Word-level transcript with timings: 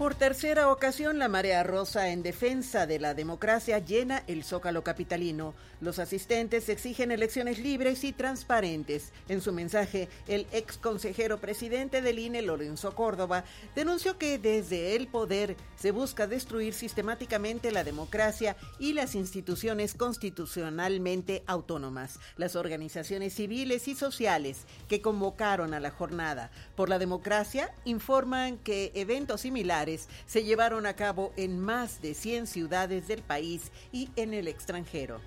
Por 0.00 0.14
tercera 0.14 0.72
ocasión, 0.72 1.18
la 1.18 1.28
marea 1.28 1.62
rosa 1.62 2.08
en 2.08 2.22
defensa 2.22 2.86
de 2.86 2.98
la 2.98 3.12
democracia 3.12 3.80
llena 3.80 4.22
el 4.28 4.44
zócalo 4.44 4.82
capitalino. 4.82 5.52
Los 5.82 5.98
asistentes 5.98 6.70
exigen 6.70 7.10
elecciones 7.10 7.58
libres 7.58 8.02
y 8.04 8.14
transparentes. 8.14 9.12
En 9.28 9.42
su 9.42 9.52
mensaje, 9.52 10.08
el 10.26 10.46
ex 10.52 10.78
consejero 10.78 11.38
presidente 11.38 12.00
del 12.00 12.18
INE, 12.18 12.40
Lorenzo 12.40 12.94
Córdoba, 12.94 13.44
denunció 13.74 14.16
que 14.16 14.38
desde 14.38 14.96
el 14.96 15.06
poder 15.06 15.54
se 15.76 15.90
busca 15.90 16.26
destruir 16.26 16.72
sistemáticamente 16.72 17.70
la 17.70 17.84
democracia 17.84 18.56
y 18.78 18.94
las 18.94 19.14
instituciones 19.14 19.92
constitucionalmente 19.92 21.42
autónomas. 21.46 22.18
Las 22.38 22.56
organizaciones 22.56 23.34
civiles 23.34 23.86
y 23.86 23.94
sociales 23.94 24.64
que 24.88 25.02
convocaron 25.02 25.74
a 25.74 25.80
la 25.80 25.90
jornada 25.90 26.50
por 26.74 26.88
la 26.88 26.98
democracia 26.98 27.70
informan 27.84 28.56
que 28.56 28.92
eventos 28.94 29.42
similares 29.42 29.89
se 30.26 30.44
llevaron 30.44 30.86
a 30.86 30.94
cabo 30.94 31.32
en 31.36 31.58
más 31.58 32.00
de 32.02 32.14
100 32.14 32.46
ciudades 32.46 33.08
del 33.08 33.22
país 33.22 33.72
y 33.92 34.10
en 34.16 34.34
el 34.34 34.48
extranjero. 34.48 35.20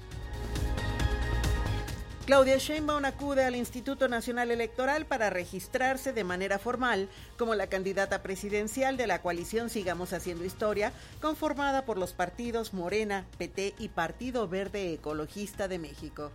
Claudia 2.25 2.57
Sheinbaum 2.57 3.03
acude 3.03 3.43
al 3.43 3.53
Instituto 3.53 4.07
Nacional 4.07 4.49
Electoral 4.49 5.05
para 5.05 5.29
registrarse 5.29 6.13
de 6.13 6.23
manera 6.23 6.57
formal 6.57 7.09
como 7.38 7.53
la 7.53 7.67
candidata 7.67 8.23
presidencial 8.23 8.95
de 8.95 9.07
la 9.07 9.21
coalición 9.21 9.69
Sigamos 9.69 10.13
Haciendo 10.13 10.45
Historia, 10.45 10.93
conformada 11.19 11.83
por 11.83 11.97
los 11.97 12.13
partidos 12.13 12.73
Morena, 12.73 13.25
PT 13.38 13.75
y 13.77 13.89
Partido 13.89 14.47
Verde 14.47 14.93
Ecologista 14.93 15.67
de 15.67 15.79
México. 15.79 16.31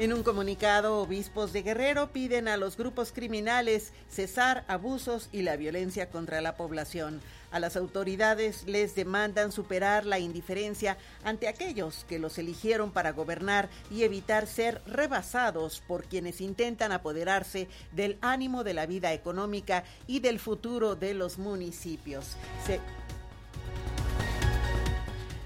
En 0.00 0.14
un 0.14 0.22
comunicado, 0.22 0.96
obispos 0.96 1.52
de 1.52 1.60
Guerrero 1.60 2.10
piden 2.10 2.48
a 2.48 2.56
los 2.56 2.78
grupos 2.78 3.12
criminales 3.12 3.92
cesar 4.08 4.64
abusos 4.66 5.28
y 5.30 5.42
la 5.42 5.56
violencia 5.56 6.08
contra 6.08 6.40
la 6.40 6.56
población. 6.56 7.20
A 7.50 7.60
las 7.60 7.76
autoridades 7.76 8.64
les 8.66 8.94
demandan 8.94 9.52
superar 9.52 10.06
la 10.06 10.18
indiferencia 10.18 10.96
ante 11.22 11.48
aquellos 11.48 12.06
que 12.08 12.18
los 12.18 12.38
eligieron 12.38 12.92
para 12.92 13.12
gobernar 13.12 13.68
y 13.90 14.04
evitar 14.04 14.46
ser 14.46 14.80
rebasados 14.86 15.82
por 15.86 16.04
quienes 16.04 16.40
intentan 16.40 16.92
apoderarse 16.92 17.68
del 17.92 18.16
ánimo 18.22 18.64
de 18.64 18.72
la 18.72 18.86
vida 18.86 19.12
económica 19.12 19.84
y 20.06 20.20
del 20.20 20.40
futuro 20.40 20.96
de 20.96 21.12
los 21.12 21.36
municipios. 21.36 22.38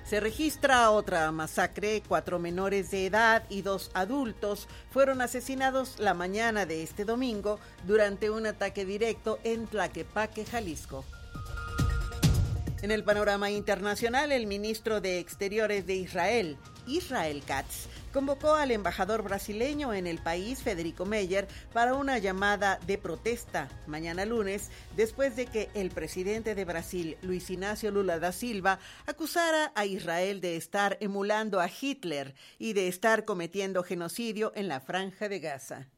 Se 0.05 0.21
registra 0.21 0.91
otra 0.91 1.31
masacre. 1.33 2.03
Cuatro 2.07 2.39
menores 2.39 2.91
de 2.91 3.07
edad 3.07 3.45
y 3.49 3.63
dos 3.63 3.91
adultos 3.95 4.69
fueron 4.91 5.21
asesinados 5.21 5.99
la 5.99 6.15
mañana 6.15 6.67
de 6.67 6.83
este 6.83 7.05
domingo 7.05 7.59
durante 7.87 8.31
un 8.31 8.47
ataque 8.47 8.85
directo 8.85 9.39
en 9.45 9.67
Tlaquepaque, 9.67 10.45
Jalisco. 10.45 11.05
En 12.83 12.91
el 12.91 13.03
panorama 13.03 13.51
internacional, 13.51 14.31
el 14.31 14.47
ministro 14.47 15.01
de 15.01 15.19
Exteriores 15.19 15.87
de 15.87 15.95
Israel, 15.95 16.59
Israel 16.87 17.43
Katz, 17.47 17.89
convocó 18.15 18.55
al 18.55 18.71
embajador 18.71 19.25
brasileño 19.25 19.93
en 19.93 20.07
el 20.07 20.19
país, 20.19 20.63
Federico 20.63 21.05
Meyer, 21.05 21.49
para 21.73 21.95
una 21.95 22.17
llamada 22.19 22.79
de 22.87 22.97
protesta 22.97 23.69
mañana 23.89 24.25
lunes, 24.25 24.71
después 24.97 25.35
de 25.35 25.47
que 25.47 25.69
el 25.75 25.91
presidente 25.91 26.55
de 26.55 26.65
Brasil, 26.65 27.19
Luis 27.23 27.51
Ignacio 27.51 27.91
Lula 27.91 28.21
da 28.21 28.31
Silva, 28.31 28.79
acusara 29.07 29.73
a 29.75 29.85
Israel 29.85 30.41
de 30.41 30.55
estar 30.55 30.97
emulando 31.01 31.61
a 31.61 31.69
Hitler 31.69 32.37
y 32.57 32.75
de 32.75 32.87
estar 32.87 33.25
cometiendo 33.25 33.83
genocidio 33.83 34.53
en 34.55 34.69
la 34.69 34.79
franja 34.79 35.29
de 35.29 35.41
Gaza. 35.41 35.89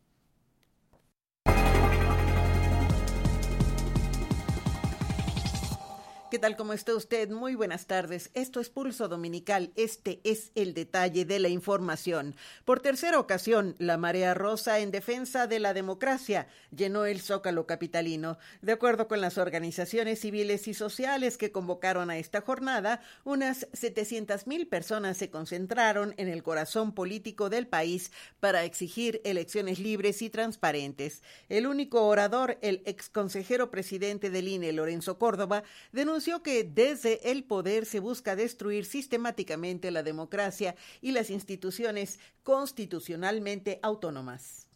¿Qué 6.29 6.41
tal? 6.41 6.57
¿Cómo 6.57 6.73
está 6.73 6.93
usted? 6.93 7.31
Muy 7.31 7.55
buenas 7.55 7.87
tardes. 7.87 8.31
Esto 8.35 8.59
es 8.59 8.69
Pulso 8.69 9.07
Dominical. 9.07 9.71
Este 9.77 10.21
es 10.25 10.51
el 10.57 10.75
detalle 10.75 11.25
de 11.25 11.39
la 11.39 11.49
información. 11.49 12.35
Por 12.65 12.81
tercera 12.81 13.21
ocasión, 13.21 13.77
la 13.79 13.97
marea 13.97 14.35
rosa 14.35 14.81
en 14.81 14.91
defensa 14.91 15.47
de 15.47 15.61
la 15.61 15.73
democracia 15.73 16.49
llenó 16.75 17.07
el 17.07 17.21
zócalo 17.21 17.65
capitalino. 17.65 18.39
De 18.61 18.73
acuerdo 18.73 19.07
con 19.07 19.21
las 19.21 19.39
organizaciones 19.39 20.19
civiles 20.19 20.67
y 20.67 20.75
sociales 20.75 21.39
que 21.39 21.53
convocaron 21.53 22.11
a 22.11 22.19
esta 22.19 22.41
jornada, 22.41 23.03
unas 23.23 23.69
700 23.73 24.49
mil 24.49 24.67
personas 24.67 25.17
se 25.19 25.31
concentraron 25.31 26.13
en 26.17 26.27
el 26.27 26.43
corazón 26.43 26.93
político 26.93 27.51
del 27.51 27.69
país 27.69 28.11
para 28.41 28.65
exigir 28.65 29.21
elecciones 29.25 29.79
libres 29.79 30.21
y 30.23 30.31
transparentes. 30.31 31.23
El 31.49 31.69
único 31.69 32.05
orador, 32.09 32.59
el 32.63 32.83
ex 32.85 33.09
consejero 33.09 33.71
presidente 33.71 34.29
del 34.29 34.49
INE, 34.49 34.73
Lorenzo 34.73 35.21
Córdoba, 35.21 35.63
denunció 35.93 36.16
anunció 36.17 36.43
que 36.43 36.65
desde 36.65 37.31
el 37.31 37.47
poder 37.47 37.85
se 37.85 38.01
busca 38.01 38.35
destruir 38.37 38.87
sistemáticamente 38.87 39.91
la 39.91 40.03
democracia 40.03 40.75
y 41.03 41.13
las 41.13 41.29
instituciones 41.29 42.19
constitucionalmente 42.43 43.79
autónomas. 43.83 44.67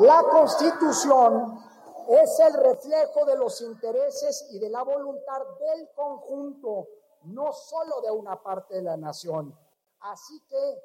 La 0.00 0.22
constitución 0.30 1.64
es 2.10 2.40
el 2.40 2.52
reflejo 2.62 3.24
de 3.24 3.38
los 3.38 3.58
intereses 3.62 4.48
y 4.50 4.58
de 4.58 4.68
la 4.68 4.82
voluntad 4.82 5.40
del 5.60 5.88
conjunto, 5.96 6.88
no 7.22 7.50
solo 7.54 8.02
de 8.02 8.10
una 8.10 8.42
parte 8.42 8.74
de 8.74 8.82
la 8.82 8.98
nación. 8.98 9.58
Así 10.00 10.42
que 10.46 10.82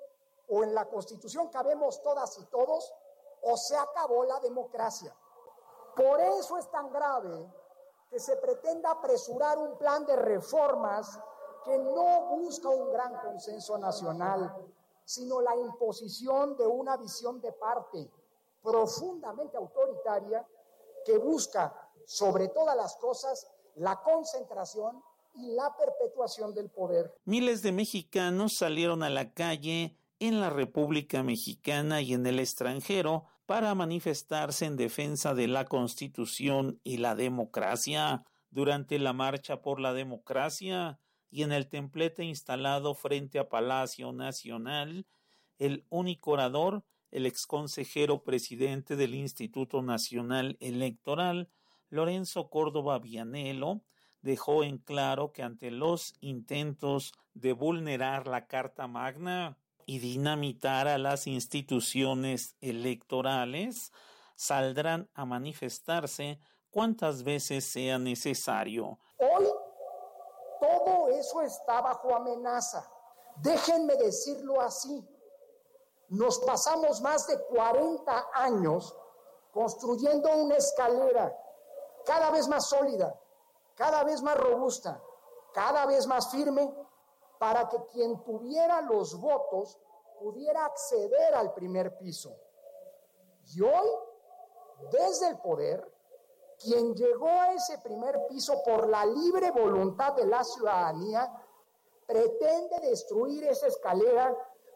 o 0.48 0.64
en 0.64 0.74
la 0.74 0.86
constitución 0.86 1.50
cabemos 1.50 2.02
todas 2.02 2.38
y 2.38 2.46
todos, 2.46 2.94
o 3.42 3.58
se 3.58 3.76
acabó 3.76 4.24
la 4.24 4.40
democracia. 4.40 5.14
Por 5.98 6.22
eso 6.22 6.58
es 6.58 6.72
tan 6.72 6.90
grave 6.94 7.46
que 8.13 8.19
se 8.19 8.35
pretenda 8.35 8.91
apresurar 8.91 9.57
un 9.57 9.75
plan 9.75 10.06
de 10.06 10.16
reformas 10.16 11.19
que 11.66 11.75
no 11.79 12.38
busca 12.38 12.69
un 12.69 12.91
gran 12.91 13.19
consenso 13.19 13.75
nacional, 13.79 14.56
sino 15.03 15.41
la 15.41 15.56
imposición 15.56 16.56
de 16.56 16.68
una 16.68 16.96
visión 16.96 17.41
de 17.41 17.52
parte 17.53 18.07
profundamente 18.62 19.57
autoritaria 19.57 20.47
que 21.03 21.18
busca, 21.18 21.73
sobre 22.06 22.50
todas 22.50 22.78
las 22.78 22.96
cosas, 22.97 23.47
la 23.78 24.00
concentración 24.03 25.03
y 25.34 25.56
la 25.56 25.75
perpetuación 25.75 26.53
del 26.53 26.69
poder. 26.69 27.18
Miles 27.25 27.63
de 27.63 27.72
mexicanos 27.72 28.57
salieron 28.59 29.02
a 29.02 29.09
la 29.09 29.34
calle 29.34 29.97
en 30.19 30.40
la 30.40 30.52
República 30.52 31.23
Mexicana 31.23 32.02
y 32.02 32.13
en 32.13 32.28
el 32.28 32.40
extranjero 32.40 33.25
para 33.46 33.76
manifestarse 33.76 34.66
en 34.66 34.78
defensa 34.78 35.34
de 35.34 35.48
la 35.48 35.66
Constitución 35.66 36.80
y 36.84 36.98
la 36.98 37.16
democracia. 37.16 38.24
Durante 38.50 39.00
la 39.00 39.14
marcha 39.14 39.62
por 39.62 39.80
la 39.80 39.94
democracia 39.94 41.00
y 41.31 41.42
en 41.42 41.52
el 41.52 41.68
templete 41.68 42.24
instalado 42.24 42.94
frente 42.94 43.40
a 43.40 43.50
Palacio 43.50 44.12
Nacional, 44.14 45.08
el 45.58 45.86
único 45.90 46.32
orador, 46.32 46.84
el 47.09 47.26
exconsejero 47.26 48.24
presidente 48.24 48.96
del 48.96 49.16
Instituto 49.16 49.82
Nacional 49.82 50.58
Electoral, 50.59 51.50
Lorenzo 51.90 52.50
Córdoba 52.50 53.00
Vianelo, 53.00 53.84
dejó 54.22 54.64
en 54.64 54.78
claro 54.78 55.32
que 55.32 55.44
ante 55.44 55.70
los 55.70 56.16
intentos 56.22 57.14
de 57.34 57.53
vulnerar 57.53 58.28
la 58.28 58.47
Carta 58.47 58.88
Magna, 58.88 59.58
y 59.85 60.00
dinamitar 60.00 60.88
a 60.88 60.97
las 60.97 61.28
instituciones 61.28 62.56
electorales, 62.62 63.91
saldrán 64.35 65.09
a 65.14 65.26
manifestarse 65.26 66.40
cuantas 66.72 67.24
veces 67.24 67.66
sea 67.66 68.00
necesario. 68.00 69.00
Hoy 69.18 69.47
todo 70.59 71.09
eso 71.09 71.41
está 71.41 71.82
bajo 71.82 72.16
amenaza. 72.16 72.90
Déjenme 73.38 73.96
decirlo 73.96 74.62
así. 74.62 75.08
Nos 76.09 76.40
pasamos 76.40 77.02
más 77.02 77.28
de 77.28 77.40
40 77.46 78.29
años 78.34 78.96
construyendo 79.52 80.29
una 80.36 80.56
escalera 80.56 81.36
cada 82.06 82.32
vez 82.32 82.47
más 82.47 82.68
sólida, 82.68 83.18
cada 83.76 84.03
vez 84.03 84.22
más 84.22 84.38
robusta, 84.38 85.02
cada 85.53 85.86
vez 85.86 86.06
más 86.08 86.29
firme 86.29 86.74
para 87.43 87.67
que 87.67 87.75
quien 87.91 88.23
tuviera 88.23 88.81
los 88.84 89.19
votos 89.19 89.78
pudiera 90.17 90.63
acceder 90.63 91.34
al 91.35 91.53
primer 91.53 91.97
piso. 91.97 92.34
Y 93.53 93.59
hoy, 93.59 93.87
desde 94.90 95.28
el 95.28 95.40
poder, 95.40 95.85
quien 96.57 96.95
llegó 96.95 97.28
a 97.28 97.51
ese 97.51 97.79
primer 97.79 98.28
piso 98.29 98.63
por 98.63 98.87
la 98.87 99.05
libre 99.05 99.51
voluntad 99.51 100.13
de 100.13 100.25
la 100.25 100.41
ciudadanía, 100.45 101.29
pretende 102.07 102.79
destruir 102.79 103.43
esa 103.43 103.67
escalera 103.67 104.34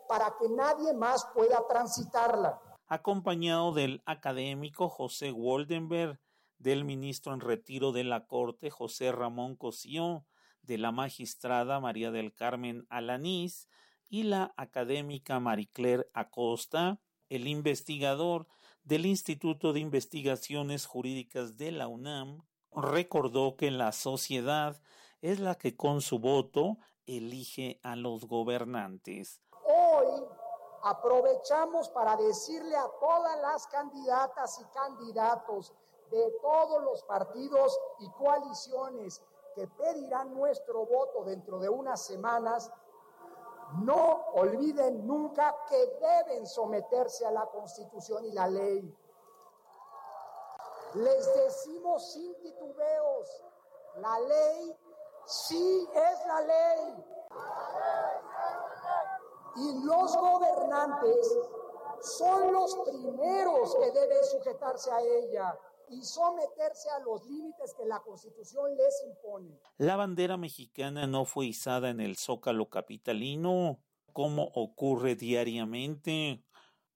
para 0.09 0.35
que 0.37 0.49
nadie 0.49 0.91
más 0.91 1.25
pueda 1.33 1.65
transitarla. 1.69 2.61
acompañado 2.87 3.71
del 3.71 4.01
académico 4.05 4.89
José 4.89 5.31
Woldenberg, 5.31 6.19
del 6.57 6.83
ministro 6.83 7.33
en 7.33 7.39
retiro 7.39 7.93
de 7.93 8.03
la 8.03 8.27
Corte 8.27 8.69
José 8.69 9.13
Ramón 9.13 9.55
Cosío, 9.55 10.25
de 10.67 10.77
la 10.77 10.91
magistrada 10.91 11.79
María 11.79 12.11
del 12.11 12.33
Carmen 12.33 12.85
Alanís 12.89 13.67
y 14.09 14.23
la 14.23 14.53
académica 14.57 15.39
Maricler 15.39 16.11
Acosta, 16.13 16.99
el 17.29 17.47
investigador 17.47 18.47
del 18.83 19.05
Instituto 19.05 19.73
de 19.73 19.79
Investigaciones 19.79 20.85
Jurídicas 20.85 21.57
de 21.57 21.71
la 21.71 21.87
UNAM, 21.87 22.43
recordó 22.71 23.55
que 23.55 23.71
la 23.71 23.91
sociedad 23.93 24.79
es 25.21 25.39
la 25.39 25.55
que 25.55 25.75
con 25.75 26.01
su 26.01 26.19
voto 26.19 26.77
elige 27.05 27.79
a 27.81 27.95
los 27.95 28.25
gobernantes. 28.25 29.41
Hoy 29.63 30.21
aprovechamos 30.83 31.89
para 31.89 32.17
decirle 32.17 32.75
a 32.75 32.87
todas 32.99 33.41
las 33.41 33.67
candidatas 33.67 34.61
y 34.61 34.65
candidatos 34.77 35.73
de 36.11 36.31
todos 36.41 36.83
los 36.83 37.03
partidos 37.03 37.77
y 37.99 38.09
coaliciones 38.11 39.21
que 39.57 39.67
pedirán 39.67 40.35
nuestro 40.35 40.85
voto 40.85 41.23
dentro 41.23 41.57
de 41.57 41.67
unas 41.67 42.05
semanas, 42.05 42.71
no 43.81 44.27
olviden 44.35 45.07
nunca 45.07 45.55
que 45.67 45.97
deben 45.99 46.45
someterse 46.45 47.25
a 47.25 47.31
la 47.31 47.47
Constitución 47.47 48.23
y 48.25 48.33
la 48.33 48.47
ley. 48.47 48.95
Les 50.93 51.33
decimos 51.33 52.13
sin 52.13 52.39
titubeos, 52.39 53.43
la 53.95 54.19
ley 54.19 54.77
sí 55.25 55.89
es 55.91 56.27
la 56.27 56.41
ley. 56.41 57.05
Y 59.55 59.83
los 59.85 60.15
gobernantes 60.17 61.35
son 62.01 62.53
los 62.53 62.75
primeros 62.85 63.75
que 63.75 63.89
deben 63.89 64.23
sujetarse 64.23 64.91
a 64.91 65.01
ella 65.01 65.59
y 65.89 66.03
someterse 66.03 66.89
a 66.89 66.99
los 66.99 67.25
límites 67.25 67.73
que 67.77 67.85
la 67.85 67.99
Constitución 67.99 68.75
les 68.75 69.03
impone. 69.05 69.59
La 69.77 69.95
bandera 69.95 70.37
mexicana 70.37 71.07
no 71.07 71.25
fue 71.25 71.47
izada 71.47 71.89
en 71.89 72.01
el 72.01 72.17
zócalo 72.17 72.69
capitalino, 72.69 73.79
como 74.13 74.43
ocurre 74.55 75.15
diariamente. 75.15 76.43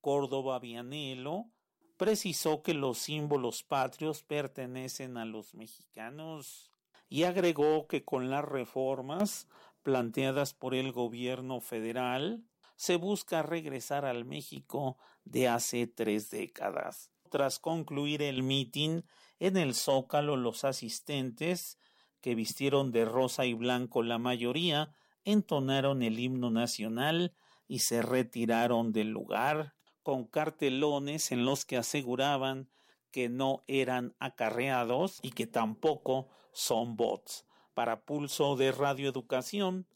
Córdoba 0.01 0.59
Vianelo 0.59 1.51
precisó 1.97 2.63
que 2.63 2.73
los 2.73 2.97
símbolos 2.97 3.63
patrios 3.63 4.23
pertenecen 4.23 5.17
a 5.17 5.25
los 5.25 5.53
mexicanos 5.53 6.71
y 7.07 7.23
agregó 7.23 7.87
que 7.87 8.03
con 8.03 8.31
las 8.31 8.43
reformas 8.43 9.47
planteadas 9.83 10.53
por 10.53 10.73
el 10.73 10.91
gobierno 10.91 11.61
federal 11.61 12.43
se 12.75 12.95
busca 12.95 13.43
regresar 13.43 14.05
al 14.05 14.25
México 14.25 14.97
de 15.23 15.47
hace 15.47 15.85
tres 15.85 16.31
décadas. 16.31 17.11
Tras 17.31 17.59
concluir 17.59 18.21
el 18.21 18.43
mitin 18.43 19.05
en 19.39 19.55
el 19.55 19.73
Zócalo, 19.73 20.35
los 20.35 20.65
asistentes, 20.65 21.79
que 22.19 22.35
vistieron 22.35 22.91
de 22.91 23.05
rosa 23.05 23.45
y 23.45 23.53
blanco 23.53 24.03
la 24.03 24.17
mayoría, 24.17 24.93
entonaron 25.23 26.03
el 26.03 26.19
himno 26.19 26.51
nacional 26.51 27.33
y 27.69 27.79
se 27.79 28.01
retiraron 28.01 28.91
del 28.91 29.11
lugar 29.11 29.75
con 30.03 30.25
cartelones 30.25 31.31
en 31.31 31.45
los 31.45 31.63
que 31.63 31.77
aseguraban 31.77 32.69
que 33.11 33.29
no 33.29 33.63
eran 33.67 34.13
acarreados 34.19 35.19
y 35.21 35.31
que 35.31 35.47
tampoco 35.47 36.27
son 36.51 36.97
bots. 36.97 37.45
Para 37.73 38.01
Pulso 38.01 38.57
de 38.57 38.73
Radioeducación, 38.73 39.87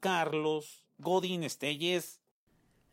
Carlos 0.00 0.84
Godín 0.98 1.42
Estelles. 1.42 2.20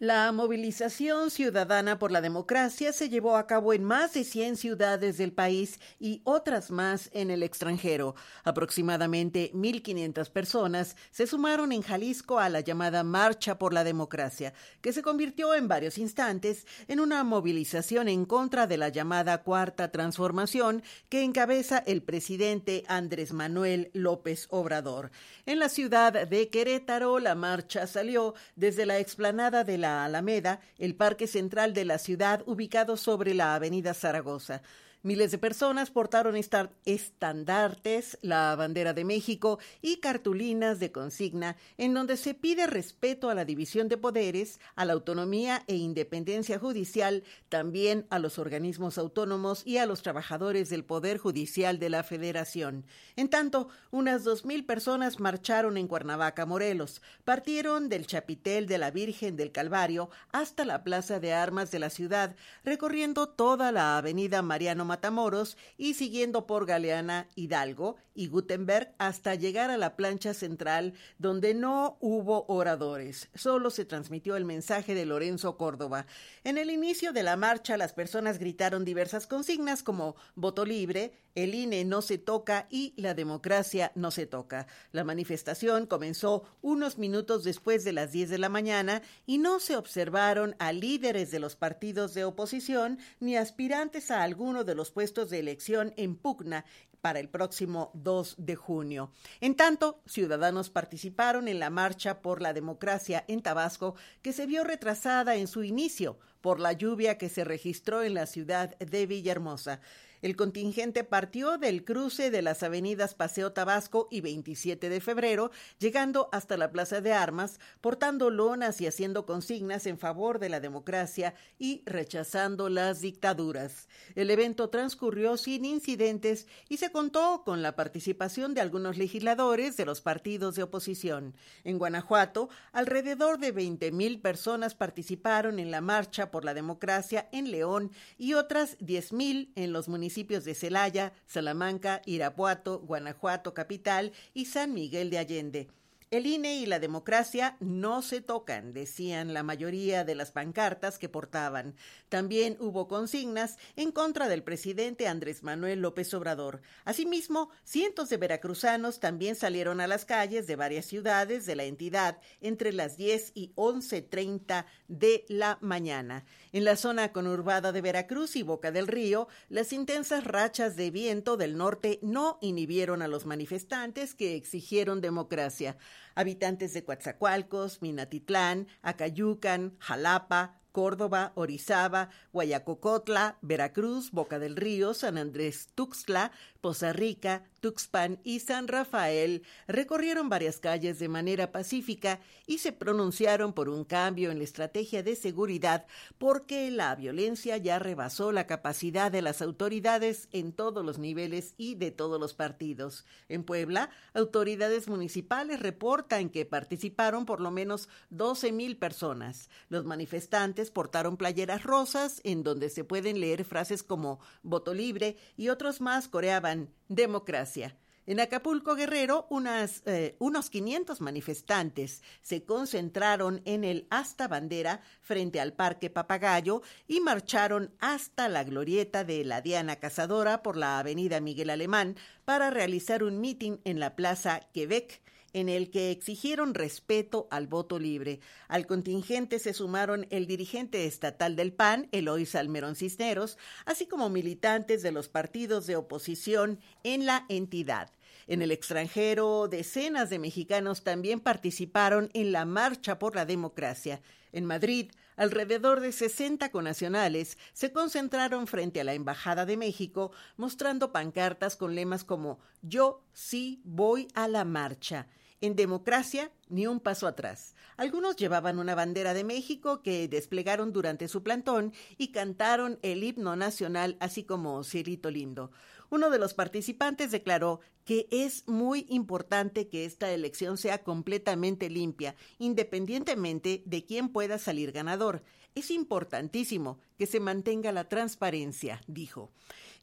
La 0.03 0.33
movilización 0.33 1.31
ciudadana 1.31 1.97
por 1.97 2.11
la 2.11 2.19
democracia 2.19 2.91
se 2.91 3.07
llevó 3.07 3.38
a 3.38 3.47
cabo 3.47 3.71
en 3.71 3.85
más 3.85 4.11
de 4.11 4.25
100 4.25 4.57
ciudades 4.57 5.17
del 5.17 5.31
país 5.31 5.79
y 5.97 6.19
otras 6.25 6.71
más 6.71 7.09
en 7.13 7.31
el 7.31 7.41
extranjero. 7.41 8.13
Aproximadamente 8.44 9.53
1.500 9.53 10.29
personas 10.29 10.97
se 11.09 11.25
sumaron 11.25 11.71
en 11.71 11.83
Jalisco 11.83 12.38
a 12.38 12.50
la 12.50 12.59
llamada 12.59 13.05
Marcha 13.05 13.57
por 13.57 13.71
la 13.71 13.85
Democracia, 13.85 14.53
que 14.81 14.91
se 14.91 15.01
convirtió 15.01 15.55
en 15.55 15.69
varios 15.69 15.97
instantes 15.97 16.67
en 16.89 16.99
una 16.99 17.23
movilización 17.23 18.09
en 18.09 18.25
contra 18.25 18.67
de 18.67 18.75
la 18.75 18.89
llamada 18.89 19.41
Cuarta 19.44 19.89
Transformación 19.89 20.83
que 21.07 21.23
encabeza 21.23 21.77
el 21.77 22.03
presidente 22.03 22.83
Andrés 22.89 23.31
Manuel 23.31 23.89
López 23.94 24.47
Obrador. 24.49 25.11
En 25.45 25.59
la 25.59 25.69
ciudad 25.69 26.27
de 26.27 26.49
Querétaro, 26.49 27.19
la 27.19 27.35
marcha 27.35 27.88
salió 27.88 28.33
desde 28.57 28.85
la 28.85 28.99
explanada 28.99 29.63
de 29.63 29.77
la 29.77 29.93
Alameda, 30.01 30.60
el 30.78 30.95
parque 30.95 31.28
central 31.28 31.74
de 31.74 31.86
la 31.86 31.98
ciudad 31.98 32.42
ubicado 32.45 32.98
sobre 32.98 33.34
la 33.34 33.54
avenida 33.54 33.94
Zaragoza. 33.94 34.62
Miles 35.05 35.31
de 35.31 35.38
personas 35.38 35.91
portaron 35.91 36.38
estandartes, 36.38 38.17
la 38.21 38.55
bandera 38.55 38.94
de 38.94 39.03
México 39.03 39.59
y 39.81 39.97
cartulinas 39.97 40.79
de 40.79 40.94
consigna 40.94 41.57
en 41.77 41.94
donde 41.94 42.15
se 42.15 42.33
pide 42.33 42.67
respeto 42.67 43.29
a 43.29 43.35
la 43.35 43.44
división 43.44 43.89
de 43.89 43.97
poderes, 43.97 44.61
a 44.77 44.85
la 44.85 44.94
autonomía 44.94 45.65
e 45.67 45.75
independencia 45.75 46.57
judicial, 46.57 47.25
también 47.50 48.07
a 48.11 48.19
los 48.19 48.39
organismos 48.39 48.97
autónomos 48.97 49.67
y 49.67 49.75
a 49.75 49.85
los 49.85 50.03
trabajadores 50.03 50.69
del 50.69 50.85
Poder 50.85 51.17
Judicial 51.17 51.79
de 51.79 51.89
la 51.89 52.03
Federación. 52.03 52.85
En 53.17 53.27
tanto, 53.27 53.67
unas 53.91 54.23
dos 54.23 54.45
mil 54.45 54.65
personas 54.65 55.19
marcharon 55.19 55.75
en 55.75 55.89
Cuernavaca, 55.89 56.45
Morelos. 56.45 57.01
Partieron 57.25 57.89
del 57.89 58.07
Chapitel 58.07 58.67
de 58.67 58.77
la 58.77 58.89
Virgen 58.89 59.35
del 59.35 59.51
Calvario 59.51 60.09
hasta 60.31 60.63
la 60.63 60.85
Plaza 60.85 61.19
de 61.19 61.33
Armas 61.33 61.71
de 61.71 61.79
la 61.79 61.89
ciudad, 61.89 62.38
recorriendo 62.63 63.27
toda 63.27 63.73
la 63.73 63.97
avenida 63.97 64.41
Mariano 64.41 64.93
Matamoros 64.94 65.57
y 65.75 65.95
siguiendo 65.95 66.45
por 66.45 66.68
Galeana, 66.68 67.28
Hidalgo 67.34 67.95
y 68.13 68.28
Gutenberg 68.28 68.94
hasta 69.00 69.34
llegar 69.34 69.72
a 69.72 69.78
la 69.78 69.95
plancha 69.95 70.36
central 70.36 70.94
donde 71.18 71.56
no 71.56 71.98
hubo 72.00 72.45
oradores. 72.48 73.28
Solo 73.34 73.72
se 73.72 73.86
transmitió 73.86 74.36
el 74.36 74.45
mensaje 74.45 74.94
de 74.94 75.07
Lorenzo 75.07 75.57
Córdoba. 75.57 76.06
En 76.44 76.60
el 76.60 76.69
inicio 76.69 77.12
de 77.12 77.24
la 77.24 77.36
marcha 77.38 77.75
las 77.75 77.92
personas 77.92 78.38
gritaron 78.38 78.86
diversas 78.86 79.25
consignas 79.25 79.81
como 79.81 80.16
voto 80.36 80.63
libre, 80.63 81.22
el 81.35 81.56
INE 81.56 81.85
no 81.85 82.01
se 82.01 82.18
toca 82.18 82.68
y 82.69 82.94
la 82.97 83.13
democracia 83.13 83.92
no 83.95 84.11
se 84.11 84.25
toca. 84.25 84.68
La 84.92 85.04
manifestación 85.04 85.85
comenzó 85.85 86.44
unos 86.61 86.97
minutos 86.97 87.44
después 87.44 87.83
de 87.83 87.94
las 87.94 88.11
10 88.11 88.30
de 88.30 88.37
la 88.37 88.49
mañana 88.49 89.02
y 89.25 89.37
no 89.37 89.59
se 89.59 89.75
observaron 89.75 90.56
a 90.59 90.71
líderes 90.71 91.31
de 91.31 91.40
los 91.40 91.56
partidos 91.56 92.13
de 92.13 92.25
oposición 92.25 92.99
ni 93.19 93.35
aspirantes 93.35 94.11
a 94.11 94.23
alguno 94.23 94.63
de 94.63 94.75
los 94.75 94.92
puestos 94.92 95.30
de 95.30 95.40
elección 95.40 95.94
en 95.97 96.16
pugna 96.16 96.66
para 97.04 97.19
el 97.19 97.28
próximo 97.28 97.92
2 97.95 98.35
de 98.37 98.56
junio. 98.56 99.11
En 99.42 99.56
tanto, 99.56 100.02
ciudadanos 100.06 100.69
participaron 100.69 101.49
en 101.49 101.59
la 101.59 101.69
marcha 101.69 102.21
por 102.21 102.42
la 102.42 102.54
democracia 102.54 103.25
en 103.28 103.42
Tabasco, 103.42 103.95
que 104.21 104.31
se 104.31 104.45
vio 104.45 104.63
retrasada 104.63 105.35
en 105.35 105.47
su 105.47 105.63
inicio 105.63 106.18
por 106.40 106.61
la 106.61 106.71
lluvia 106.71 107.18
que 107.18 107.28
se 107.28 107.44
registró 107.44 108.04
en 108.04 108.13
la 108.13 108.25
ciudad 108.25 108.78
de 108.78 109.06
Villahermosa. 109.06 109.81
El 110.23 110.37
contingente 110.37 111.03
partió 111.03 111.57
del 111.57 111.83
cruce 111.83 112.31
de 112.31 112.42
las 112.42 112.63
avenidas 112.63 113.13
Paseo 113.13 113.51
Tabasco 113.51 114.07
y 114.09 114.21
27 114.21 114.87
de 114.87 115.01
febrero, 115.01 115.51
llegando 115.80 116.30
hasta 116.31 116.56
la 116.56 116.71
Plaza 116.71 117.01
de 117.01 117.11
Armas, 117.11 117.59
portando 117.81 118.30
lonas 118.30 118.80
y 118.80 118.87
haciendo 118.87 119.25
consignas 119.25 119.85
en 119.85 119.97
favor 119.97 120.39
de 120.39 120.47
la 120.47 120.61
democracia 120.61 121.35
y 121.59 121.83
rechazando 121.85 122.69
las 122.69 123.01
dictaduras. 123.01 123.89
El 124.15 124.31
evento 124.31 124.69
transcurrió 124.69 125.35
sin 125.35 125.65
incidentes 125.65 126.47
y 126.69 126.77
se 126.77 126.89
contó 126.89 127.44
con 127.44 127.61
la 127.61 127.75
participación 127.75 128.53
de 128.53 128.61
algunos 128.61 128.97
legisladores 128.97 129.75
de 129.75 129.83
los 129.83 129.99
partidos 129.99 130.56
de 130.56 130.63
oposición. 130.63 131.35
En 131.65 131.77
Guanajuato, 131.77 132.47
alrededor 132.71 133.39
de 133.39 133.53
20.000 133.53 134.21
personas 134.21 134.73
participaron 134.73 135.59
en 135.59 135.69
la 135.69 135.81
Marcha 135.81 136.31
por 136.31 136.45
la 136.45 136.53
Democracia 136.53 137.27
en 137.33 137.51
León 137.51 137.92
y 138.18 138.35
otras 138.35 138.80
10.000 138.80 139.51
en 139.56 139.73
los 139.73 139.89
municipios 139.89 140.12
de 140.15 140.53
Celaya, 140.53 141.13
Salamanca, 141.25 142.01
Irapuato, 142.05 142.79
Guanajuato 142.79 143.53
capital 143.53 144.11
y 144.33 144.45
San 144.45 144.73
Miguel 144.73 145.09
de 145.09 145.17
Allende. 145.17 145.69
El 146.13 146.27
INE 146.27 146.57
y 146.57 146.67
la 146.67 146.77
democracia 146.77 147.57
no 147.59 148.03
se 148.03 148.21
tocan, 148.21 148.71
decían 148.71 149.33
la 149.33 149.41
mayoría 149.41 150.03
de 150.03 150.13
las 150.13 150.31
pancartas 150.31 150.99
que 150.99 151.09
portaban. 151.09 151.73
También 152.07 152.55
hubo 152.59 152.87
consignas 152.87 153.57
en 153.75 153.91
contra 153.91 154.27
del 154.27 154.43
presidente 154.43 155.07
Andrés 155.07 155.41
Manuel 155.41 155.79
López 155.79 156.13
Obrador. 156.13 156.61
Asimismo, 156.85 157.49
cientos 157.63 158.09
de 158.09 158.17
veracruzanos 158.17 158.99
también 158.99 159.35
salieron 159.35 159.81
a 159.81 159.87
las 159.87 160.05
calles 160.05 160.45
de 160.45 160.55
varias 160.55 160.85
ciudades 160.85 161.47
de 161.47 161.55
la 161.55 161.63
entidad 161.63 162.19
entre 162.41 162.73
las 162.73 162.95
10 162.95 163.31
y 163.33 163.51
11.30 163.55 164.67
de 164.87 165.25
la 165.29 165.57
mañana. 165.61 166.25
En 166.54 166.66
la 166.66 166.76
zona 166.76 167.12
conurbada 167.12 167.72
de 167.72 167.81
Veracruz 167.81 168.36
y 168.36 168.44
Boca 168.44 168.72
del 168.72 168.86
Río, 168.86 169.28
las 169.50 169.74
intensas 169.74 170.24
rachas 170.24 170.76
de 170.76 170.92
viento 170.92 171.36
del 171.36 171.57
norte 171.57 171.98
no 172.04 172.38
inhibieron 172.42 173.02
a 173.02 173.07
los 173.07 173.26
manifestantes 173.26 174.14
que 174.14 174.36
exigieron 174.36 175.02
democracia. 175.02 175.78
Habitantes 176.14 176.76
de 176.76 176.83
Coatzacoalcos, 176.83 177.81
Minatitlán, 177.81 178.68
Acayucan, 178.83 179.76
Jalapa, 179.80 180.60
Córdoba, 180.72 181.31
Orizaba, 181.33 182.10
Guayacocotla, 182.33 183.40
Veracruz, 183.42 184.12
Boca 184.12 184.38
del 184.38 184.56
Río, 184.56 184.94
San 184.94 185.18
Andrés 185.18 185.69
Tuxtla, 185.74 186.31
Poza 186.63 186.93
Rica, 186.93 187.43
Tuxpan 187.59 188.21
y 188.23 188.39
San 188.39 188.69
Rafael 188.69 189.43
recorrieron 189.67 190.29
varias 190.29 190.61
calles 190.61 190.97
de 190.97 191.09
manera 191.09 191.51
pacífica 191.51 192.21
y 192.47 192.59
se 192.59 192.71
pronunciaron 192.71 193.51
por 193.51 193.67
un 193.67 193.83
cambio 193.83 194.31
en 194.31 194.37
la 194.37 194.45
estrategia 194.45 195.03
de 195.03 195.17
seguridad 195.17 195.85
porque 196.17 196.71
la 196.71 196.95
violencia 196.95 197.57
ya 197.57 197.79
rebasó 197.79 198.31
la 198.31 198.47
capacidad 198.47 199.11
de 199.11 199.21
las 199.21 199.41
autoridades 199.41 200.29
en 200.31 200.53
todos 200.53 200.85
los 200.85 200.99
niveles 200.99 201.53
y 201.57 201.75
de 201.75 201.91
todos 201.91 202.17
los 202.17 202.33
partidos. 202.33 203.05
En 203.27 203.43
Puebla, 203.43 203.89
autoridades 204.13 204.87
municipales 204.87 205.59
reportan 205.59 206.29
que 206.29 206.45
participaron 206.45 207.25
por 207.25 207.41
lo 207.41 207.51
menos 207.51 207.89
12 208.09 208.53
mil 208.53 208.77
personas. 208.77 209.49
Los 209.67 209.83
manifestantes 209.83 210.71
portaron 210.71 211.17
playeras 211.17 211.63
rosas 211.63 212.21
en 212.23 212.41
donde 212.41 212.69
se 212.69 212.85
pueden 212.85 213.19
leer 213.19 213.43
frases 213.43 213.83
como 213.83 214.21
voto 214.43 214.73
libre 214.73 215.17
y 215.35 215.49
otros 215.49 215.81
más 215.81 216.07
coreaban 216.07 216.53
democracia. 216.88 217.76
En 218.06 218.19
Acapulco 218.19 218.76
Guerrero, 218.76 219.28
unas, 219.30 219.81
eh, 219.86 220.18
unos 220.19 220.50
500 220.50 221.00
manifestantes 221.00 222.04
se 222.22 222.44
concentraron 222.44 223.42
en 223.45 223.64
el 223.64 223.88
Hasta 223.90 224.28
Bandera 224.28 224.81
frente 225.02 225.40
al 225.40 225.54
Parque 225.54 225.90
Papagayo 225.90 226.64
y 226.86 227.00
marcharon 227.00 227.74
hasta 227.80 228.28
la 228.28 228.44
glorieta 228.44 229.06
de 229.06 229.24
la 229.24 229.42
Diana 229.42 229.78
Cazadora 229.78 230.44
por 230.44 230.57
la 230.57 230.80
Avenida 230.80 231.22
Miguel 231.22 231.50
Alemán 231.50 231.95
para 232.26 232.50
realizar 232.50 233.04
un 233.04 233.22
mitin 233.22 233.62
en 233.64 233.80
la 233.80 233.95
Plaza 233.95 234.42
Quebec 234.54 235.03
en 235.33 235.49
el 235.49 235.69
que 235.71 235.92
exigieron 235.92 236.54
respeto 236.54 237.28
al 237.31 237.47
voto 237.47 237.80
libre. 237.80 238.19
Al 238.47 238.66
contingente 238.66 239.40
se 239.40 239.54
sumaron 239.54 240.07
el 240.09 240.28
dirigente 240.28 240.85
estatal 240.85 241.35
del 241.35 241.54
PAN, 241.54 241.90
Eloy 241.92 242.25
Salmerón 242.25 242.75
Cisneros, 242.75 243.37
así 243.66 243.87
como 243.87 244.09
militantes 244.09 244.81
de 244.83 244.92
los 244.92 245.09
partidos 245.09 245.68
de 245.68 245.75
oposición 245.75 246.59
en 246.83 247.06
la 247.06 247.25
entidad. 247.30 247.92
En 248.28 248.42
el 248.42 248.52
extranjero, 248.52 249.47
decenas 249.49 250.09
de 250.09 250.19
mexicanos 250.19 250.83
también 250.83 251.19
participaron 251.19 252.09
en 252.13 252.31
la 252.31 252.45
Marcha 252.45 252.97
por 252.97 253.16
la 253.16 253.25
Democracia. 253.25 254.02
En 254.31 254.45
Madrid, 254.45 254.92
alrededor 255.16 255.81
de 255.81 255.92
60 255.92 256.49
conacionales 256.49 257.37
se 257.54 257.71
concentraron 257.71 258.47
frente 258.47 258.80
a 258.81 258.83
la 258.83 258.94
Embajada 258.94 259.45
de 259.45 259.57
México, 259.57 260.11
mostrando 260.37 260.92
pancartas 260.92 261.56
con 261.56 261.75
lemas 261.75 262.04
como 262.04 262.40
Yo 262.61 263.04
sí 263.13 263.61
voy 263.66 264.07
a 264.13 264.28
la 264.28 264.45
marcha. 264.45 265.07
En 265.44 265.57
democracia, 265.57 266.31
ni 266.47 266.68
un 266.68 266.80
paso 266.80 267.06
atrás. 267.06 267.54
Algunos 267.76 268.16
llevaban 268.16 268.59
una 268.59 268.76
bandera 268.76 269.14
de 269.14 269.26
México 269.26 269.81
que 269.81 270.07
desplegaron 270.07 270.71
durante 270.71 271.09
su 271.09 271.21
plantón 271.21 271.73
y 271.97 272.14
cantaron 272.14 272.80
el 272.81 273.04
himno 273.04 273.35
nacional, 273.35 273.97
así 274.00 274.23
como 274.23 274.64
Cielito 274.64 275.12
Lindo. 275.12 275.52
Uno 275.90 276.09
de 276.09 276.18
los 276.18 276.33
participantes 276.33 277.12
declaró 277.12 277.59
que 277.83 278.07
es 278.09 278.47
muy 278.47 278.85
importante 278.88 279.68
que 279.68 279.83
esta 279.83 280.14
elección 280.14 280.57
sea 280.57 280.81
completamente 280.81 281.69
limpia, 281.69 282.16
independientemente 282.40 283.64
de 283.66 283.83
quién 283.83 284.07
pueda 284.07 284.38
salir 284.38 284.71
ganador. 284.71 285.23
Es 285.56 285.71
importantísimo 285.71 286.80
que 286.97 287.07
se 287.07 287.19
mantenga 287.19 287.71
la 287.71 287.90
transparencia, 287.90 288.81
dijo. 288.88 289.31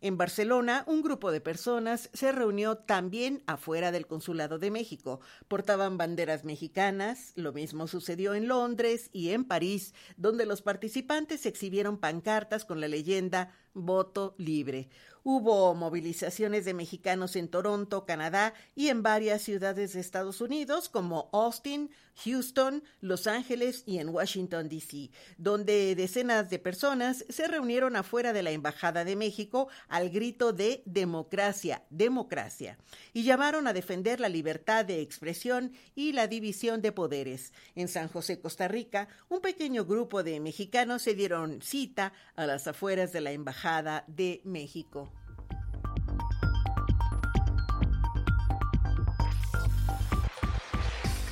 En 0.02 0.16
Barcelona, 0.16 0.84
un 0.86 1.02
grupo 1.02 1.30
de 1.30 1.42
personas 1.42 2.08
se 2.14 2.32
reunió 2.32 2.78
también 2.78 3.42
afuera 3.46 3.92
del 3.92 4.06
Consulado 4.06 4.58
de 4.58 4.70
México. 4.70 5.20
Portaban 5.46 5.98
banderas 5.98 6.42
mexicanas, 6.42 7.32
lo 7.34 7.52
mismo 7.52 7.86
sucedió 7.86 8.32
en 8.32 8.48
Londres 8.48 9.10
y 9.12 9.30
en 9.30 9.44
París, 9.44 9.92
donde 10.16 10.46
los 10.46 10.62
participantes 10.62 11.44
exhibieron 11.44 11.98
pancartas 11.98 12.64
con 12.64 12.80
la 12.80 12.88
leyenda 12.88 13.52
Voto 13.74 14.34
Libre. 14.38 14.88
Hubo 15.22 15.74
movilizaciones 15.74 16.64
de 16.64 16.72
mexicanos 16.72 17.36
en 17.36 17.48
Toronto, 17.48 18.06
Canadá 18.06 18.54
y 18.74 18.88
en 18.88 19.02
varias 19.02 19.42
ciudades 19.42 19.92
de 19.92 20.00
Estados 20.00 20.40
Unidos 20.40 20.88
como 20.88 21.28
Austin, 21.34 21.90
Houston, 22.24 22.82
Los 23.00 23.26
Ángeles 23.26 23.82
y 23.84 23.98
en 23.98 24.08
Washington, 24.08 24.70
D.C., 24.70 25.10
donde 25.36 25.94
decenas 25.94 26.48
de 26.48 26.58
personas 26.58 26.99
se 27.28 27.48
reunieron 27.48 27.96
afuera 27.96 28.32
de 28.32 28.42
la 28.42 28.50
Embajada 28.50 29.04
de 29.04 29.16
México 29.16 29.68
al 29.88 30.10
grito 30.10 30.52
de 30.52 30.82
democracia, 30.84 31.82
democracia, 31.90 32.78
y 33.12 33.24
llamaron 33.24 33.66
a 33.66 33.72
defender 33.72 34.20
la 34.20 34.28
libertad 34.28 34.84
de 34.84 35.00
expresión 35.00 35.72
y 35.94 36.12
la 36.12 36.26
división 36.26 36.82
de 36.82 36.92
poderes. 36.92 37.52
En 37.74 37.88
San 37.88 38.08
José, 38.08 38.40
Costa 38.40 38.68
Rica, 38.68 39.08
un 39.28 39.40
pequeño 39.40 39.84
grupo 39.84 40.22
de 40.22 40.40
mexicanos 40.40 41.02
se 41.02 41.14
dieron 41.14 41.62
cita 41.62 42.12
a 42.36 42.46
las 42.46 42.66
afueras 42.66 43.12
de 43.12 43.20
la 43.20 43.32
Embajada 43.32 44.04
de 44.06 44.40
México. 44.44 45.10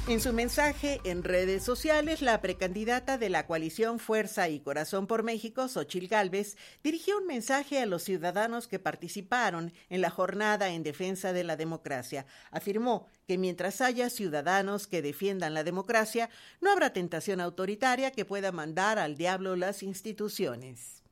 En 0.09 0.23
su 0.23 0.33
mensaje 0.33 1.03
en 1.05 1.23
redes 1.23 1.63
sociales, 1.63 2.23
la 2.23 2.41
precandidata 2.41 3.19
de 3.19 3.29
la 3.29 3.47
coalición 3.47 3.99
Fuerza 3.99 4.49
y 4.49 4.59
Corazón 4.59 5.07
por 5.07 5.23
México, 5.23 5.69
Xochil 5.69 6.09
Gálvez, 6.09 6.57
dirigió 6.83 7.19
un 7.19 7.27
mensaje 7.27 7.79
a 7.79 7.85
los 7.85 8.05
ciudadanos 8.05 8.69
que 8.69 8.79
participaron 8.79 9.71
en 9.91 10.01
la 10.01 10.09
jornada 10.09 10.71
en 10.71 10.83
defensa 10.83 11.35
de 11.35 11.45
la 11.45 11.57
democracia. 11.57 12.25
Afirmó 12.51 13.07
que 13.27 13.37
mientras 13.37 13.83
haya 13.83 14.09
ciudadanos 14.09 14.87
que 14.87 15.03
defiendan 15.03 15.53
la 15.53 15.63
democracia, 15.63 16.31
no 16.63 16.73
habrá 16.73 16.95
tentación 16.95 17.39
autoritaria 17.43 18.11
que 18.11 18.25
pueda 18.25 18.51
mandar 18.51 18.99
al 18.99 19.19
diablo 19.19 19.57
las 19.57 19.83
instituciones. 19.83 21.03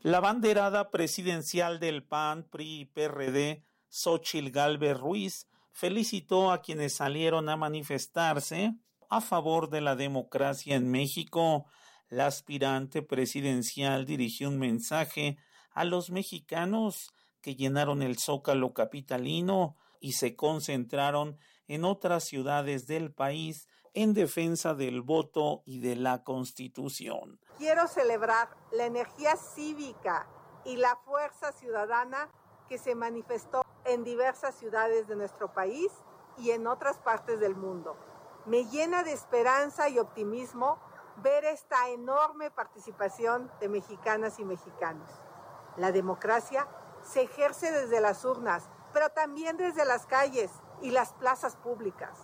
La 0.00 0.20
banderada 0.20 0.90
presidencial 0.90 1.78
del 1.78 2.02
PAN, 2.02 2.44
PRI 2.44 2.80
y 2.80 2.84
PRD, 2.86 3.66
Xochil 3.90 4.50
Gálvez 4.50 4.98
Ruiz, 4.98 5.46
felicitó 5.74 6.52
a 6.52 6.62
quienes 6.62 6.94
salieron 6.96 7.48
a 7.48 7.56
manifestarse 7.56 8.74
a 9.10 9.20
favor 9.20 9.68
de 9.68 9.80
la 9.80 9.96
democracia 9.96 10.76
en 10.76 10.90
México. 10.90 11.66
La 12.08 12.26
aspirante 12.26 13.02
presidencial 13.02 14.06
dirigió 14.06 14.48
un 14.48 14.58
mensaje 14.58 15.36
a 15.72 15.84
los 15.84 16.10
mexicanos 16.10 17.12
que 17.40 17.56
llenaron 17.56 18.02
el 18.02 18.18
zócalo 18.18 18.72
capitalino 18.72 19.76
y 20.00 20.12
se 20.12 20.36
concentraron 20.36 21.38
en 21.66 21.84
otras 21.84 22.24
ciudades 22.24 22.86
del 22.86 23.12
país 23.12 23.68
en 23.94 24.14
defensa 24.14 24.74
del 24.74 25.02
voto 25.02 25.62
y 25.66 25.80
de 25.80 25.96
la 25.96 26.22
constitución. 26.22 27.40
Quiero 27.58 27.88
celebrar 27.88 28.56
la 28.72 28.86
energía 28.86 29.36
cívica 29.36 30.28
y 30.64 30.76
la 30.76 30.96
fuerza 31.04 31.52
ciudadana 31.52 32.30
que 32.68 32.78
se 32.78 32.94
manifestó 32.94 33.64
en 33.84 34.04
diversas 34.04 34.54
ciudades 34.54 35.06
de 35.06 35.16
nuestro 35.16 35.52
país 35.52 35.90
y 36.36 36.50
en 36.50 36.66
otras 36.66 36.98
partes 36.98 37.40
del 37.40 37.54
mundo. 37.54 37.96
Me 38.46 38.64
llena 38.66 39.02
de 39.02 39.12
esperanza 39.12 39.88
y 39.88 39.98
optimismo 39.98 40.78
ver 41.16 41.44
esta 41.44 41.88
enorme 41.90 42.50
participación 42.50 43.50
de 43.60 43.68
mexicanas 43.68 44.38
y 44.38 44.44
mexicanos. 44.44 45.08
La 45.76 45.92
democracia 45.92 46.66
se 47.02 47.22
ejerce 47.22 47.70
desde 47.70 48.00
las 48.00 48.24
urnas, 48.24 48.68
pero 48.92 49.10
también 49.10 49.56
desde 49.56 49.84
las 49.84 50.06
calles 50.06 50.50
y 50.80 50.90
las 50.90 51.12
plazas 51.14 51.56
públicas. 51.56 52.18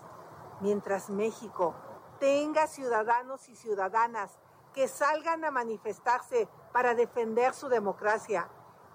Mientras 0.61 1.11
México 1.11 1.75
tenga 2.19 2.67
ciudadanos 2.67 3.49
y 3.49 3.57
ciudadanas 3.57 4.39
que 4.75 4.89
salgan 4.89 5.45
a 5.45 5.51
manifestarse 5.51 6.49
para 6.73 6.95
defender 6.95 7.55
su 7.55 7.69
democracia, 7.69 8.49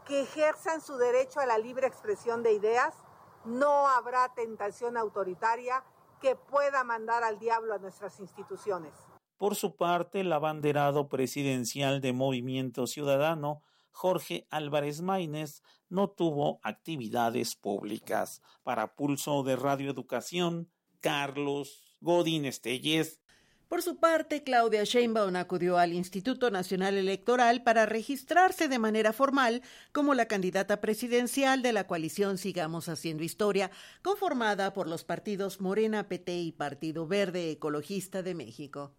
que 0.05 0.21
ejerzan 0.21 0.81
su 0.81 0.97
derecho 0.97 1.39
a 1.39 1.45
la 1.45 1.57
libre 1.57 1.87
expresión 1.87 2.43
de 2.43 2.53
ideas, 2.53 2.93
no 3.45 3.87
habrá 3.87 4.33
tentación 4.33 4.97
autoritaria 4.97 5.83
que 6.21 6.35
pueda 6.35 6.83
mandar 6.83 7.23
al 7.23 7.39
diablo 7.39 7.73
a 7.73 7.79
nuestras 7.79 8.19
instituciones. 8.19 8.93
Por 9.37 9.55
su 9.55 9.75
parte, 9.75 10.21
el 10.21 10.31
abanderado 10.31 11.09
presidencial 11.09 12.01
de 12.01 12.13
Movimiento 12.13 12.87
Ciudadano, 12.87 13.61
Jorge 13.91 14.47
Álvarez 14.49 15.01
Maínez, 15.01 15.61
no 15.89 16.09
tuvo 16.09 16.59
actividades 16.63 17.55
públicas. 17.55 18.41
Para 18.63 18.95
Pulso 18.95 19.43
de 19.43 19.55
Radio 19.55 19.91
Educación, 19.91 20.71
Carlos 21.01 21.97
Godín 21.99 22.45
Estelles. 22.45 23.19
Por 23.67 23.81
su 23.81 23.97
parte, 23.97 24.43
Claudia 24.43 24.83
Sheinbaum 24.83 25.35
acudió 25.35 25.77
al 25.77 25.93
Instituto 25.93 26.51
Nacional 26.51 26.97
Electoral 26.97 27.63
para 27.63 27.87
registrarse 27.87 28.67
de 28.67 28.77
manera 28.77 29.11
formal 29.11 29.63
como 29.91 30.13
la 30.13 30.27
candidata 30.27 30.81
presidencial 30.81 31.63
de 31.63 31.73
la 31.73 31.87
coalición 31.87 32.37
Sigamos 32.37 32.89
Haciendo 32.89 33.23
Historia, 33.23 33.71
conformada 34.03 34.73
por 34.73 34.87
los 34.87 35.03
partidos 35.03 35.61
Morena, 35.61 36.07
PT 36.07 36.37
y 36.37 36.51
Partido 36.51 37.07
Verde 37.07 37.49
Ecologista 37.49 38.21
de 38.21 38.35
México. 38.35 38.93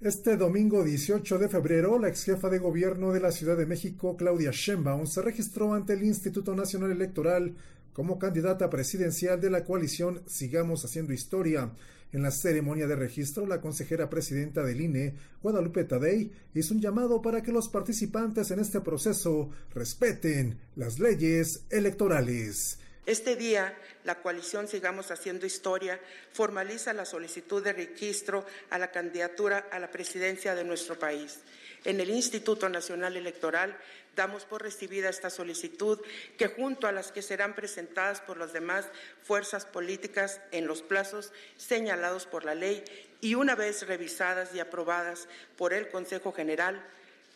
Este 0.00 0.36
domingo 0.36 0.82
18 0.82 1.38
de 1.38 1.48
febrero, 1.48 1.98
la 1.98 2.08
ex 2.08 2.24
jefa 2.24 2.48
de 2.48 2.58
gobierno 2.58 3.12
de 3.12 3.20
la 3.20 3.30
Ciudad 3.30 3.56
de 3.56 3.66
México, 3.66 4.16
Claudia 4.16 4.50
Sheinbaum, 4.50 5.06
se 5.06 5.22
registró 5.22 5.74
ante 5.74 5.92
el 5.92 6.02
Instituto 6.02 6.56
Nacional 6.56 6.90
Electoral 6.90 7.54
como 7.92 8.18
candidata 8.18 8.70
presidencial 8.70 9.40
de 9.40 9.50
la 9.50 9.64
coalición 9.64 10.22
Sigamos 10.26 10.84
Haciendo 10.84 11.12
Historia. 11.12 11.70
En 12.12 12.22
la 12.22 12.30
ceremonia 12.30 12.86
de 12.86 12.94
registro, 12.94 13.46
la 13.46 13.60
consejera 13.60 14.10
presidenta 14.10 14.62
del 14.62 14.82
INE, 14.82 15.14
Guadalupe 15.42 15.84
Tadei, 15.84 16.30
hizo 16.54 16.74
un 16.74 16.80
llamado 16.80 17.22
para 17.22 17.42
que 17.42 17.52
los 17.52 17.70
participantes 17.70 18.50
en 18.50 18.60
este 18.60 18.82
proceso 18.82 19.50
respeten 19.74 20.58
las 20.76 20.98
leyes 20.98 21.64
electorales. 21.70 22.78
Este 23.06 23.34
día, 23.34 23.74
la 24.04 24.20
coalición 24.20 24.68
Sigamos 24.68 25.10
Haciendo 25.10 25.46
Historia 25.46 25.98
formaliza 26.32 26.92
la 26.92 27.04
solicitud 27.04 27.64
de 27.64 27.72
registro 27.72 28.44
a 28.70 28.78
la 28.78 28.92
candidatura 28.92 29.66
a 29.72 29.80
la 29.80 29.90
presidencia 29.90 30.54
de 30.54 30.64
nuestro 30.64 30.98
país. 30.98 31.40
En 31.84 31.98
el 31.98 32.10
Instituto 32.10 32.68
Nacional 32.68 33.16
Electoral 33.16 33.76
damos 34.16 34.44
por 34.44 34.62
recibida 34.62 35.08
esta 35.08 35.30
solicitud 35.30 36.00
que 36.36 36.48
junto 36.48 36.86
a 36.86 36.92
las 36.92 37.12
que 37.12 37.22
serán 37.22 37.54
presentadas 37.54 38.20
por 38.20 38.36
las 38.36 38.52
demás 38.52 38.86
fuerzas 39.22 39.64
políticas 39.64 40.40
en 40.50 40.66
los 40.66 40.82
plazos 40.82 41.32
señalados 41.56 42.26
por 42.26 42.44
la 42.44 42.54
ley 42.54 42.84
y 43.20 43.34
una 43.34 43.54
vez 43.54 43.86
revisadas 43.86 44.54
y 44.54 44.60
aprobadas 44.60 45.28
por 45.56 45.72
el 45.72 45.88
Consejo 45.88 46.32
General, 46.32 46.84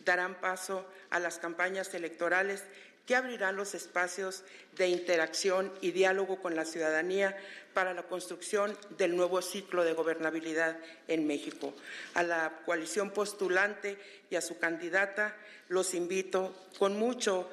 darán 0.03 0.35
paso 0.35 0.85
a 1.09 1.19
las 1.19 1.39
campañas 1.39 1.93
electorales 1.93 2.63
que 3.07 3.15
abrirán 3.15 3.55
los 3.55 3.73
espacios 3.73 4.43
de 4.75 4.89
interacción 4.89 5.71
y 5.79 5.91
diálogo 5.91 6.41
con 6.41 6.55
la 6.55 6.65
ciudadanía 6.65 7.37
para 7.73 7.93
la 7.93 8.03
construcción 8.03 8.77
del 8.97 9.15
nuevo 9.15 9.41
ciclo 9.41 9.85
de 9.85 9.93
gobernabilidad 9.93 10.77
en 11.07 11.25
México. 11.25 11.73
A 12.15 12.23
la 12.23 12.59
coalición 12.65 13.11
postulante 13.11 13.97
y 14.29 14.35
a 14.35 14.41
su 14.41 14.59
candidata 14.59 15.37
los 15.69 15.93
invito 15.93 16.53
con 16.77 16.97
mucho 16.97 17.49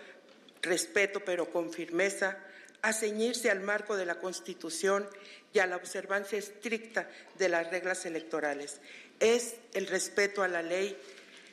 respeto, 0.62 1.20
pero 1.24 1.50
con 1.50 1.72
firmeza, 1.72 2.38
a 2.82 2.92
ceñirse 2.92 3.50
al 3.50 3.60
marco 3.60 3.96
de 3.96 4.06
la 4.06 4.16
Constitución 4.16 5.06
y 5.52 5.58
a 5.58 5.66
la 5.66 5.76
observancia 5.76 6.38
estricta 6.38 7.08
de 7.38 7.48
las 7.48 7.70
reglas 7.70 8.04
electorales. 8.06 8.80
Es 9.20 9.56
el 9.72 9.86
respeto 9.86 10.42
a 10.42 10.48
la 10.48 10.62
ley 10.62 10.96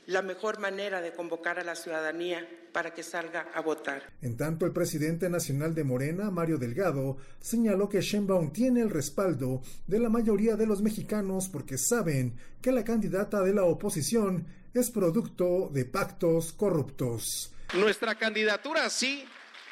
la 0.08 0.22
mejor 0.22 0.60
manera 0.60 1.02
de 1.02 1.14
convocar 1.14 1.60
a 1.60 1.64
la 1.64 1.76
ciudadanía 1.76 2.48
para 2.74 2.94
que 2.94 3.04
salga 3.04 3.48
a 3.54 3.62
votar. 3.62 4.04
En 4.22 4.38
tanto, 4.38 4.66
el 4.66 4.72
presidente 4.72 5.30
nacional 5.30 5.76
de 5.76 5.84
Morena, 5.84 6.32
Mario 6.32 6.58
Delgado, 6.58 7.18
señaló 7.40 7.90
que 7.90 8.02
Sheinbaum 8.02 8.52
tiene 8.52 8.82
el 8.82 8.90
respaldo 8.90 9.62
de 9.88 10.00
la 10.00 10.10
mayoría 10.10 10.56
de 10.56 10.66
los 10.66 10.82
mexicanos 10.82 11.50
porque 11.50 11.78
saben 11.78 12.36
que 12.62 12.72
la 12.72 12.84
candidata 12.84 13.42
de 13.42 13.54
la 13.54 13.66
oposición 13.66 14.48
es 14.74 14.90
producto 14.90 15.70
de 15.72 15.86
pactos 15.86 16.54
corruptos. 16.54 17.52
Nuestra 17.74 18.16
candidatura 18.16 18.90
sí 18.90 19.26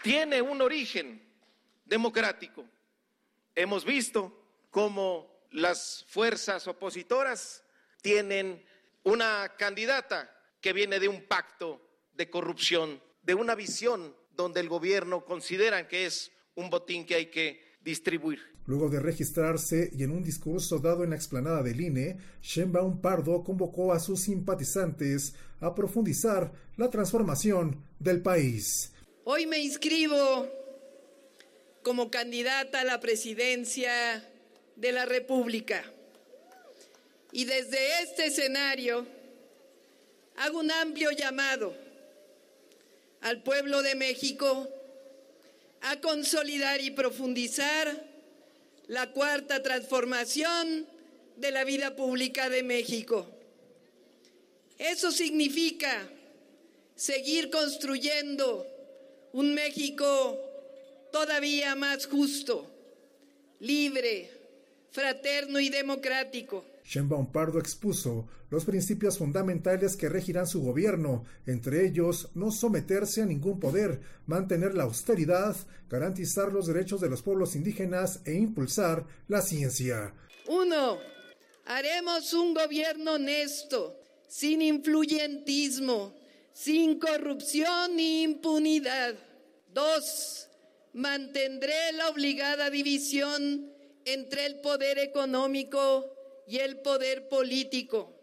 tiene 0.04 0.42
un 0.42 0.62
origen 0.62 1.22
democrático. 1.86 2.66
Hemos 3.56 3.86
visto 3.86 4.34
cómo 4.70 5.46
las 5.52 6.06
fuerzas 6.08 6.68
opositoras 6.68 7.64
tienen 8.02 8.64
una 9.04 9.56
candidata 9.58 10.30
que 10.62 10.74
viene 10.74 11.00
de 11.00 11.08
un 11.08 11.26
pacto 11.28 11.82
de 12.14 12.30
corrupción, 12.30 13.02
de 13.24 13.34
una 13.34 13.56
visión 13.56 14.16
donde 14.32 14.60
el 14.60 14.70
gobierno 14.70 15.26
considera 15.26 15.88
que 15.88 16.06
es 16.06 16.32
un 16.56 16.70
botín 16.70 17.06
que 17.06 17.16
hay 17.16 17.26
que 17.28 17.78
distribuir. 17.82 18.59
Luego 18.70 18.88
de 18.88 19.00
registrarse 19.00 19.90
y 19.98 20.04
en 20.04 20.12
un 20.12 20.22
discurso 20.22 20.78
dado 20.78 21.04
en 21.04 21.10
la 21.10 21.16
explanada 21.16 21.64
del 21.64 21.82
INE, 21.82 22.18
Sheinbaum 22.44 23.02
Pardo 23.02 23.44
convocó 23.44 23.92
a 23.94 24.00
sus 24.00 24.22
simpatizantes 24.22 25.34
a 25.60 25.74
profundizar 25.74 26.52
la 26.78 26.88
transformación 26.92 27.84
del 27.98 28.22
país. 28.22 28.94
Hoy 29.24 29.48
me 29.48 29.58
inscribo 29.58 30.48
como 31.82 32.12
candidata 32.12 32.82
a 32.82 32.84
la 32.84 33.00
presidencia 33.00 34.24
de 34.76 34.92
la 34.92 35.06
República. 35.06 35.84
Y 37.32 37.46
desde 37.46 38.04
este 38.04 38.28
escenario 38.28 39.08
hago 40.38 40.60
un 40.60 40.70
amplio 40.70 41.10
llamado 41.10 41.76
al 43.22 43.42
pueblo 43.42 43.82
de 43.82 43.96
México 43.96 44.70
a 45.82 46.00
consolidar 46.02 46.82
y 46.82 46.92
profundizar 46.92 48.09
la 48.90 49.12
cuarta 49.12 49.62
transformación 49.62 50.88
de 51.38 51.52
la 51.52 51.64
vida 51.64 51.96
pública 51.96 52.50
de 52.50 52.64
México. 52.64 53.28
Eso 54.78 55.12
significa 55.12 56.10
seguir 56.96 57.52
construyendo 57.52 58.68
un 59.34 59.54
México 59.54 60.40
todavía 61.12 61.76
más 61.76 62.08
justo, 62.08 62.68
libre, 63.60 64.32
fraterno 64.92 65.60
y 65.60 65.70
democrático 65.70 66.66
Sheinbaum 66.90 67.32
Pardo 67.32 67.60
expuso 67.60 68.28
los 68.50 68.66
principios 68.66 69.20
fundamentales 69.20 69.96
que 69.96 70.10
regirán 70.10 70.48
su 70.48 70.64
gobierno, 70.64 71.24
entre 71.46 71.86
ellos 71.86 72.30
no 72.34 72.50
someterse 72.50 73.22
a 73.22 73.28
ningún 73.28 73.60
poder, 73.60 74.02
mantener 74.26 74.74
la 74.74 74.86
austeridad, 74.86 75.56
garantizar 75.88 76.52
los 76.52 76.66
derechos 76.66 77.00
de 77.00 77.10
los 77.10 77.22
pueblos 77.22 77.56
indígenas 77.56 78.22
e 78.26 78.34
impulsar 78.34 79.06
la 79.28 79.44
ciencia. 79.44 80.16
Uno, 80.48 80.98
haremos 81.66 82.34
un 82.34 82.56
gobierno 82.56 83.14
honesto, 83.14 84.02
sin 84.28 84.64
influyentismo, 84.64 86.16
sin 86.54 86.98
corrupción 86.98 87.98
ni 87.98 88.24
impunidad. 88.24 89.14
Dos, 89.72 90.48
mantendré 90.94 91.92
la 91.94 92.10
obligada 92.10 92.72
división 92.72 93.72
entre 94.06 94.48
el 94.48 94.60
poder 94.62 94.98
económico 94.98 96.16
y 96.50 96.58
el 96.58 96.78
poder 96.78 97.30
político. 97.30 98.16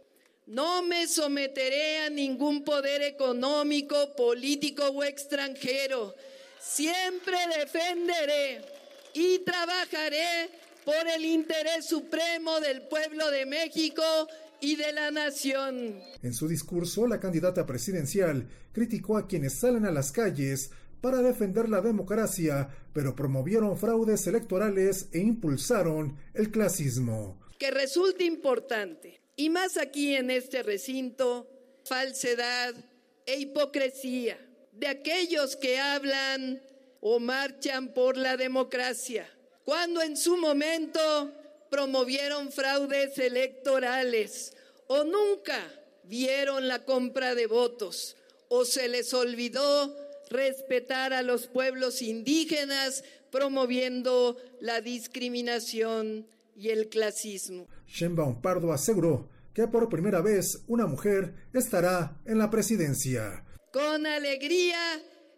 No 0.47 0.83
me 0.83 1.07
someteré 1.07 2.01
a 2.01 2.11
ningún 2.11 2.65
poder 2.65 3.03
económico, 3.03 4.15
político 4.17 4.85
o 4.85 5.05
extranjero. 5.05 6.15
Siempre 6.61 7.37
defenderé 7.59 8.63
y 9.15 9.39
trabajaré 9.41 10.51
por 10.85 11.09
el 11.17 11.25
interés 11.25 11.87
supremo 11.87 12.61
del 12.61 12.83
pueblo 12.83 13.31
de 13.31 13.47
México 13.47 14.03
y 14.61 14.75
de 14.75 14.93
la 14.93 15.11
nación. 15.11 16.01
En 16.23 16.35
su 16.35 16.49
discurso, 16.49 17.07
la 17.07 17.21
candidata 17.21 17.65
presidencial 17.65 18.49
criticó 18.73 19.19
a 19.19 19.29
quienes 19.29 19.55
salen 19.55 19.85
a 19.85 19.93
las 19.93 20.11
calles 20.11 20.71
para 21.01 21.23
defender 21.23 21.69
la 21.69 21.81
democracia, 21.81 22.69
pero 22.93 23.15
promovieron 23.15 23.77
fraudes 23.77 24.27
electorales 24.27 25.09
e 25.13 25.21
impulsaron 25.21 26.17
el 26.35 26.51
clasismo 26.51 27.46
que 27.59 27.71
resulte 27.71 28.25
importante, 28.25 29.21
y 29.37 29.51
más 29.51 29.77
aquí 29.77 30.15
en 30.15 30.31
este 30.31 30.63
recinto, 30.63 31.49
falsedad 31.85 32.75
e 33.27 33.39
hipocresía 33.39 34.39
de 34.73 34.89
aquellos 34.89 35.57
que 35.57 35.79
hablan 35.79 36.63
o 37.01 37.19
marchan 37.19 37.93
por 37.95 38.17
la 38.17 38.37
democracia, 38.37 39.29
cuando 39.65 40.03
en 40.03 40.17
su 40.17 40.37
momento 40.37 41.33
promovieron 41.71 42.53
fraudes 42.53 43.19
electorales 43.19 44.55
o 44.87 45.05
nunca 45.05 45.61
vieron 46.05 46.69
la 46.69 46.85
compra 46.85 47.35
de 47.35 47.47
votos 47.47 48.17
o 48.49 48.65
se 48.65 48.89
les 48.89 49.13
olvidó 49.13 49.95
respetar 50.31 51.13
a 51.13 51.23
los 51.23 51.47
pueblos 51.47 52.03
indígenas 52.03 53.05
promoviendo 53.31 54.37
la 54.61 54.81
discriminación 54.81 56.27
y 56.57 56.71
el 56.71 56.89
clasismo. 56.89 57.69
Sheinbaum 57.87 58.41
Pardo 58.41 58.73
aseguró 58.73 59.29
que 59.55 59.69
por 59.69 59.89
primera 59.89 60.21
vez 60.21 60.63
una 60.67 60.87
mujer 60.87 61.35
estará 61.53 62.21
en 62.25 62.39
la 62.39 62.51
presidencia. 62.51 63.45
Con 63.73 64.07
alegría 64.07 64.79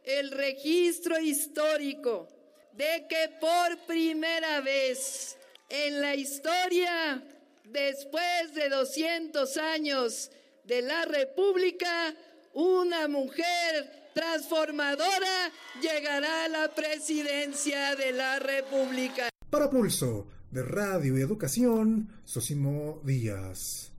el 0.05 0.31
registro 0.31 1.19
histórico 1.19 2.29
de 2.73 3.07
que 3.09 3.31
por 3.41 3.87
primera 3.87 4.61
vez 4.61 5.37
en 5.69 6.01
la 6.01 6.15
historia, 6.15 7.23
después 7.65 8.55
de 8.55 8.69
200 8.69 9.57
años 9.59 10.31
de 10.65 10.83
la 10.83 11.05
República, 11.05 12.15
una 12.55 13.09
mujer 13.09 14.11
transformadora 14.15 15.53
llegará 15.81 16.45
a 16.45 16.49
la 16.49 16.69
presidencia 16.75 17.95
de 17.97 18.13
la 18.13 18.39
República. 18.39 19.29
Para 19.51 19.69
Pulso, 19.69 20.27
de 20.51 20.63
Radio 20.63 21.19
y 21.19 21.21
Educación, 21.21 22.09
Sosimo 22.25 23.01
Díaz. 23.05 23.93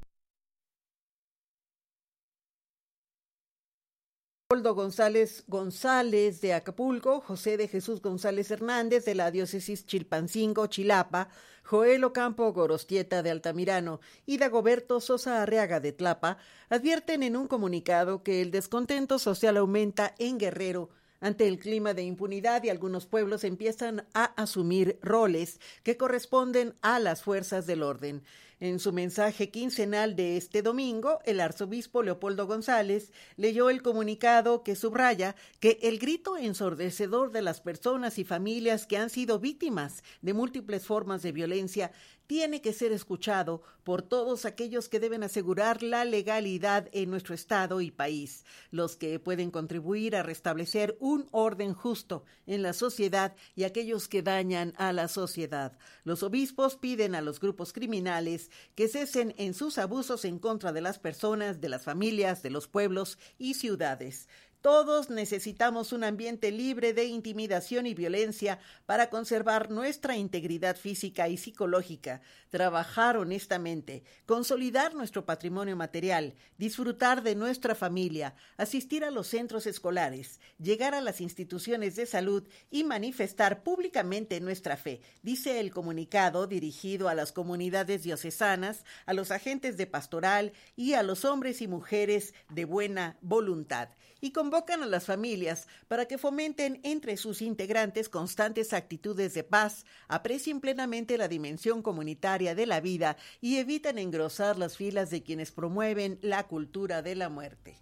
Leopoldo 4.52 4.74
González 4.74 5.44
González 5.46 6.42
de 6.42 6.56
Acapulco, 6.56 7.22
José 7.22 7.56
de 7.56 7.68
Jesús 7.68 8.02
González 8.02 8.50
Hernández 8.50 9.06
de 9.06 9.14
la 9.14 9.30
diócesis 9.30 9.86
Chilpancingo, 9.86 10.66
Chilapa, 10.66 11.30
Joel 11.64 12.04
Ocampo 12.04 12.52
Gorostieta 12.52 13.22
de 13.22 13.30
Altamirano 13.30 14.00
y 14.26 14.40
Dagoberto 14.40 15.02
Sosa 15.02 15.44
Arriaga 15.44 15.80
de 15.80 15.92
Tlapa 15.92 16.40
advierten 16.68 17.22
en 17.22 17.38
un 17.38 17.48
comunicado 17.48 18.24
que 18.24 18.42
el 18.42 18.50
descontento 18.50 19.20
social 19.20 19.56
aumenta 19.56 20.16
en 20.18 20.40
Guerrero 20.40 20.90
ante 21.22 21.48
el 21.48 21.60
clima 21.60 21.94
de 21.94 22.04
impunidad 22.04 22.64
y 22.64 22.70
algunos 22.70 23.06
pueblos 23.06 23.44
empiezan 23.44 24.06
a 24.14 24.26
asumir 24.42 25.00
roles 25.02 25.60
que 25.84 25.98
corresponden 25.98 26.74
a 26.82 27.00
las 27.00 27.24
fuerzas 27.24 27.66
del 27.66 27.84
orden. 27.84 28.24
En 28.62 28.80
su 28.80 28.92
mensaje 28.92 29.52
quincenal 29.52 30.18
de 30.18 30.36
este 30.36 30.62
domingo, 30.62 31.20
el 31.26 31.40
arzobispo 31.40 32.04
Leopoldo 32.04 32.46
González 32.46 33.14
leyó 33.38 33.70
el 33.70 33.82
comunicado 33.82 34.64
que 34.64 34.76
subraya 34.76 35.38
que 35.62 35.80
el 35.82 35.98
grito 35.98 36.36
ensordecedor 36.36 37.32
de 37.32 37.42
las 37.42 37.62
personas 37.62 38.20
y 38.20 38.26
familias 38.26 38.86
que 38.86 38.98
han 38.98 39.10
sido 39.10 39.40
víctimas 39.40 40.04
de 40.22 40.34
múltiples 40.34 40.86
formas 40.86 41.22
de 41.22 41.32
violencia 41.32 41.94
tiene 42.30 42.62
que 42.62 42.74
ser 42.74 42.92
escuchado 42.92 43.63
por 43.84 44.04
todos 44.04 44.46
aquellos 44.46 44.88
que 44.88 45.00
deben 45.00 45.24
asegurar 45.24 45.82
la 45.82 46.06
legalidad 46.06 46.88
en 46.92 47.10
nuestro 47.10 47.34
Estado 47.34 47.82
y 47.82 47.89
país, 47.89 48.46
los 48.70 48.96
que 48.96 49.20
pueden 49.20 49.50
contribuir 49.50 50.15
a 50.15 50.22
restablecer 50.22 50.96
un 51.00 51.28
orden 51.32 51.74
justo 51.74 52.26
en 52.46 52.62
la 52.62 52.74
sociedad 52.74 53.36
y 53.56 53.63
aquellos 53.63 54.08
que 54.08 54.22
dañan 54.22 54.76
a 54.78 54.94
la 54.94 55.08
sociedad. 55.08 55.76
Los 56.04 56.22
obispos 56.22 56.76
piden 56.76 57.15
a 57.15 57.22
los 57.22 57.39
grupos 57.39 57.74
criminales 57.74 58.52
que 58.76 58.88
cesen 58.88 59.34
en 59.39 59.56
sus 59.56 59.80
abusos 59.80 60.24
en 60.24 60.38
contra 60.38 60.72
de 60.72 60.82
las 60.82 61.00
personas, 61.00 61.60
de 61.60 61.70
las 61.70 61.84
familias, 61.84 62.44
de 62.44 62.52
los 62.52 62.68
pueblos 62.68 63.18
y 63.39 63.56
ciudades. 63.56 64.30
Todos 64.62 65.10
necesitamos 65.10 65.93
un 65.93 66.04
ambiente 66.04 66.52
libre 66.52 66.93
de 66.93 67.06
intimidación 67.06 67.86
y 67.86 67.93
violencia 67.93 68.60
para 68.86 69.10
conservar 69.10 69.72
nuestra 69.72 70.17
integridad 70.17 70.76
física 70.76 71.30
y 71.30 71.38
psicológica, 71.38 72.22
trabajar 72.50 73.15
honestamente, 73.15 74.04
consolidar 74.26 74.95
nuestro 74.95 75.26
patrimonio 75.26 75.78
material, 75.78 76.34
disfrutar 76.58 77.24
de 77.24 77.36
nuestra 77.36 77.74
familia, 77.74 78.36
asistir 78.58 79.06
a 79.06 79.12
los 79.12 79.28
centros 79.28 79.65
escolares, 79.65 80.41
llegar 80.58 80.93
a 80.93 81.00
las 81.00 81.22
instituciones 81.22 81.95
de 81.95 82.06
salud 82.06 82.45
y 82.69 82.84
manifestar 82.84 83.63
públicamente 83.63 84.41
nuestra 84.41 84.76
fe, 84.76 85.00
dice 85.24 85.62
el 85.62 85.72
comunicado 85.72 86.48
dirigido 86.48 87.08
a 87.08 87.15
las 87.15 87.32
comunidades 87.32 88.04
diocesanas, 88.04 88.84
a 89.06 89.13
los 89.13 89.32
agentes 89.32 89.78
de 89.78 89.88
pastoral 89.88 90.52
y 90.76 90.95
a 90.95 91.04
los 91.04 91.24
hombres 91.24 91.62
y 91.62 91.69
mujeres 91.69 92.34
de 92.50 92.65
buena 92.65 93.15
voluntad. 93.22 93.88
Y 94.22 94.32
convocan 94.50 94.82
a 94.82 94.88
las 94.88 95.06
familias 95.06 95.68
para 95.88 96.08
que 96.08 96.18
fomenten 96.18 96.80
entre 96.82 97.18
sus 97.18 97.44
integrantes 97.44 98.10
constantes 98.10 98.74
actitudes 98.74 99.36
de 99.36 99.44
paz, 99.44 99.86
aprecien 100.08 100.60
plenamente 100.60 101.20
la 101.20 101.28
dimensión 101.28 101.84
comunitaria 101.84 102.56
de 102.56 102.66
la 102.66 102.82
vida 102.82 103.16
y 103.42 103.58
eviten 103.58 104.00
engrosar 104.00 104.58
las 104.58 104.76
filas 104.76 105.12
de 105.12 105.22
quienes 105.22 105.52
promueven 105.52 106.18
la 106.24 106.48
cultura 106.48 107.04
de 107.04 107.14
la 107.14 107.30
muerte. 107.30 107.78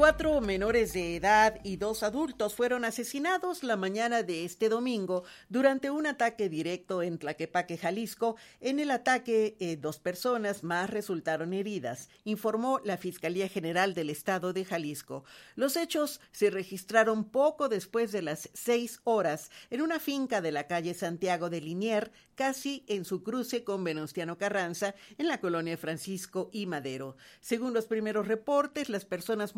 Cuatro 0.00 0.40
menores 0.40 0.94
de 0.94 1.16
edad 1.16 1.60
y 1.62 1.76
dos 1.76 2.02
adultos 2.02 2.54
fueron 2.54 2.86
asesinados 2.86 3.62
la 3.62 3.76
mañana 3.76 4.22
de 4.22 4.46
este 4.46 4.70
domingo 4.70 5.24
durante 5.50 5.90
un 5.90 6.06
ataque 6.06 6.48
directo 6.48 7.02
en 7.02 7.18
Tlaquepaque, 7.18 7.76
Jalisco. 7.76 8.36
En 8.62 8.80
el 8.80 8.92
ataque, 8.92 9.58
eh, 9.60 9.76
dos 9.76 9.98
personas 9.98 10.64
más 10.64 10.88
resultaron 10.88 11.52
heridas, 11.52 12.08
informó 12.24 12.80
la 12.82 12.96
Fiscalía 12.96 13.46
General 13.46 13.92
del 13.92 14.08
Estado 14.08 14.54
de 14.54 14.64
Jalisco. 14.64 15.24
Los 15.54 15.76
hechos 15.76 16.22
se 16.32 16.48
registraron 16.48 17.24
poco 17.24 17.68
después 17.68 18.10
de 18.10 18.22
las 18.22 18.48
seis 18.54 19.02
horas 19.04 19.50
en 19.68 19.82
una 19.82 20.00
finca 20.00 20.40
de 20.40 20.50
la 20.50 20.66
calle 20.66 20.94
Santiago 20.94 21.50
de 21.50 21.60
Linier, 21.60 22.10
casi 22.36 22.84
en 22.88 23.04
su 23.04 23.22
cruce 23.22 23.64
con 23.64 23.84
Venustiano 23.84 24.38
Carranza, 24.38 24.94
en 25.18 25.28
la 25.28 25.40
colonia 25.40 25.76
Francisco 25.76 26.48
y 26.54 26.64
Madero. 26.64 27.18
Según 27.42 27.74
los 27.74 27.84
primeros 27.84 28.26
reportes, 28.26 28.88
las 28.88 29.04
personas 29.04 29.54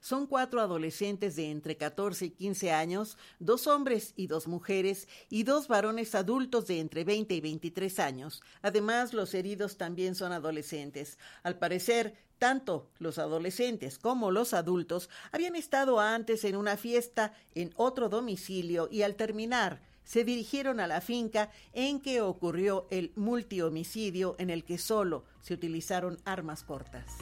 son 0.00 0.26
cuatro 0.26 0.60
adolescentes 0.60 1.36
de 1.36 1.50
entre 1.50 1.76
14 1.76 2.26
y 2.26 2.30
15 2.30 2.72
años, 2.72 3.18
dos 3.38 3.66
hombres 3.66 4.12
y 4.16 4.26
dos 4.26 4.46
mujeres, 4.46 5.08
y 5.28 5.42
dos 5.42 5.68
varones 5.68 6.14
adultos 6.14 6.66
de 6.66 6.80
entre 6.80 7.04
20 7.04 7.34
y 7.34 7.40
23 7.40 7.98
años. 7.98 8.42
Además, 8.62 9.12
los 9.12 9.34
heridos 9.34 9.76
también 9.76 10.14
son 10.14 10.32
adolescentes. 10.32 11.18
Al 11.42 11.58
parecer, 11.58 12.14
tanto 12.38 12.88
los 12.98 13.18
adolescentes 13.18 13.98
como 13.98 14.30
los 14.30 14.54
adultos 14.54 15.10
habían 15.30 15.56
estado 15.56 16.00
antes 16.00 16.44
en 16.44 16.56
una 16.56 16.76
fiesta 16.76 17.34
en 17.54 17.72
otro 17.76 18.08
domicilio 18.08 18.88
y 18.90 19.02
al 19.02 19.14
terminar 19.14 19.82
se 20.04 20.24
dirigieron 20.24 20.80
a 20.80 20.88
la 20.88 21.00
finca 21.00 21.50
en 21.72 22.00
que 22.00 22.20
ocurrió 22.20 22.88
el 22.90 23.12
multihomicidio 23.14 24.34
en 24.38 24.50
el 24.50 24.64
que 24.64 24.78
solo 24.78 25.24
se 25.40 25.54
utilizaron 25.54 26.18
armas 26.24 26.64
cortas. 26.64 27.12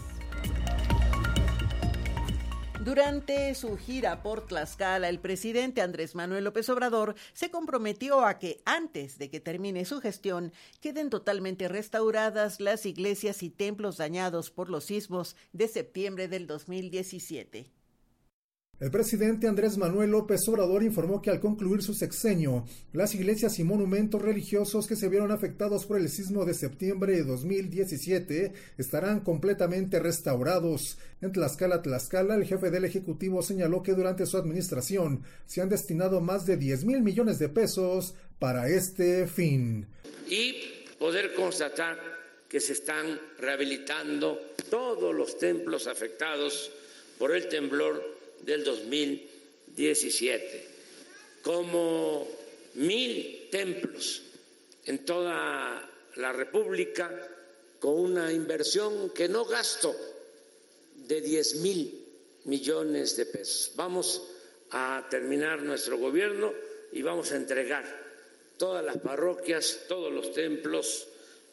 Durante 2.84 3.54
su 3.56 3.76
gira 3.76 4.22
por 4.22 4.46
Tlaxcala, 4.46 5.08
el 5.08 5.18
presidente 5.18 5.82
Andrés 5.82 6.14
Manuel 6.14 6.44
López 6.44 6.68
Obrador 6.70 7.16
se 7.32 7.50
comprometió 7.50 8.24
a 8.24 8.38
que 8.38 8.62
antes 8.64 9.18
de 9.18 9.30
que 9.30 9.40
termine 9.40 9.84
su 9.84 10.00
gestión 10.00 10.52
queden 10.80 11.10
totalmente 11.10 11.66
restauradas 11.66 12.60
las 12.60 12.86
iglesias 12.86 13.42
y 13.42 13.50
templos 13.50 13.96
dañados 13.96 14.52
por 14.52 14.70
los 14.70 14.84
sismos 14.84 15.34
de 15.52 15.66
septiembre 15.66 16.28
del 16.28 16.46
2017. 16.46 17.77
El 18.80 18.92
presidente 18.92 19.48
Andrés 19.48 19.76
Manuel 19.76 20.12
López 20.12 20.46
Obrador 20.46 20.84
informó 20.84 21.20
que 21.20 21.30
al 21.30 21.40
concluir 21.40 21.82
su 21.82 21.94
sexenio, 21.94 22.64
las 22.92 23.12
iglesias 23.12 23.58
y 23.58 23.64
monumentos 23.64 24.22
religiosos 24.22 24.86
que 24.86 24.94
se 24.94 25.08
vieron 25.08 25.32
afectados 25.32 25.84
por 25.84 25.98
el 25.98 26.08
sismo 26.08 26.44
de 26.44 26.54
septiembre 26.54 27.16
de 27.16 27.24
2017 27.24 28.52
estarán 28.76 29.18
completamente 29.18 29.98
restaurados. 29.98 30.96
En 31.20 31.32
Tlaxcala, 31.32 31.82
Tlaxcala, 31.82 32.36
el 32.36 32.44
jefe 32.44 32.70
del 32.70 32.84
Ejecutivo 32.84 33.42
señaló 33.42 33.82
que 33.82 33.94
durante 33.94 34.26
su 34.26 34.36
administración 34.36 35.24
se 35.44 35.60
han 35.60 35.68
destinado 35.68 36.20
más 36.20 36.46
de 36.46 36.56
10 36.56 36.84
mil 36.84 37.02
millones 37.02 37.40
de 37.40 37.48
pesos 37.48 38.14
para 38.38 38.68
este 38.68 39.26
fin. 39.26 39.88
Y 40.28 40.54
poder 41.00 41.34
constatar 41.34 41.98
que 42.48 42.60
se 42.60 42.74
están 42.74 43.20
rehabilitando 43.40 44.38
todos 44.70 45.12
los 45.12 45.36
templos 45.36 45.88
afectados 45.88 46.70
por 47.18 47.34
el 47.34 47.48
temblor 47.48 48.17
del 48.42 48.64
2017, 48.64 50.66
como 51.42 52.26
mil 52.74 53.48
templos 53.50 54.22
en 54.86 55.04
toda 55.04 55.88
la 56.16 56.32
República 56.32 57.10
con 57.78 57.94
una 57.94 58.32
inversión 58.32 59.10
que 59.10 59.28
no 59.28 59.44
gasto 59.44 59.94
de 60.94 61.20
10 61.20 61.56
mil 61.56 62.04
millones 62.44 63.16
de 63.16 63.26
pesos. 63.26 63.72
Vamos 63.76 64.22
a 64.70 65.06
terminar 65.10 65.62
nuestro 65.62 65.98
gobierno 65.98 66.52
y 66.92 67.02
vamos 67.02 67.32
a 67.32 67.36
entregar 67.36 67.84
todas 68.56 68.84
las 68.84 68.98
parroquias, 68.98 69.80
todos 69.88 70.12
los 70.12 70.32
templos 70.32 71.08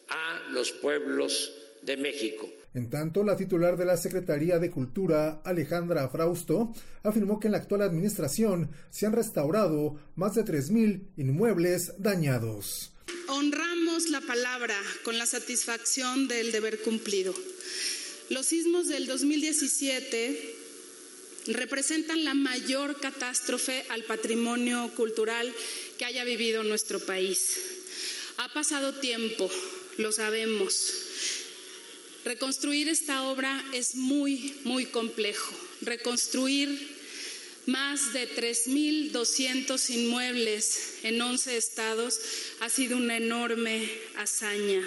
a 0.08 0.48
los 0.50 0.72
pueblos 0.72 1.52
de 1.82 1.96
México. 1.96 2.48
En 2.76 2.90
tanto, 2.90 3.24
la 3.24 3.38
titular 3.38 3.78
de 3.78 3.86
la 3.86 3.96
Secretaría 3.96 4.58
de 4.58 4.70
Cultura, 4.70 5.40
Alejandra 5.46 6.10
Frausto, 6.10 6.74
afirmó 7.02 7.40
que 7.40 7.48
en 7.48 7.52
la 7.52 7.58
actual 7.58 7.80
administración 7.80 8.70
se 8.90 9.06
han 9.06 9.14
restaurado 9.14 9.98
más 10.14 10.34
de 10.34 10.44
3.000 10.44 11.00
inmuebles 11.16 11.94
dañados. 11.96 12.92
Honramos 13.28 14.10
la 14.10 14.20
palabra 14.20 14.76
con 15.04 15.16
la 15.16 15.24
satisfacción 15.24 16.28
del 16.28 16.52
deber 16.52 16.82
cumplido. 16.82 17.32
Los 18.28 18.44
sismos 18.44 18.88
del 18.88 19.06
2017 19.06 20.54
representan 21.46 22.26
la 22.26 22.34
mayor 22.34 23.00
catástrofe 23.00 23.86
al 23.88 24.04
patrimonio 24.04 24.90
cultural 24.94 25.50
que 25.96 26.04
haya 26.04 26.24
vivido 26.24 26.62
nuestro 26.62 27.00
país. 27.00 27.56
Ha 28.36 28.52
pasado 28.52 28.92
tiempo, 29.00 29.50
lo 29.96 30.12
sabemos 30.12 31.05
Reconstruir 32.26 32.88
esta 32.88 33.22
obra 33.22 33.64
es 33.72 33.94
muy, 33.94 34.52
muy 34.64 34.86
complejo. 34.86 35.54
Reconstruir 35.80 36.76
más 37.66 38.12
de 38.14 38.28
3.200 38.28 39.90
inmuebles 39.90 40.94
en 41.04 41.22
11 41.22 41.56
estados 41.56 42.18
ha 42.58 42.68
sido 42.68 42.96
una 42.96 43.16
enorme 43.16 43.88
hazaña. 44.16 44.84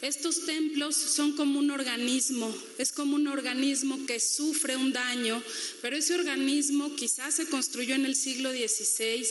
Estos 0.00 0.46
templos 0.46 0.96
son 0.96 1.36
como 1.36 1.58
un 1.58 1.70
organismo, 1.70 2.50
es 2.78 2.92
como 2.92 3.16
un 3.16 3.28
organismo 3.28 4.06
que 4.06 4.18
sufre 4.18 4.78
un 4.78 4.94
daño, 4.94 5.42
pero 5.82 5.96
ese 5.96 6.14
organismo 6.14 6.96
quizás 6.96 7.34
se 7.34 7.46
construyó 7.46 7.94
en 7.94 8.06
el 8.06 8.16
siglo 8.16 8.50
XVI, 8.52 9.26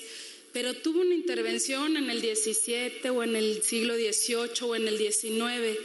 pero 0.53 0.75
tuvo 0.75 1.01
una 1.01 1.15
intervención 1.15 1.97
en 1.97 2.11
el 2.11 2.21
XVII 2.21 3.09
o 3.09 3.23
en 3.23 3.35
el 3.35 3.63
siglo 3.63 3.95
XVIII 3.95 4.61
o 4.61 4.75
en 4.75 4.87
el 4.87 4.99
XIX. 4.99 5.79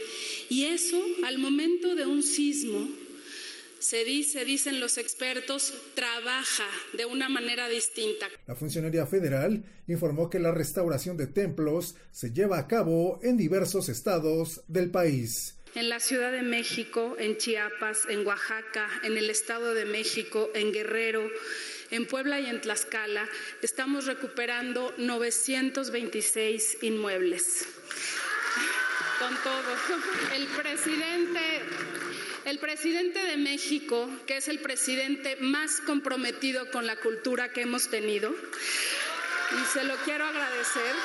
Y 0.49 0.65
eso, 0.65 1.01
al 1.25 1.37
momento 1.37 1.95
de 1.95 2.05
un 2.05 2.23
sismo, 2.23 2.87
se 3.79 4.03
dice, 4.03 4.43
dicen 4.43 4.79
los 4.79 4.97
expertos, 4.97 5.73
trabaja 5.93 6.67
de 6.93 7.05
una 7.05 7.29
manera 7.29 7.69
distinta. 7.69 8.27
La 8.47 8.55
funcionaria 8.55 9.05
federal 9.05 9.63
informó 9.87 10.29
que 10.29 10.39
la 10.39 10.51
restauración 10.51 11.15
de 11.15 11.27
templos 11.27 11.95
se 12.11 12.31
lleva 12.31 12.57
a 12.57 12.67
cabo 12.67 13.19
en 13.23 13.37
diversos 13.37 13.89
estados 13.89 14.61
del 14.67 14.89
país. 14.89 15.55
En 15.75 15.89
la 15.89 15.99
Ciudad 15.99 16.31
de 16.31 16.41
México, 16.41 17.15
en 17.19 17.37
Chiapas, 17.37 18.07
en 18.09 18.25
Oaxaca, 18.25 18.89
en 19.03 19.15
el 19.15 19.29
Estado 19.29 19.73
de 19.73 19.85
México, 19.85 20.49
en 20.55 20.71
Guerrero, 20.71 21.29
en 21.91 22.07
Puebla 22.07 22.39
y 22.39 22.47
en 22.47 22.61
Tlaxcala, 22.61 23.29
estamos 23.61 24.05
recuperando 24.05 24.93
926 24.97 26.79
inmuebles. 26.81 27.67
Con 29.19 29.35
todo. 29.43 30.33
El 30.35 30.47
presidente 30.47 31.63
el 32.47 32.59
presidente 32.59 33.19
de 33.19 33.35
México, 33.35 34.09
que 34.25 34.37
es 34.37 34.47
el 34.47 34.59
presidente 34.59 35.35
más 35.41 35.81
comprometido 35.85 36.71
con 36.71 36.87
la 36.87 36.95
cultura 36.95 37.51
que 37.51 37.63
hemos 37.63 37.89
tenido, 37.89 38.31
y 38.31 39.65
se 39.73 39.83
lo 39.83 39.95
quiero 40.05 40.25
agradecer, 40.25 40.95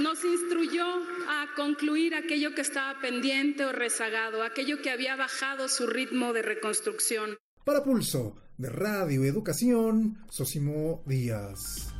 nos, 0.00 0.24
instruyó 0.24 0.84
a 1.28 1.46
concluir 1.54 2.16
aquello 2.16 2.54
que 2.56 2.60
estaba 2.60 3.00
pendiente 3.00 3.64
o 3.64 3.72
rezagado, 3.72 4.42
aquello 4.42 4.82
que 4.82 4.90
había 4.90 5.14
bajado 5.14 5.68
su 5.68 5.86
ritmo 5.86 6.32
de 6.32 6.42
reconstrucción. 6.42 7.38
Para 7.64 7.84
Pulso 7.84 8.36
de 8.58 8.68
Radio 8.68 9.24
Educación, 9.24 10.18
Sosimo 10.28 11.04
Díaz. 11.06 11.94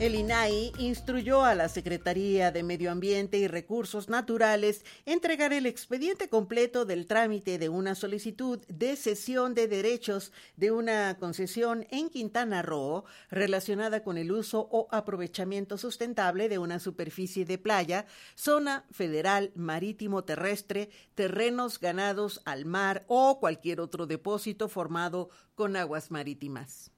El 0.00 0.16
INAI 0.16 0.72
instruyó 0.78 1.44
a 1.44 1.54
la 1.54 1.68
Secretaría 1.68 2.50
de 2.50 2.64
Medio 2.64 2.90
Ambiente 2.90 3.38
y 3.38 3.46
Recursos 3.46 4.08
Naturales 4.08 4.84
entregar 5.06 5.52
el 5.52 5.66
expediente 5.66 6.28
completo 6.28 6.84
del 6.84 7.06
trámite 7.06 7.58
de 7.58 7.68
una 7.68 7.94
solicitud 7.94 8.58
de 8.66 8.96
cesión 8.96 9.54
de 9.54 9.68
derechos 9.68 10.32
de 10.56 10.72
una 10.72 11.16
concesión 11.20 11.86
en 11.90 12.10
Quintana 12.10 12.60
Roo 12.60 13.04
relacionada 13.30 14.02
con 14.02 14.18
el 14.18 14.32
uso 14.32 14.68
o 14.72 14.88
aprovechamiento 14.90 15.78
sustentable 15.78 16.48
de 16.48 16.58
una 16.58 16.80
superficie 16.80 17.44
de 17.44 17.58
playa, 17.58 18.06
zona 18.34 18.86
federal 18.90 19.52
marítimo 19.54 20.24
terrestre, 20.24 20.90
terrenos 21.14 21.78
ganados 21.78 22.42
al 22.46 22.64
mar 22.64 23.04
o 23.06 23.38
cualquier 23.38 23.78
otro 23.80 24.08
depósito 24.08 24.68
formado 24.68 25.30
con 25.54 25.76
aguas 25.76 26.10
marítimas. 26.10 26.93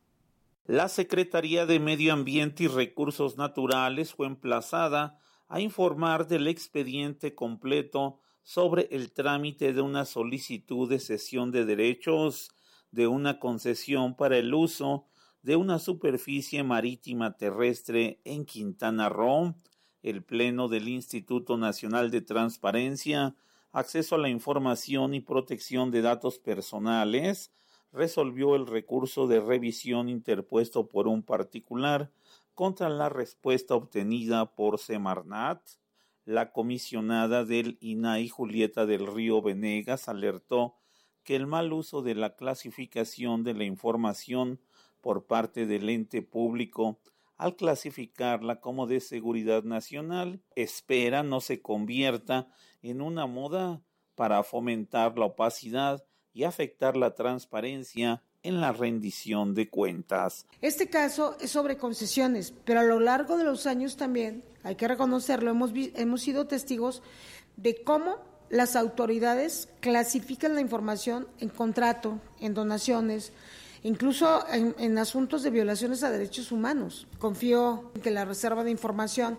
La 0.69 0.89
Secretaría 0.89 1.65
de 1.65 1.79
Medio 1.79 2.13
Ambiente 2.13 2.65
y 2.65 2.67
Recursos 2.67 3.37
Naturales 3.37 4.13
fue 4.13 4.27
emplazada 4.27 5.17
a 5.47 5.61
informar 5.61 6.27
del 6.27 6.49
expediente 6.49 7.37
completo 7.37 8.19
sobre 8.43 8.89
el 8.91 9.13
trámite 9.13 9.73
de 9.73 9.81
una 9.81 10.05
solicitud 10.05 10.89
de 10.89 10.99
cesión 10.99 11.53
de 11.53 11.65
derechos 11.65 12.51
de 12.91 13.07
una 13.07 13.39
concesión 13.39 14.17
para 14.17 14.39
el 14.39 14.53
uso 14.55 15.07
de 15.43 15.55
una 15.55 15.79
superficie 15.79 16.65
marítima 16.65 17.37
terrestre 17.37 18.21
en 18.25 18.45
Quintana 18.45 19.09
Roo. 19.09 19.55
El 20.03 20.25
Pleno 20.25 20.67
del 20.67 20.89
Instituto 20.89 21.57
Nacional 21.57 22.11
de 22.11 22.23
Transparencia, 22.23 23.37
Acceso 23.71 24.17
a 24.17 24.19
la 24.19 24.31
Información 24.31 25.15
y 25.15 25.21
Protección 25.21 25.93
de 25.93 26.03
Datos 26.03 26.41
Personales 26.41 27.53
resolvió 27.97 28.55
el 28.57 28.67
recurso 28.67 29.27
de 29.27 29.41
revisión 29.41 30.11
interpuesto 30.11 30.87
por 30.87 31.09
un 31.09 31.23
particular 31.23 32.13
contra 32.55 32.91
la 32.91 33.09
respuesta 33.09 33.75
obtenida 33.75 34.55
por 34.55 34.79
Semarnat. 34.79 35.63
La 36.27 36.53
comisionada 36.53 37.45
del 37.45 37.79
INAI 37.81 38.29
Julieta 38.29 38.85
del 38.85 39.07
Río 39.07 39.41
Venegas 39.41 40.09
alertó 40.09 40.77
que 41.25 41.37
el 41.37 41.47
mal 41.47 41.73
uso 41.73 42.03
de 42.03 42.15
la 42.15 42.37
clasificación 42.37 43.45
de 43.45 43.55
la 43.55 43.65
información 43.65 44.61
por 45.01 45.27
parte 45.27 45.67
del 45.67 45.89
ente 45.89 46.21
público 46.21 47.01
al 47.39 47.57
clasificarla 47.57 48.61
como 48.61 48.87
de 48.87 49.01
seguridad 49.01 49.63
nacional 49.63 50.43
espera 50.55 51.23
no 51.23 51.41
se 51.41 51.63
convierta 51.63 52.49
en 52.83 53.01
una 53.01 53.27
moda 53.27 53.83
para 54.15 54.43
fomentar 54.43 55.19
la 55.19 55.27
opacidad 55.27 56.05
y 56.37 56.45
afectar 56.45 56.99
la 56.99 57.15
transparencia 57.15 58.23
en 58.43 58.61
la 58.61 58.71
rendición 58.71 59.55
de 59.55 59.71
cuentas. 59.71 60.45
Este 60.61 60.91
caso 60.91 61.35
es 61.41 61.51
sobre 61.51 61.79
concesiones, 61.79 62.53
pero 62.67 62.81
a 62.81 62.85
lo 62.85 63.01
largo 63.01 63.39
de 63.39 63.45
los 63.45 63.67
años 63.67 63.97
también, 63.97 64.45
hay 64.63 64.75
que 64.75 64.87
reconocerlo, 64.87 65.51
hemos, 65.51 65.71
hemos 65.95 66.21
sido 66.21 66.47
testigos 66.47 67.03
de 67.57 67.83
cómo 67.83 68.19
las 68.51 68.77
autoridades 68.77 69.71
clasifican 69.81 70.55
la 70.55 70.61
información 70.61 71.27
en 71.41 71.49
contrato, 71.49 72.21
en 72.39 72.53
donaciones, 72.53 73.33
incluso 73.83 74.45
en, 74.53 74.99
asuntos 74.99 75.43
de 75.43 75.49
violaciones 75.49 76.03
a 76.03 76.11
derechos 76.11 76.53
humanos. 76.53 77.07
Confío 77.19 77.91
en 77.95 78.03
que 78.03 78.11
la 78.11 78.27
reserva 78.27 78.63
de 78.63 78.71
información 78.71 79.39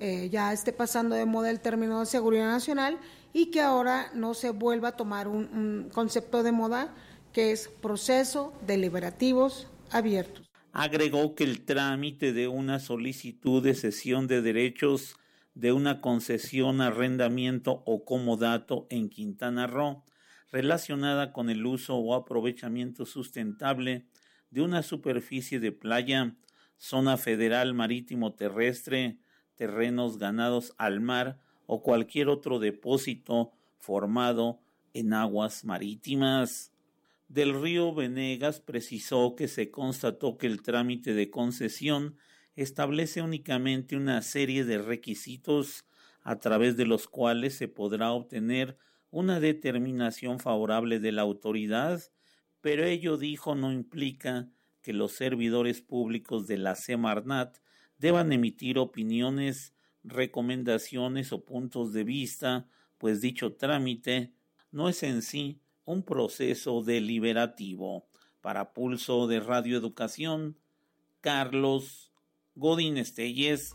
eh, 0.00 0.30
ya 0.32 0.52
esté 0.52 0.72
pasando 0.72 1.14
de 1.14 1.26
moda 1.26 1.48
el 1.48 1.60
término 1.60 2.00
de 2.00 2.06
seguridad 2.06 2.46
nacional 2.46 2.98
y 3.34 3.50
que 3.50 3.60
ahora 3.60 4.10
no 4.14 4.32
se 4.32 4.50
vuelva 4.50 4.90
a 4.90 4.96
tomar 4.96 5.28
un, 5.28 5.90
concepto 5.92 6.42
de 6.42 6.52
moda 6.52 6.94
que 7.32 7.50
es 7.50 7.68
proceso 7.68 8.54
deliberativos 8.64 9.66
abiertos. 9.90 10.48
Agregó 10.72 11.34
que 11.34 11.44
el 11.44 11.64
trámite 11.64 12.32
de 12.32 12.48
una 12.48 12.78
solicitud 12.78 13.62
de 13.62 13.74
cesión 13.74 14.28
de 14.28 14.40
derechos 14.40 15.16
de 15.54 15.72
una 15.72 16.00
concesión, 16.00 16.80
arrendamiento 16.80 17.82
o 17.84 18.04
comodato 18.04 18.86
en 18.88 19.08
Quintana 19.08 19.66
Roo 19.66 20.04
relacionada 20.50 21.32
con 21.32 21.50
el 21.50 21.66
uso 21.66 21.96
o 21.96 22.14
aprovechamiento 22.14 23.04
sustentable 23.04 24.06
de 24.50 24.62
una 24.62 24.84
superficie 24.84 25.58
de 25.58 25.72
playa, 25.72 26.36
zona 26.76 27.16
federal 27.16 27.74
marítimo 27.74 28.34
terrestre, 28.34 29.18
terrenos 29.56 30.18
ganados 30.18 30.72
al 30.78 31.00
mar 31.00 31.43
o 31.66 31.82
cualquier 31.82 32.28
otro 32.28 32.58
depósito 32.58 33.52
formado 33.78 34.60
en 34.92 35.12
aguas 35.12 35.64
marítimas. 35.64 36.72
Del 37.28 37.60
río 37.60 37.94
Venegas 37.94 38.60
precisó 38.60 39.34
que 39.36 39.48
se 39.48 39.70
constató 39.70 40.38
que 40.38 40.46
el 40.46 40.62
trámite 40.62 41.14
de 41.14 41.30
concesión 41.30 42.16
establece 42.54 43.22
únicamente 43.22 43.96
una 43.96 44.22
serie 44.22 44.64
de 44.64 44.78
requisitos 44.78 45.84
a 46.22 46.38
través 46.38 46.76
de 46.76 46.86
los 46.86 47.08
cuales 47.08 47.54
se 47.54 47.68
podrá 47.68 48.12
obtener 48.12 48.78
una 49.10 49.40
determinación 49.40 50.40
favorable 50.40 50.98
de 50.98 51.12
la 51.12 51.22
autoridad, 51.22 52.02
pero 52.60 52.84
ello 52.84 53.16
dijo 53.16 53.54
no 53.54 53.72
implica 53.72 54.48
que 54.82 54.92
los 54.92 55.12
servidores 55.12 55.80
públicos 55.80 56.46
de 56.46 56.58
la 56.58 56.74
Semarnat 56.74 57.58
deban 57.98 58.32
emitir 58.32 58.78
opiniones 58.78 59.74
recomendaciones 60.04 61.32
o 61.32 61.44
puntos 61.44 61.92
de 61.92 62.04
vista, 62.04 62.68
pues 62.98 63.20
dicho 63.20 63.54
trámite 63.54 64.32
no 64.70 64.88
es 64.88 65.02
en 65.02 65.22
sí 65.22 65.60
un 65.84 66.02
proceso 66.02 66.82
deliberativo. 66.82 68.06
Para 68.40 68.74
Pulso 68.74 69.26
de 69.26 69.40
Radio 69.40 69.78
Educación, 69.78 70.58
Carlos 71.20 72.12
Godín 72.54 72.98
Estelles. 72.98 73.74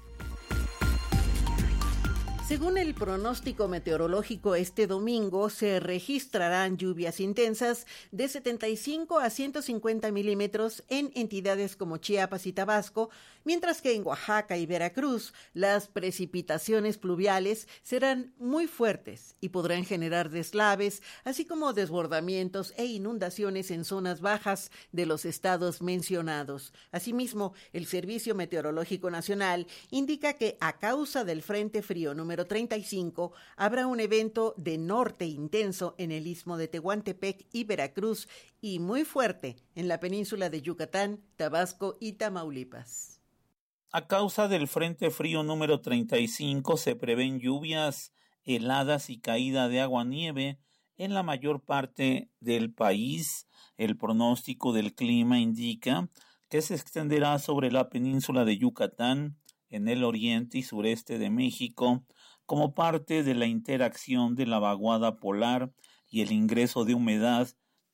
Según 2.49 2.79
el 2.79 2.95
pronóstico 2.95 3.67
meteorológico, 3.67 4.55
este 4.55 4.87
domingo 4.87 5.51
se 5.51 5.79
registrarán 5.79 6.77
lluvias 6.77 7.19
intensas 7.19 7.85
de 8.11 8.27
75 8.27 9.19
a 9.19 9.29
150 9.29 10.11
milímetros 10.11 10.83
en 10.87 11.11
entidades 11.13 11.75
como 11.75 11.97
Chiapas 11.97 12.47
y 12.47 12.53
Tabasco, 12.53 13.11
mientras 13.49 13.81
que 13.81 13.95
en 13.95 14.05
Oaxaca 14.05 14.57
y 14.57 14.67
Veracruz 14.67 15.33
las 15.55 15.87
precipitaciones 15.87 16.99
pluviales 16.99 17.67
serán 17.81 18.31
muy 18.37 18.67
fuertes 18.67 19.37
y 19.41 19.49
podrán 19.49 19.85
generar 19.85 20.29
deslaves, 20.29 21.01
así 21.23 21.45
como 21.45 21.73
desbordamientos 21.73 22.75
e 22.77 22.85
inundaciones 22.85 23.71
en 23.71 23.85
zonas 23.85 24.21
bajas 24.21 24.69
de 24.91 25.07
los 25.07 25.25
estados 25.25 25.81
mencionados. 25.81 26.73
Asimismo, 26.91 27.55
el 27.73 27.87
Servicio 27.87 28.35
Meteorológico 28.35 29.09
Nacional 29.09 29.65
indica 29.89 30.33
que 30.33 30.55
a 30.59 30.77
causa 30.77 31.23
del 31.23 31.41
Frente 31.41 31.81
Frío 31.81 32.13
número 32.13 32.45
35 32.45 33.33
habrá 33.57 33.87
un 33.87 33.99
evento 33.99 34.53
de 34.57 34.77
norte 34.77 35.25
intenso 35.25 35.95
en 35.97 36.11
el 36.11 36.27
istmo 36.27 36.55
de 36.55 36.67
Tehuantepec 36.67 37.47
y 37.51 37.63
Veracruz 37.63 38.27
y 38.61 38.77
muy 38.77 39.05
fuerte 39.05 39.55
en 39.73 39.87
la 39.87 39.99
península 39.99 40.51
de 40.51 40.61
Yucatán, 40.61 41.19
Tabasco 41.35 41.97
y 41.99 42.13
Tamaulipas. 42.13 43.08
A 43.91 44.05
causa 44.05 44.47
del 44.47 44.67
Frente 44.67 45.09
Frío 45.09 45.41
número 45.41 45.81
35 45.81 46.77
se 46.77 46.95
prevén 46.95 47.39
lluvias, 47.39 48.13
heladas 48.43 49.09
y 49.09 49.19
caída 49.19 49.67
de 49.67 49.81
agua-nieve 49.81 50.59
en 50.97 51.15
la 51.15 51.23
mayor 51.23 51.65
parte 51.65 52.29
del 52.39 52.71
país. 52.71 53.47
El 53.77 53.97
pronóstico 53.97 54.73
del 54.73 54.93
clima 54.93 55.39
indica 55.39 56.07
que 56.49 56.61
se 56.61 56.75
extenderá 56.75 57.39
sobre 57.39 57.71
la 57.71 57.89
península 57.89 58.45
de 58.45 58.59
Yucatán, 58.59 59.39
en 59.69 59.87
el 59.87 60.03
oriente 60.03 60.59
y 60.59 60.63
sureste 60.63 61.17
de 61.17 61.31
México, 61.31 62.05
como 62.45 62.75
parte 62.75 63.23
de 63.23 63.33
la 63.33 63.47
interacción 63.47 64.35
de 64.35 64.45
la 64.45 64.59
vaguada 64.59 65.17
polar 65.17 65.73
y 66.07 66.21
el 66.21 66.31
ingreso 66.31 66.85
de 66.85 66.93
humedad 66.93 67.47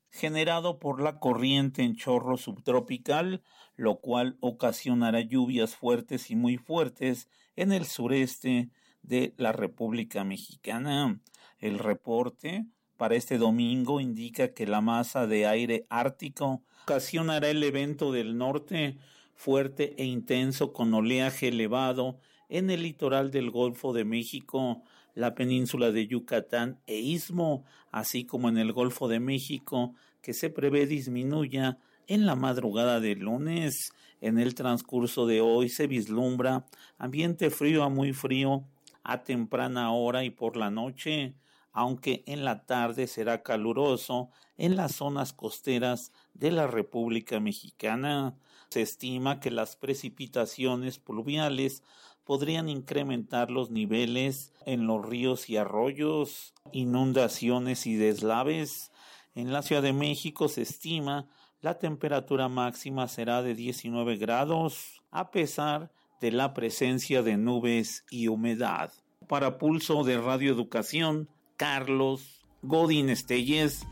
generado 0.10 0.80
por 0.80 1.02
la 1.02 1.20
corriente 1.20 1.84
en 1.84 1.96
chorro 1.96 2.38
subtropical, 2.38 3.44
lo 3.76 4.00
cual 4.00 4.38
ocasionará 4.40 5.22
lluvias 5.22 5.76
fuertes 5.76 6.32
y 6.32 6.36
muy 6.36 6.58
fuertes 6.58 7.30
en 7.56 7.72
el 7.72 7.86
sureste 7.86 8.70
de 9.04 9.34
la 9.38 9.52
República 9.52 10.24
Mexicana. 10.24 11.20
El 11.60 11.80
reporte 11.80 12.66
para 12.98 13.16
este 13.16 13.38
domingo 13.38 14.00
indica 14.00 14.54
que 14.54 14.66
la 14.66 14.82
masa 14.82 15.28
de 15.28 15.46
aire 15.48 15.86
ártico 15.90 16.64
ocasionará 16.84 17.50
el 17.50 17.64
evento 17.64 18.12
del 18.12 18.38
norte 18.38 18.98
fuerte 19.36 19.96
e 19.98 20.06
intenso 20.06 20.72
con 20.72 20.94
oleaje 20.94 21.50
elevado 21.50 22.20
en 22.48 22.70
el 22.70 22.84
litoral 22.84 23.32
del 23.32 23.52
Golfo 23.52 23.92
de 23.92 24.06
México, 24.06 24.84
la 25.16 25.34
península 25.34 25.92
de 25.92 26.08
Yucatán 26.08 26.80
e 26.86 26.98
Istmo, 26.98 27.66
así 27.92 28.26
como 28.26 28.50
en 28.50 28.58
el 28.58 28.74
Golfo 28.74 29.08
de 29.08 29.20
México, 29.20 29.96
que 30.22 30.34
se 30.34 30.50
prevé 30.50 30.86
disminuya 30.86 31.80
en 32.08 32.26
la 32.26 32.36
madrugada 32.36 33.00
del 33.00 33.20
lunes. 33.20 33.92
En 34.22 34.38
el 34.38 34.56
transcurso 34.56 35.26
de 35.26 35.42
hoy 35.42 35.70
se 35.70 35.88
vislumbra 35.88 36.66
ambiente 36.98 37.50
frío 37.50 37.84
a 37.84 37.90
muy 37.90 38.14
frío 38.14 38.66
a 39.04 39.24
temprana 39.24 39.92
hora 39.92 40.24
y 40.24 40.32
por 40.32 40.58
la 40.58 40.72
noche, 40.72 41.36
aunque 41.72 42.24
en 42.26 42.44
la 42.44 42.66
tarde 42.66 43.08
será 43.08 43.44
caluroso 43.44 44.30
en 44.58 44.76
las 44.76 44.96
zonas 44.96 45.32
costeras 45.32 46.12
de 46.34 46.52
la 46.52 46.68
República 46.68 47.40
Mexicana. 47.40 48.36
Se 48.70 48.82
estima 48.82 49.40
que 49.40 49.52
las 49.52 49.76
precipitaciones 49.76 50.98
pluviales 50.98 51.84
podrían 52.26 52.68
incrementar 52.68 53.52
los 53.52 53.70
niveles 53.72 54.54
en 54.66 54.88
los 54.88 55.06
ríos 55.06 55.50
y 55.50 55.58
arroyos, 55.58 56.54
inundaciones 56.72 57.86
y 57.86 57.96
deslaves. 57.96 58.92
En 59.36 59.54
la 59.54 59.62
Ciudad 59.62 59.82
de 59.82 59.94
México 59.94 60.48
se 60.48 60.64
estima 60.64 61.30
la 61.66 61.80
temperatura 61.80 62.48
máxima 62.48 63.08
será 63.08 63.42
de 63.42 63.56
19 63.56 64.18
grados, 64.18 65.02
a 65.10 65.32
pesar 65.32 65.92
de 66.22 66.32
la 66.32 66.54
presencia 66.54 67.24
de 67.24 67.38
nubes 67.38 68.06
y 68.12 68.28
humedad. 68.28 68.94
Para 69.28 69.58
Pulso 69.58 70.04
de 70.04 70.20
Radio 70.20 70.52
Educación, 70.52 71.28
Carlos 71.58 72.46
Godín 72.62 73.10
Estelles. 73.10 73.84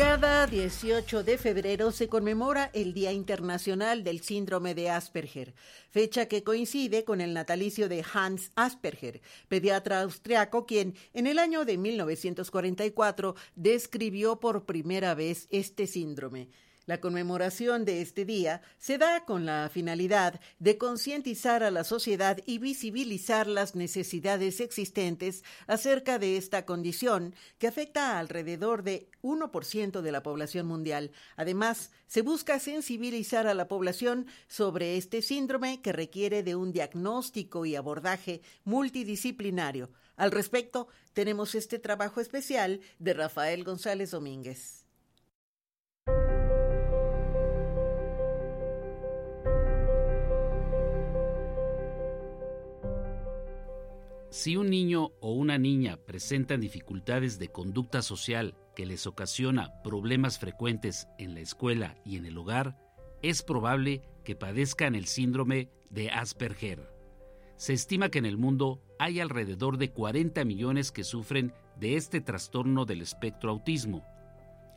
Cada 0.00 0.46
18 0.46 1.24
de 1.24 1.36
febrero 1.36 1.92
se 1.92 2.08
conmemora 2.08 2.70
el 2.72 2.94
Día 2.94 3.12
Internacional 3.12 4.02
del 4.02 4.22
Síndrome 4.22 4.74
de 4.74 4.88
Asperger, 4.88 5.52
fecha 5.90 6.24
que 6.24 6.42
coincide 6.42 7.04
con 7.04 7.20
el 7.20 7.34
natalicio 7.34 7.86
de 7.86 8.02
Hans 8.14 8.50
Asperger, 8.56 9.20
pediatra 9.48 10.00
austriaco 10.00 10.64
quien 10.64 10.94
en 11.12 11.26
el 11.26 11.38
año 11.38 11.66
de 11.66 11.76
1944 11.76 13.34
describió 13.56 14.40
por 14.40 14.64
primera 14.64 15.14
vez 15.14 15.48
este 15.50 15.86
síndrome. 15.86 16.48
La 16.90 17.00
conmemoración 17.00 17.84
de 17.84 18.02
este 18.02 18.24
día 18.24 18.62
se 18.76 18.98
da 18.98 19.24
con 19.24 19.46
la 19.46 19.70
finalidad 19.72 20.40
de 20.58 20.76
concientizar 20.76 21.62
a 21.62 21.70
la 21.70 21.84
sociedad 21.84 22.40
y 22.46 22.58
visibilizar 22.58 23.46
las 23.46 23.76
necesidades 23.76 24.58
existentes 24.58 25.44
acerca 25.68 26.18
de 26.18 26.36
esta 26.36 26.66
condición 26.66 27.36
que 27.60 27.68
afecta 27.68 28.16
a 28.16 28.18
alrededor 28.18 28.82
de 28.82 29.08
1% 29.22 30.00
de 30.00 30.10
la 30.10 30.24
población 30.24 30.66
mundial. 30.66 31.12
Además, 31.36 31.92
se 32.08 32.22
busca 32.22 32.58
sensibilizar 32.58 33.46
a 33.46 33.54
la 33.54 33.68
población 33.68 34.26
sobre 34.48 34.96
este 34.96 35.22
síndrome 35.22 35.80
que 35.82 35.92
requiere 35.92 36.42
de 36.42 36.56
un 36.56 36.72
diagnóstico 36.72 37.66
y 37.66 37.76
abordaje 37.76 38.42
multidisciplinario. 38.64 39.90
Al 40.16 40.32
respecto, 40.32 40.88
tenemos 41.12 41.54
este 41.54 41.78
trabajo 41.78 42.20
especial 42.20 42.80
de 42.98 43.14
Rafael 43.14 43.62
González 43.62 44.10
Domínguez. 44.10 44.79
Si 54.30 54.56
un 54.56 54.70
niño 54.70 55.10
o 55.20 55.32
una 55.32 55.58
niña 55.58 55.96
presentan 55.96 56.60
dificultades 56.60 57.40
de 57.40 57.48
conducta 57.48 58.00
social 58.00 58.54
que 58.76 58.86
les 58.86 59.08
ocasiona 59.08 59.82
problemas 59.82 60.38
frecuentes 60.38 61.08
en 61.18 61.34
la 61.34 61.40
escuela 61.40 61.96
y 62.04 62.16
en 62.16 62.26
el 62.26 62.38
hogar, 62.38 62.78
es 63.22 63.42
probable 63.42 64.02
que 64.22 64.36
padezcan 64.36 64.94
el 64.94 65.06
síndrome 65.06 65.68
de 65.90 66.10
Asperger. 66.10 66.94
Se 67.56 67.72
estima 67.72 68.08
que 68.08 68.20
en 68.20 68.24
el 68.24 68.36
mundo 68.36 68.80
hay 69.00 69.18
alrededor 69.18 69.78
de 69.78 69.90
40 69.90 70.44
millones 70.44 70.92
que 70.92 71.02
sufren 71.02 71.52
de 71.80 71.96
este 71.96 72.20
trastorno 72.20 72.84
del 72.84 73.02
espectro 73.02 73.50
autismo. 73.50 74.04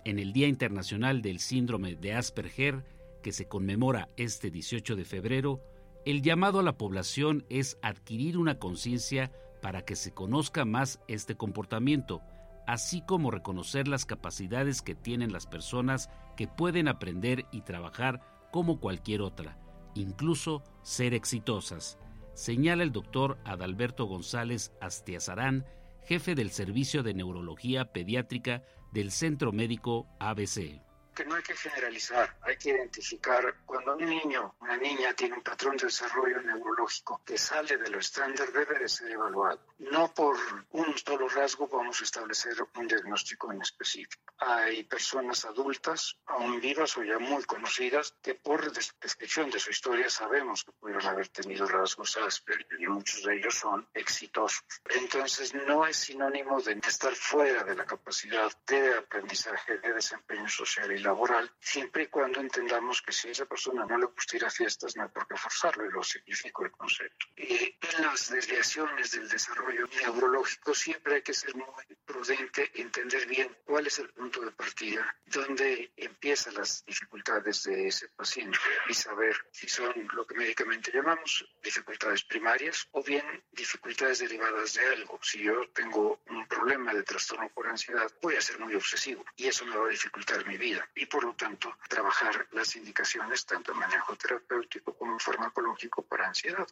En 0.04 0.18
el 0.18 0.34
Día 0.34 0.48
Internacional 0.48 1.22
del 1.22 1.40
Síndrome 1.40 1.96
de 1.96 2.14
Asperger, 2.14 2.84
que 3.22 3.32
se 3.32 3.48
conmemora 3.48 4.10
este 4.18 4.50
18 4.50 4.96
de 4.96 5.06
febrero, 5.06 5.62
el 6.06 6.24
llamado 6.24 6.60
a 6.60 6.64
la 6.64 6.78
población 6.78 7.46
es 7.50 7.78
adquirir 7.82 8.38
una 8.38 8.60
conciencia 8.60 9.32
para 9.64 9.86
que 9.86 9.96
se 9.96 10.14
conozca 10.14 10.66
más 10.66 11.00
este 11.08 11.38
comportamiento, 11.38 12.22
así 12.68 13.02
como 13.02 13.32
reconocer 13.32 13.88
las 13.88 14.06
capacidades 14.06 14.82
que 14.82 14.94
tienen 14.94 15.32
las 15.32 15.48
personas 15.48 16.10
que 16.36 16.50
pueden 16.50 16.90
aprender 16.90 17.46
y 17.50 17.62
trabajar 17.62 18.20
como 18.52 18.82
cualquier 18.82 19.22
otra, 19.22 19.58
incluso 19.96 20.64
ser 20.82 21.14
exitosas, 21.14 21.98
señala 22.34 22.84
el 22.84 22.92
doctor 22.92 23.40
Adalberto 23.46 24.06
González 24.06 24.74
Astiazarán, 24.82 25.66
jefe 26.04 26.36
del 26.36 26.52
Servicio 26.52 27.02
de 27.02 27.14
Neurología 27.14 27.94
Pediátrica 27.94 28.64
del 28.92 29.12
Centro 29.12 29.54
Médico 29.54 30.08
ABC 30.20 30.84
que 31.14 31.26
no 31.26 31.36
hay 31.36 31.44
que 31.44 31.56
generalizar, 31.56 32.38
hay 32.42 32.58
que 32.58 32.70
identificar 32.70 33.56
cuando 33.66 33.96
un 33.96 34.06
niño, 34.06 34.56
una 34.60 34.78
niña 34.78 35.14
tiene 35.14 35.36
un 35.36 35.44
patrón 35.44 35.78
de 35.78 35.86
desarrollo 35.86 36.42
neurológico 36.42 37.22
que 37.26 37.38
sale 37.38 37.78
de 37.78 37.90
lo 37.90 38.00
estándar, 38.00 38.52
debe 38.52 38.80
de 38.80 38.90
ser 38.90 39.12
evaluado. 39.12 39.60
No 39.80 40.14
por 40.14 40.38
un 40.72 40.98
solo 40.98 41.28
rasgo 41.30 41.68
vamos 41.68 42.02
a 42.02 42.04
establecer 42.04 42.56
un 42.76 42.88
diagnóstico 42.88 43.52
en 43.52 43.62
específico. 43.62 44.24
Hay 44.40 44.84
personas 44.84 45.46
adultas, 45.46 46.18
aún 46.26 46.60
vivas 46.60 46.98
o 46.98 47.04
ya 47.04 47.20
muy 47.20 47.44
conocidas, 47.44 48.16
que 48.22 48.36
por 48.36 48.72
descripción 48.72 49.50
de 49.50 49.60
su 49.60 49.70
historia 49.72 50.10
sabemos 50.10 50.64
que 50.64 50.72
pudieron 50.72 51.06
haber 51.06 51.28
tenido 51.30 51.66
rasgos 51.68 52.18
Asperger 52.18 52.80
y 52.80 52.88
muchos 52.88 53.24
de 53.24 53.36
ellos 53.36 53.56
son 53.56 53.88
exitosos. 53.94 54.64
Entonces 54.90 55.54
no 55.54 55.86
es 55.86 55.98
sinónimo 55.98 56.62
de 56.62 56.80
estar 56.88 57.14
fuera 57.14 57.64
de 57.64 57.76
la 57.76 57.86
capacidad 57.86 58.52
de 58.68 58.96
aprendizaje, 58.96 59.78
de 59.80 59.94
desempeño 59.94 60.48
social 60.48 60.92
y 60.92 61.03
laboral, 61.04 61.52
siempre 61.60 62.04
y 62.04 62.08
cuando 62.08 62.40
entendamos 62.40 63.02
que 63.02 63.12
si 63.12 63.28
a 63.28 63.32
esa 63.32 63.46
persona 63.46 63.86
no 63.86 63.98
le 63.98 64.06
gusta 64.06 64.38
ir 64.38 64.46
a 64.46 64.50
fiestas, 64.50 64.96
no 64.96 65.04
hay 65.04 65.10
por 65.10 65.28
qué 65.28 65.36
forzarlo, 65.36 65.86
y 65.86 65.92
lo 65.92 66.04
significa 66.04 66.64
el 66.64 66.72
concepto. 66.72 67.28
En 67.36 68.02
las 68.02 68.30
desviaciones 68.30 69.12
del 69.12 69.28
desarrollo 69.30 69.88
neurológico 70.02 70.74
siempre 70.74 71.16
hay 71.16 71.22
que 71.22 71.34
ser 71.34 71.56
muy 71.56 71.66
prudente, 72.06 72.72
entender 72.76 73.28
bien 73.28 73.56
cuál 73.66 73.88
es 73.88 74.00
el 74.00 74.10
punto 74.10 74.42
de 74.42 74.52
partida, 74.52 75.16
dónde 75.26 75.92
empiezan 75.98 76.56
las 76.56 76.86
dificultades 76.86 77.64
de 77.64 77.88
ese 77.88 78.08
paciente 78.10 78.58
y 78.88 78.94
saber 78.94 79.36
si 79.52 79.68
son 79.68 79.94
lo 80.14 80.26
que 80.26 80.36
médicamente 80.36 80.92
llamamos 80.92 81.46
dificultades 81.62 82.24
primarias 82.24 82.88
o 82.92 83.04
bien 83.04 83.26
dificultades 83.52 84.20
derivadas 84.20 84.74
de 84.74 84.86
algo. 84.88 85.20
Si 85.22 85.42
yo 85.42 85.68
tengo 85.70 86.22
un 86.28 86.48
problema 86.48 86.94
de 86.94 87.04
trastorno 87.04 87.50
por 87.50 87.68
ansiedad, 87.68 88.12
voy 88.22 88.36
a 88.36 88.42
ser 88.42 88.60
muy 88.60 88.76
obsesivo 88.76 89.26
y 89.36 89.48
eso 89.48 89.66
me 89.66 89.76
va 89.76 89.88
a 89.88 89.90
dificultar 89.90 90.46
mi 90.48 90.58
vida 90.58 90.88
y 90.96 91.06
por 91.06 91.24
lo 91.24 91.34
tanto 91.34 91.74
trabajar 91.90 92.48
las 92.52 92.76
indicaciones 92.76 93.46
tanto 93.46 93.72
en 93.72 93.80
manejo 93.80 94.16
terapéutico 94.16 94.94
como 94.96 95.20
farmacológico 95.20 96.04
para 96.04 96.28
ansiedad. 96.28 96.68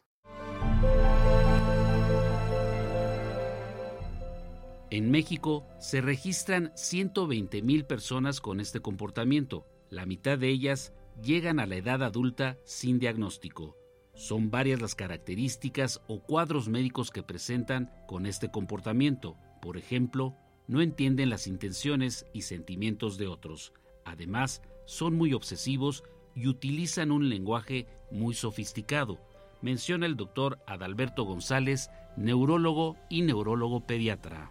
En 4.90 5.10
México 5.10 5.66
se 5.80 6.02
registran 6.02 6.70
120 6.74 7.62
mil 7.62 7.86
personas 7.86 8.42
con 8.42 8.60
este 8.60 8.80
comportamiento. 8.80 9.66
La 9.88 10.04
mitad 10.04 10.36
de 10.36 10.50
ellas 10.50 10.92
llegan 11.22 11.60
a 11.60 11.66
la 11.66 11.76
edad 11.76 12.02
adulta 12.02 12.58
sin 12.64 12.98
diagnóstico. 12.98 13.78
Son 14.14 14.50
varias 14.50 14.82
las 14.82 14.94
características 14.94 16.02
o 16.08 16.22
cuadros 16.22 16.68
médicos 16.68 17.10
que 17.10 17.22
presentan 17.22 17.90
con 18.06 18.26
este 18.26 18.50
comportamiento. 18.50 19.38
Por 19.62 19.78
ejemplo, 19.78 20.36
no 20.66 20.82
entienden 20.82 21.30
las 21.30 21.46
intenciones 21.46 22.26
y 22.34 22.42
sentimientos 22.42 23.16
de 23.16 23.28
otros. 23.28 23.72
Además, 24.04 24.62
son 24.84 25.14
muy 25.14 25.32
obsesivos 25.32 26.04
y 26.34 26.48
utilizan 26.48 27.12
un 27.12 27.28
lenguaje 27.28 27.86
muy 28.10 28.34
sofisticado, 28.34 29.18
menciona 29.60 30.06
el 30.06 30.16
doctor 30.16 30.58
Adalberto 30.66 31.24
González, 31.24 31.90
neurólogo 32.16 32.96
y 33.08 33.22
neurólogo 33.22 33.86
pediatra. 33.86 34.50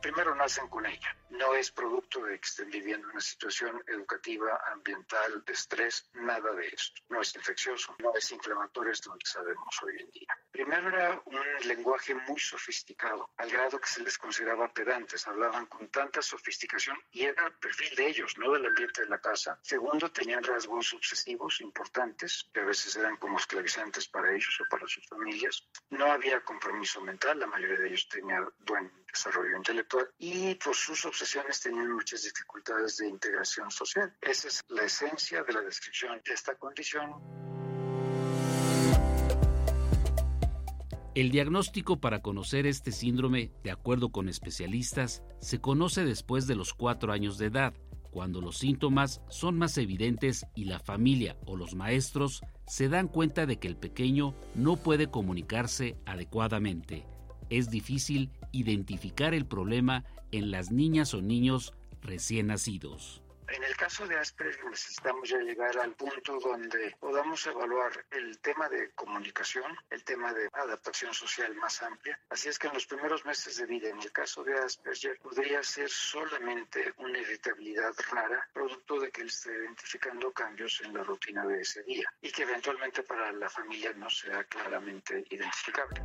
Primero 0.00 0.34
nacen 0.34 0.68
con 0.68 0.86
ella. 0.86 1.16
No 1.38 1.52
es 1.54 1.72
producto 1.72 2.22
de 2.24 2.38
que 2.38 2.46
estén 2.46 2.70
viviendo 2.70 3.08
una 3.08 3.20
situación 3.20 3.82
educativa, 3.88 4.56
ambiental, 4.70 5.42
de 5.44 5.52
estrés, 5.52 6.08
nada 6.12 6.52
de 6.52 6.68
esto. 6.68 7.02
No 7.08 7.20
es 7.20 7.34
infeccioso, 7.34 7.96
no 7.98 8.14
es 8.14 8.30
inflamatorio, 8.30 8.92
esto 8.92 9.10
lo 9.10 9.18
que 9.18 9.26
sabemos 9.26 9.82
hoy 9.82 9.96
en 9.98 10.10
día. 10.12 10.28
Primero 10.52 10.88
era 10.90 11.20
un 11.24 11.66
lenguaje 11.66 12.14
muy 12.14 12.38
sofisticado, 12.38 13.30
al 13.36 13.50
grado 13.50 13.80
que 13.80 13.88
se 13.88 14.02
les 14.02 14.16
consideraba 14.16 14.72
pedantes, 14.72 15.26
hablaban 15.26 15.66
con 15.66 15.88
tanta 15.88 16.22
sofisticación 16.22 16.96
y 17.10 17.24
era 17.24 17.50
perfil 17.58 17.96
de 17.96 18.06
ellos, 18.06 18.38
no 18.38 18.52
del 18.52 18.66
ambiente 18.66 19.02
de 19.02 19.08
la 19.08 19.20
casa. 19.20 19.58
Segundo, 19.62 20.12
tenían 20.12 20.44
rasgos 20.44 20.92
obsesivos 20.92 21.60
importantes, 21.60 22.48
que 22.52 22.60
a 22.60 22.64
veces 22.64 22.94
eran 22.94 23.16
como 23.16 23.38
esclavizantes 23.38 24.06
para 24.06 24.32
ellos 24.32 24.56
o 24.60 24.68
para 24.70 24.86
sus 24.86 25.04
familias. 25.08 25.68
No 25.90 26.12
había 26.12 26.44
compromiso 26.44 27.00
mental, 27.00 27.40
la 27.40 27.48
mayoría 27.48 27.78
de 27.78 27.88
ellos 27.88 28.08
tenía 28.08 28.46
buen 28.60 29.04
desarrollo 29.06 29.56
intelectual 29.56 30.08
y 30.18 30.54
por 30.56 30.74
sus 30.74 31.04
obsesiones 31.04 31.23
tenían 31.62 31.92
muchas 31.92 32.22
dificultades 32.22 32.98
de 32.98 33.08
integración 33.08 33.70
social. 33.70 34.14
Esa 34.20 34.48
es 34.48 34.62
la 34.68 34.82
esencia 34.82 35.42
de 35.42 35.52
la 35.52 35.60
descripción 35.62 36.20
de 36.24 36.34
esta 36.34 36.54
condición. 36.56 37.12
El 41.14 41.30
diagnóstico 41.30 42.00
para 42.00 42.22
conocer 42.22 42.66
este 42.66 42.90
síndrome, 42.90 43.52
de 43.62 43.70
acuerdo 43.70 44.10
con 44.10 44.28
especialistas, 44.28 45.22
se 45.40 45.60
conoce 45.60 46.04
después 46.04 46.46
de 46.46 46.56
los 46.56 46.74
cuatro 46.74 47.12
años 47.12 47.38
de 47.38 47.46
edad, 47.46 47.74
cuando 48.10 48.40
los 48.40 48.58
síntomas 48.58 49.20
son 49.28 49.56
más 49.56 49.78
evidentes 49.78 50.44
y 50.54 50.64
la 50.64 50.80
familia 50.80 51.36
o 51.46 51.56
los 51.56 51.74
maestros 51.74 52.42
se 52.66 52.88
dan 52.88 53.08
cuenta 53.08 53.46
de 53.46 53.58
que 53.58 53.68
el 53.68 53.76
pequeño 53.76 54.34
no 54.54 54.76
puede 54.76 55.08
comunicarse 55.08 55.96
adecuadamente. 56.04 57.06
Es 57.50 57.70
difícil 57.70 58.30
identificar 58.52 59.34
el 59.34 59.46
problema 59.46 60.04
en 60.38 60.50
las 60.50 60.70
niñas 60.70 61.14
o 61.14 61.22
niños 61.22 61.74
recién 62.02 62.48
nacidos. 62.48 63.22
En 63.48 63.62
el 63.62 63.76
caso 63.76 64.06
de 64.06 64.18
Asperger 64.18 64.64
necesitamos 64.64 65.28
ya 65.28 65.38
llegar 65.38 65.78
al 65.78 65.92
punto 65.94 66.38
donde 66.40 66.96
podamos 66.98 67.46
evaluar 67.46 67.92
el 68.10 68.38
tema 68.40 68.68
de 68.68 68.90
comunicación, 68.92 69.76
el 69.90 70.02
tema 70.02 70.32
de 70.32 70.48
adaptación 70.54 71.12
social 71.12 71.54
más 71.56 71.82
amplia. 71.82 72.18
Así 72.30 72.48
es 72.48 72.58
que 72.58 72.68
en 72.68 72.74
los 72.74 72.86
primeros 72.86 73.24
meses 73.26 73.56
de 73.56 73.66
vida, 73.66 73.90
en 73.90 74.00
el 74.00 74.10
caso 74.12 74.42
de 74.42 74.54
Asperger, 74.54 75.18
podría 75.20 75.62
ser 75.62 75.90
solamente 75.90 76.94
una 76.96 77.18
irritabilidad 77.18 77.92
rara, 78.10 78.48
producto 78.52 78.98
de 78.98 79.10
que 79.10 79.20
él 79.20 79.28
esté 79.28 79.52
identificando 79.52 80.32
cambios 80.32 80.80
en 80.82 80.94
la 80.94 81.04
rutina 81.04 81.46
de 81.46 81.60
ese 81.60 81.82
día 81.82 82.12
y 82.22 82.32
que 82.32 82.42
eventualmente 82.42 83.02
para 83.02 83.30
la 83.30 83.50
familia 83.50 83.92
no 83.92 84.08
sea 84.08 84.42
claramente 84.44 85.22
identificable. 85.30 86.00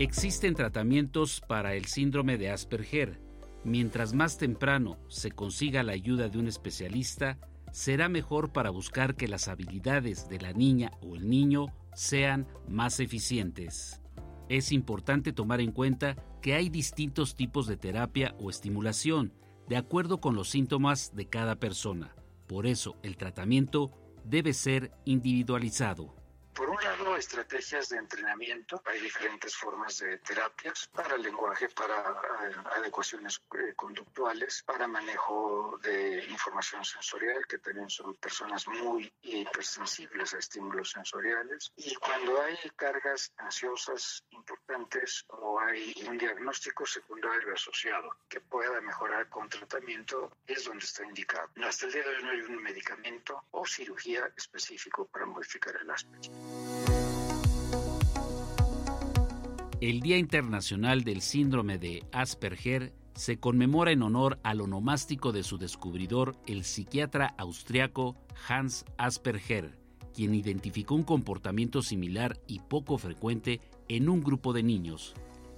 Existen 0.00 0.54
tratamientos 0.54 1.42
para 1.46 1.74
el 1.74 1.84
síndrome 1.84 2.38
de 2.38 2.48
Asperger 2.48 3.20
Mientras 3.64 4.14
más 4.14 4.38
temprano 4.38 4.96
se 5.08 5.30
consiga 5.30 5.82
la 5.82 5.92
ayuda 5.92 6.30
de 6.30 6.38
un 6.38 6.48
especialista, 6.48 7.36
será 7.70 8.08
mejor 8.08 8.50
para 8.50 8.70
buscar 8.70 9.14
que 9.14 9.28
las 9.28 9.46
habilidades 9.48 10.26
de 10.30 10.40
la 10.40 10.54
niña 10.54 10.90
o 11.02 11.16
el 11.16 11.28
niño 11.28 11.66
sean 11.92 12.48
más 12.66 12.98
eficientes. 12.98 14.00
Es 14.48 14.72
importante 14.72 15.34
tomar 15.34 15.60
en 15.60 15.70
cuenta 15.70 16.16
que 16.40 16.54
hay 16.54 16.70
distintos 16.70 17.36
tipos 17.36 17.66
de 17.66 17.76
terapia 17.76 18.34
o 18.40 18.48
estimulación, 18.48 19.34
de 19.68 19.76
acuerdo 19.76 20.18
con 20.18 20.34
los 20.34 20.48
síntomas 20.48 21.14
de 21.14 21.28
cada 21.28 21.56
persona. 21.56 22.16
Por 22.46 22.66
eso 22.66 22.96
el 23.02 23.18
tratamiento 23.18 23.90
debe 24.24 24.54
ser 24.54 24.92
individualizado. 25.04 26.19
Por 26.60 26.68
un 26.68 26.84
lado, 26.84 27.16
estrategias 27.16 27.88
de 27.88 27.96
entrenamiento. 27.96 28.82
Hay 28.84 29.00
diferentes 29.00 29.56
formas 29.56 29.98
de 30.00 30.18
terapias 30.18 30.90
para 30.92 31.14
el 31.14 31.22
lenguaje, 31.22 31.70
para 31.70 31.96
eh, 31.96 32.54
adecuaciones 32.76 33.40
eh, 33.54 33.72
conductuales, 33.74 34.62
para 34.66 34.86
manejo 34.86 35.80
de 35.82 36.22
información 36.26 36.84
sensorial, 36.84 37.46
que 37.48 37.60
también 37.60 37.88
son 37.88 38.14
personas 38.16 38.68
muy 38.68 39.10
hipersensibles 39.22 40.34
a 40.34 40.38
estímulos 40.38 40.90
sensoriales. 40.90 41.72
Y 41.76 41.94
cuando 41.94 42.42
hay 42.42 42.58
cargas 42.76 43.32
ansiosas 43.38 44.22
importantes 44.28 45.24
o 45.28 45.58
hay 45.60 45.94
un 46.06 46.18
diagnóstico 46.18 46.84
secundario 46.84 47.54
asociado 47.54 48.18
que 48.28 48.42
pueda 48.42 48.82
mejorar 48.82 49.30
con 49.30 49.48
tratamiento, 49.48 50.30
es 50.46 50.66
donde 50.66 50.84
está 50.84 51.06
indicado. 51.06 51.48
Hasta 51.64 51.86
el 51.86 51.92
día 51.92 52.02
de 52.02 52.16
hoy 52.16 52.22
no 52.22 52.30
hay 52.32 52.40
un 52.42 52.62
medicamento 52.62 53.44
o 53.52 53.64
cirugía 53.64 54.30
específico 54.36 55.06
para 55.06 55.24
modificar 55.24 55.74
el 55.80 55.90
aspecto. 55.90 56.49
El 59.80 60.00
Día 60.00 60.18
Internacional 60.18 61.04
del 61.04 61.22
Síndrome 61.22 61.78
de 61.78 62.04
Asperger 62.12 62.92
se 63.14 63.38
conmemora 63.38 63.92
en 63.92 64.02
honor 64.02 64.38
al 64.42 64.60
onomástico 64.60 65.32
de 65.32 65.42
su 65.42 65.56
descubridor, 65.56 66.36
el 66.46 66.64
psiquiatra 66.64 67.34
austriaco 67.38 68.14
Hans 68.46 68.84
Asperger, 68.98 69.78
quien 70.14 70.34
identificó 70.34 70.94
un 70.94 71.02
comportamiento 71.02 71.80
similar 71.80 72.38
y 72.46 72.58
poco 72.58 72.98
frecuente 72.98 73.62
en 73.88 74.10
un 74.10 74.20
grupo 74.20 74.52
de 74.52 74.62
niños. 74.62 75.14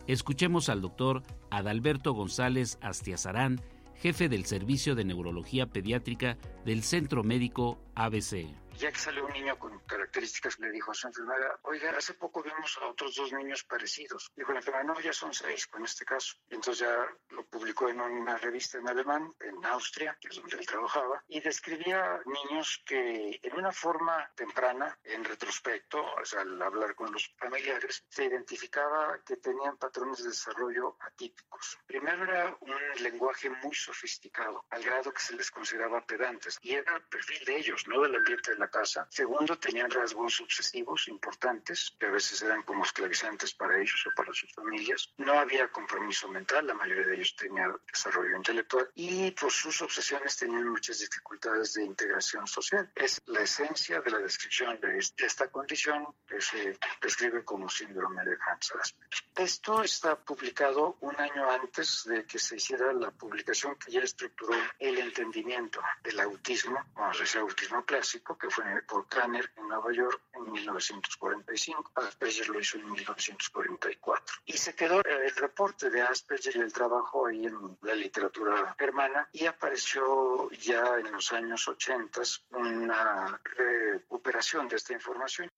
Escuchemos 0.06 0.68
al 0.68 0.82
doctor 0.82 1.24
Adalberto 1.50 2.12
González 2.12 2.78
Astiazarán, 2.80 3.60
jefe 3.96 4.28
del 4.28 4.44
Servicio 4.44 4.94
de 4.94 5.04
Neurología 5.04 5.66
Pediátrica 5.66 6.38
del 6.64 6.84
Centro 6.84 7.24
Médico 7.24 7.80
ABC 7.96 8.46
ya 8.82 8.90
que 8.90 8.98
salió 8.98 9.24
un 9.24 9.32
niño 9.32 9.56
con 9.60 9.78
características, 9.86 10.58
le 10.58 10.72
dijo 10.72 10.90
a 10.90 10.94
su 10.94 11.06
enfermera, 11.06 11.56
oiga, 11.62 11.96
hace 11.96 12.14
poco 12.14 12.42
vimos 12.42 12.76
a 12.82 12.86
otros 12.88 13.14
dos 13.14 13.32
niños 13.32 13.62
parecidos. 13.62 14.32
Dijo 14.34 14.50
la 14.50 14.58
enfermera, 14.58 14.82
no, 14.82 14.98
ya 14.98 15.12
son 15.12 15.32
seis 15.32 15.68
con 15.68 15.84
este 15.84 16.04
caso. 16.04 16.34
Y 16.50 16.56
entonces 16.56 16.80
ya 16.80 17.06
lo 17.28 17.46
publicó 17.46 17.88
en 17.88 18.00
una 18.00 18.36
revista 18.38 18.78
en 18.78 18.88
alemán, 18.88 19.32
en 19.38 19.64
Austria, 19.66 20.18
que 20.20 20.26
es 20.26 20.34
donde 20.34 20.56
él 20.56 20.66
trabajaba, 20.66 21.22
y 21.28 21.38
describía 21.40 22.20
niños 22.26 22.82
que 22.84 23.38
en 23.40 23.54
una 23.54 23.70
forma 23.70 24.28
temprana, 24.34 24.98
en 25.04 25.22
retrospecto, 25.22 26.02
o 26.02 26.24
sea, 26.24 26.40
al 26.40 26.60
hablar 26.60 26.96
con 26.96 27.12
los 27.12 27.32
familiares, 27.38 28.04
se 28.08 28.24
identificaba 28.24 29.20
que 29.24 29.36
tenían 29.36 29.76
patrones 29.76 30.24
de 30.24 30.30
desarrollo 30.30 30.96
atípicos. 30.98 31.78
Primero 31.86 32.24
era 32.24 32.56
un 32.58 32.74
lenguaje 33.00 33.48
muy 33.48 33.76
sofisticado, 33.76 34.66
al 34.70 34.82
grado 34.82 35.12
que 35.12 35.22
se 35.22 35.36
les 35.36 35.52
consideraba 35.52 36.04
pedantes, 36.04 36.58
y 36.62 36.74
era 36.74 36.96
el 36.96 37.04
perfil 37.04 37.44
de 37.44 37.56
ellos, 37.58 37.86
no 37.86 38.02
del 38.02 38.16
ambiente 38.16 38.50
de 38.50 38.58
la 38.58 38.71
casa. 38.72 39.06
Segundo, 39.10 39.58
tenían 39.58 39.90
rasgos 39.90 40.40
obsesivos 40.40 41.06
importantes, 41.08 41.94
que 41.98 42.06
a 42.06 42.10
veces 42.10 42.42
eran 42.42 42.62
como 42.62 42.84
esclavizantes 42.84 43.54
para 43.54 43.78
ellos 43.78 44.04
o 44.06 44.14
para 44.16 44.32
sus 44.32 44.52
familias. 44.52 45.12
No 45.18 45.34
había 45.34 45.68
compromiso 45.68 46.28
mental, 46.28 46.66
la 46.66 46.74
mayoría 46.74 47.06
de 47.06 47.14
ellos 47.14 47.36
tenía 47.36 47.72
desarrollo 47.86 48.36
intelectual 48.36 48.90
y 48.94 49.30
por 49.32 49.52
sus 49.52 49.80
obsesiones 49.82 50.36
tenían 50.36 50.68
muchas 50.68 50.98
dificultades 50.98 51.74
de 51.74 51.84
integración 51.84 52.46
social. 52.46 52.90
Es 52.94 53.20
la 53.26 53.42
esencia 53.42 54.00
de 54.00 54.10
la 54.10 54.18
descripción 54.18 54.80
de 54.80 54.98
esta 54.98 55.48
condición 55.50 56.06
que 56.26 56.40
se 56.40 56.78
describe 57.00 57.44
como 57.44 57.68
síndrome 57.68 58.24
de 58.24 58.36
Hans 58.46 58.72
Asperger. 58.72 59.22
Esto 59.36 59.82
está 59.82 60.16
publicado 60.16 60.96
un 61.00 61.18
año 61.20 61.50
antes 61.50 62.04
de 62.04 62.24
que 62.26 62.38
se 62.38 62.56
hiciera 62.56 62.92
la 62.92 63.10
publicación 63.10 63.76
que 63.76 63.92
ya 63.92 64.00
estructuró 64.00 64.54
el 64.78 64.98
entendimiento 64.98 65.80
del 66.02 66.20
autismo, 66.20 66.78
vamos 66.94 67.16
a 67.18 67.20
decir 67.20 67.40
autismo 67.40 67.84
clásico, 67.84 68.38
que 68.38 68.50
fue 68.52 68.82
por 68.86 69.08
Kanner 69.08 69.50
en 69.56 69.68
Nueva 69.68 69.92
York 69.92 70.20
en 70.34 70.52
1945. 70.52 71.92
Asperger 71.94 72.48
lo 72.50 72.60
hizo 72.60 72.76
en 72.76 72.90
1944. 72.92 74.36
Y 74.44 74.52
se 74.52 74.74
quedó 74.74 75.02
el 75.02 75.34
reporte 75.36 75.88
de 75.88 76.02
Asperger 76.02 76.56
y 76.56 76.60
el 76.60 76.72
trabajo 76.72 77.26
ahí 77.26 77.46
en 77.46 77.78
la 77.80 77.94
literatura 77.94 78.74
germana 78.78 79.28
y 79.32 79.46
apareció 79.46 80.50
ya 80.50 80.98
en 80.98 81.10
los 81.12 81.32
años 81.32 81.66
80 81.66 82.20
una 82.50 83.40
recuperación 83.56 84.68
de 84.68 84.76
esta 84.76 84.92
información. 84.92 85.48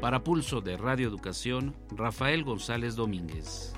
Para 0.00 0.22
Pulso 0.22 0.60
de 0.60 0.76
Radio 0.76 1.08
Educación, 1.08 1.74
Rafael 1.90 2.44
González 2.44 2.94
Domínguez. 2.94 3.74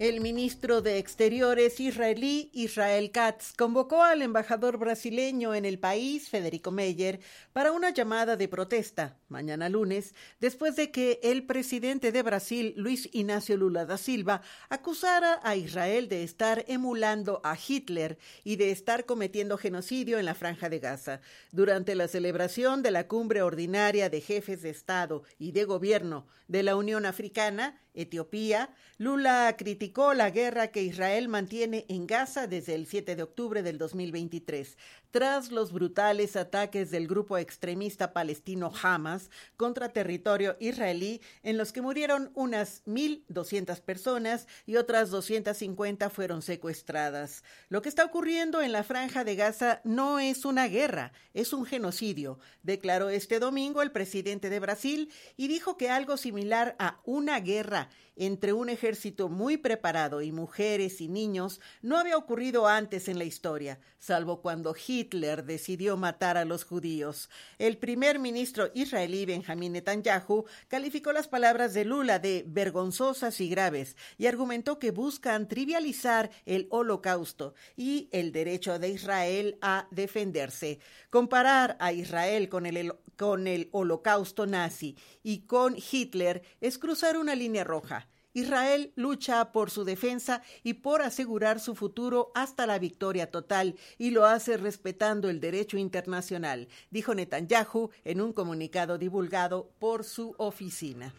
El 0.00 0.22
ministro 0.22 0.80
de 0.80 0.96
Exteriores 0.96 1.78
israelí 1.78 2.48
Israel 2.54 3.10
Katz 3.10 3.52
convocó 3.52 4.02
al 4.02 4.22
embajador 4.22 4.78
brasileño 4.78 5.54
en 5.54 5.66
el 5.66 5.78
país, 5.78 6.30
Federico 6.30 6.70
Meyer, 6.70 7.20
para 7.52 7.70
una 7.72 7.90
llamada 7.90 8.38
de 8.38 8.48
protesta 8.48 9.18
mañana 9.28 9.68
lunes, 9.68 10.14
después 10.40 10.74
de 10.76 10.90
que 10.90 11.20
el 11.22 11.44
presidente 11.44 12.12
de 12.12 12.22
Brasil, 12.22 12.72
Luis 12.78 13.10
Ignacio 13.12 13.58
Lula 13.58 13.84
da 13.84 13.98
Silva, 13.98 14.40
acusara 14.70 15.38
a 15.42 15.54
Israel 15.54 16.08
de 16.08 16.22
estar 16.22 16.64
emulando 16.66 17.42
a 17.44 17.54
Hitler 17.54 18.16
y 18.42 18.56
de 18.56 18.70
estar 18.70 19.04
cometiendo 19.04 19.58
genocidio 19.58 20.18
en 20.18 20.24
la 20.24 20.34
franja 20.34 20.70
de 20.70 20.78
Gaza. 20.78 21.20
Durante 21.52 21.94
la 21.94 22.08
celebración 22.08 22.82
de 22.82 22.90
la 22.90 23.06
cumbre 23.06 23.42
ordinaria 23.42 24.08
de 24.08 24.22
jefes 24.22 24.62
de 24.62 24.70
Estado 24.70 25.24
y 25.38 25.52
de 25.52 25.64
Gobierno 25.64 26.26
de 26.48 26.62
la 26.62 26.74
Unión 26.74 27.04
Africana, 27.04 27.78
Etiopía, 27.94 28.70
Lula 28.98 29.54
criticó 29.58 30.14
la 30.14 30.30
guerra 30.30 30.68
que 30.68 30.82
Israel 30.82 31.28
mantiene 31.28 31.86
en 31.88 32.06
Gaza 32.06 32.46
desde 32.46 32.74
el 32.74 32.86
7 32.86 33.16
de 33.16 33.22
octubre 33.22 33.62
del 33.62 33.78
2023, 33.78 34.76
tras 35.10 35.50
los 35.50 35.72
brutales 35.72 36.36
ataques 36.36 36.90
del 36.90 37.08
grupo 37.08 37.38
extremista 37.38 38.12
palestino 38.12 38.72
Hamas 38.82 39.30
contra 39.56 39.88
territorio 39.90 40.56
israelí, 40.60 41.20
en 41.42 41.56
los 41.56 41.72
que 41.72 41.82
murieron 41.82 42.30
unas 42.34 42.84
1.200 42.86 43.80
personas 43.80 44.46
y 44.66 44.76
otras 44.76 45.10
250 45.10 46.10
fueron 46.10 46.42
secuestradas. 46.42 47.42
Lo 47.68 47.82
que 47.82 47.88
está 47.88 48.04
ocurriendo 48.04 48.62
en 48.62 48.72
la 48.72 48.84
franja 48.84 49.24
de 49.24 49.36
Gaza 49.36 49.80
no 49.84 50.18
es 50.18 50.44
una 50.44 50.68
guerra, 50.68 51.12
es 51.34 51.52
un 51.52 51.66
genocidio, 51.66 52.38
declaró 52.62 53.10
este 53.10 53.38
domingo 53.38 53.82
el 53.82 53.92
presidente 53.92 54.50
de 54.50 54.60
Brasil 54.60 55.12
y 55.36 55.48
dijo 55.48 55.76
que 55.76 55.90
algo 55.90 56.16
similar 56.16 56.76
a 56.78 57.00
una 57.04 57.40
guerra 57.40 57.88
entre 58.20 58.52
un 58.52 58.68
ejército 58.68 59.30
muy 59.30 59.56
preparado 59.56 60.20
y 60.20 60.30
mujeres 60.30 61.00
y 61.00 61.08
niños 61.08 61.58
no 61.80 61.96
había 61.96 62.18
ocurrido 62.18 62.66
antes 62.66 63.08
en 63.08 63.16
la 63.16 63.24
historia, 63.24 63.80
salvo 63.98 64.42
cuando 64.42 64.74
Hitler 64.86 65.42
decidió 65.46 65.96
matar 65.96 66.36
a 66.36 66.44
los 66.44 66.64
judíos. 66.64 67.30
El 67.58 67.78
primer 67.78 68.18
ministro 68.18 68.70
israelí 68.74 69.24
Benjamín 69.24 69.72
Netanyahu 69.72 70.44
calificó 70.68 71.12
las 71.12 71.28
palabras 71.28 71.72
de 71.72 71.86
Lula 71.86 72.18
de 72.18 72.44
vergonzosas 72.46 73.40
y 73.40 73.48
graves 73.48 73.96
y 74.18 74.26
argumentó 74.26 74.78
que 74.78 74.90
buscan 74.90 75.48
trivializar 75.48 76.30
el 76.44 76.66
holocausto 76.68 77.54
y 77.74 78.10
el 78.12 78.32
derecho 78.32 78.78
de 78.78 78.90
Israel 78.90 79.56
a 79.62 79.88
defenderse. 79.90 80.78
Comparar 81.08 81.78
a 81.80 81.94
Israel 81.94 82.50
con 82.50 82.66
el, 82.66 82.92
con 83.16 83.46
el 83.46 83.70
holocausto 83.72 84.44
nazi 84.44 84.98
y 85.22 85.46
con 85.46 85.74
Hitler 85.74 86.42
es 86.60 86.76
cruzar 86.76 87.16
una 87.16 87.34
línea 87.34 87.64
roja. 87.64 88.09
Israel 88.32 88.92
lucha 88.96 89.52
por 89.52 89.70
su 89.70 89.84
defensa 89.84 90.42
y 90.62 90.74
por 90.74 91.02
asegurar 91.02 91.60
su 91.60 91.74
futuro 91.74 92.30
hasta 92.34 92.66
la 92.66 92.78
victoria 92.78 93.30
total 93.30 93.76
y 93.98 94.10
lo 94.10 94.26
hace 94.26 94.56
respetando 94.56 95.28
el 95.28 95.40
derecho 95.40 95.76
internacional, 95.78 96.68
dijo 96.90 97.14
Netanyahu 97.14 97.90
en 98.04 98.20
un 98.20 98.32
comunicado 98.32 98.98
divulgado 98.98 99.70
por 99.78 100.04
su 100.04 100.34
oficina. 100.38 101.12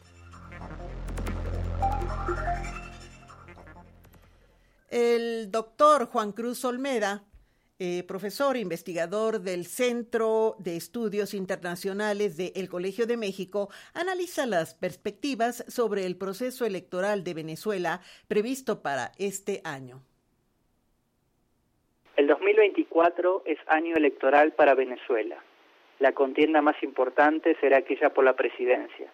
El 4.89 5.49
doctor 5.51 6.07
Juan 6.07 6.33
Cruz 6.33 6.65
Olmeda 6.65 7.23
eh, 7.83 8.03
profesor 8.03 8.57
investigador 8.57 9.39
del 9.39 9.65
Centro 9.65 10.53
de 10.59 10.75
Estudios 10.77 11.33
Internacionales 11.33 12.37
del 12.37 12.69
Colegio 12.69 13.07
de 13.07 13.17
México, 13.17 13.69
analiza 13.95 14.45
las 14.45 14.75
perspectivas 14.75 15.65
sobre 15.67 16.05
el 16.05 16.15
proceso 16.15 16.63
electoral 16.63 17.23
de 17.23 17.33
Venezuela 17.33 18.01
previsto 18.27 18.83
para 18.83 19.13
este 19.17 19.61
año. 19.63 20.03
El 22.17 22.27
2024 22.27 23.41
es 23.45 23.57
año 23.65 23.95
electoral 23.95 24.51
para 24.51 24.75
Venezuela. 24.75 25.43
La 25.97 26.11
contienda 26.11 26.61
más 26.61 26.75
importante 26.83 27.57
será 27.59 27.79
aquella 27.79 28.13
por 28.13 28.23
la 28.23 28.35
presidencia, 28.35 29.11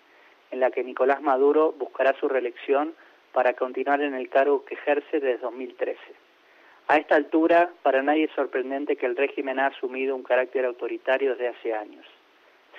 en 0.52 0.60
la 0.60 0.72
que 0.72 0.84
Nicolás 0.84 1.22
Maduro 1.22 1.72
buscará 1.72 2.20
su 2.20 2.28
reelección 2.28 2.96
para 3.32 3.54
continuar 3.54 4.02
en 4.02 4.14
el 4.14 4.28
cargo 4.28 4.66
que 4.66 4.74
ejerce 4.74 5.22
desde 5.22 5.38
2013. 5.38 6.27
A 6.90 6.96
esta 6.96 7.16
altura, 7.16 7.70
para 7.84 8.02
nadie 8.02 8.26
es 8.26 8.32
sorprendente 8.32 8.96
que 8.96 9.06
el 9.06 9.18
régimen 9.18 9.60
ha 9.60 9.68
asumido 9.68 10.16
un 10.16 10.24
carácter 10.24 10.64
autoritario 10.64 11.32
desde 11.32 11.50
hace 11.50 11.74
años. 11.74 12.06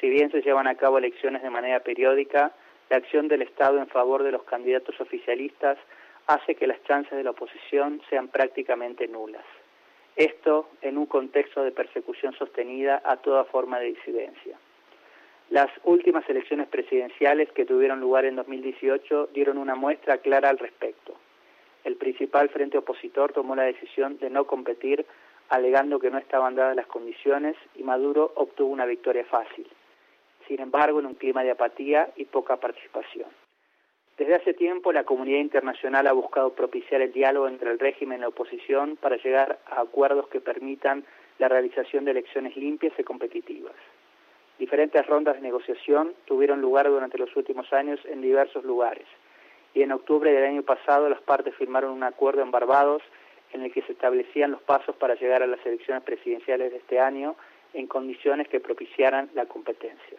Si 0.01 0.09
bien 0.09 0.31
se 0.31 0.41
llevan 0.41 0.67
a 0.67 0.77
cabo 0.77 0.97
elecciones 0.97 1.43
de 1.43 1.51
manera 1.51 1.81
periódica, 1.81 2.53
la 2.89 2.97
acción 2.97 3.29
del 3.29 3.43
Estado 3.43 3.77
en 3.77 3.87
favor 3.87 4.23
de 4.23 4.33
los 4.33 4.45
candidatos 4.45 4.99
oficialistas 4.99 5.77
hace 6.27 6.55
que 6.55 6.67
las 6.67 6.83
chances 6.85 7.19
de 7.19 7.23
la 7.23 7.33
oposición 7.33 8.01
sean 8.09 8.29
prácticamente 8.29 9.07
nulas. 9.09 9.45
Esto 10.17 10.71
en 10.81 10.97
un 10.97 11.05
contexto 11.05 11.63
de 11.63 11.73
persecución 11.73 12.33
sostenida 12.33 13.03
a 13.05 13.19
toda 13.19 13.45
forma 13.45 13.79
de 13.79 13.89
disidencia. 13.89 14.57
Las 15.51 15.71
últimas 15.85 16.27
elecciones 16.31 16.69
presidenciales 16.69 17.53
que 17.53 17.67
tuvieron 17.67 18.01
lugar 18.01 18.25
en 18.25 18.37
2018 18.37 19.29
dieron 19.35 19.59
una 19.59 19.75
muestra 19.75 20.17
clara 20.17 20.49
al 20.49 20.59
respecto 20.59 21.15
el 21.89 21.97
principal 21.97 22.51
frente 22.51 22.77
opositor 22.77 23.33
tomó 23.33 23.57
la 23.57 23.63
decisión 23.65 24.19
de 24.19 24.29
no 24.29 24.47
competir 24.47 25.07
alegando 25.49 25.99
que 25.99 26.11
no 26.11 26.19
estaban 26.19 26.55
dadas 26.55 26.77
las 26.77 26.87
condiciones 26.87 27.57
y 27.75 27.83
Maduro 27.83 28.33
obtuvo 28.37 28.71
una 28.71 28.85
victoria 28.85 29.25
fácil. 29.25 29.67
Sin 30.47 30.61
embargo, 30.61 31.01
en 31.01 31.07
un 31.07 31.15
clima 31.15 31.43
de 31.43 31.51
apatía 31.51 32.11
y 32.17 32.27
poca 32.27 32.57
participación. 32.57 33.29
Desde 34.19 34.35
hace 34.35 34.53
tiempo 34.53 34.93
la 34.93 35.05
comunidad 35.05 35.39
internacional 35.39 36.07
ha 36.07 36.13
buscado 36.13 36.53
propiciar 36.53 37.01
el 37.01 37.13
diálogo 37.13 37.49
entre 37.49 37.71
el 37.71 37.79
régimen 37.79 38.19
y 38.19 38.21
la 38.23 38.29
oposición 38.29 38.97
para 38.97 39.17
llegar 39.17 39.59
a 39.67 39.81
acuerdos 39.81 40.29
que 40.29 40.41
permitan 40.41 41.05
la 41.39 41.49
realización 41.49 42.05
de 42.05 42.11
elecciones 42.11 42.55
limpias 42.57 42.93
y 42.99 43.05
competitivas. 43.05 43.75
Diferentes 44.59 45.07
rondas 45.07 45.37
de 45.37 45.41
negociación 45.41 46.13
tuvieron 46.27 46.61
lugar 46.61 46.89
durante 46.89 47.17
los 47.17 47.35
últimos 47.37 47.73
años 47.73 48.01
en 48.05 48.21
diversos 48.21 48.65
lugares, 48.65 49.07
y 49.79 49.83
en 49.85 49.93
octubre 49.93 50.33
del 50.33 50.45
año 50.45 50.63
pasado 50.65 51.09
las 51.09 51.21
partes 51.21 51.55
firmaron 51.55 51.93
un 51.93 52.03
acuerdo 52.03 52.43
en 52.43 52.51
Barbados 52.51 53.01
en 53.53 53.63
el 53.63 53.73
que 53.73 53.83
se 53.83 53.93
establecían 53.93 54.51
los 54.51 54.61
pasos 54.61 54.97
para 54.97 55.15
llegar 55.15 55.41
a 55.41 55.47
las 55.47 55.65
elecciones 55.65 56.03
presidenciales 56.03 56.73
de 56.73 56.79
este 56.79 56.99
año 56.99 57.37
en 57.75 57.87
condiciones 57.87 58.49
que 58.49 58.59
propiciaran 58.59 59.31
la 59.35 59.47
competencia. 59.47 60.19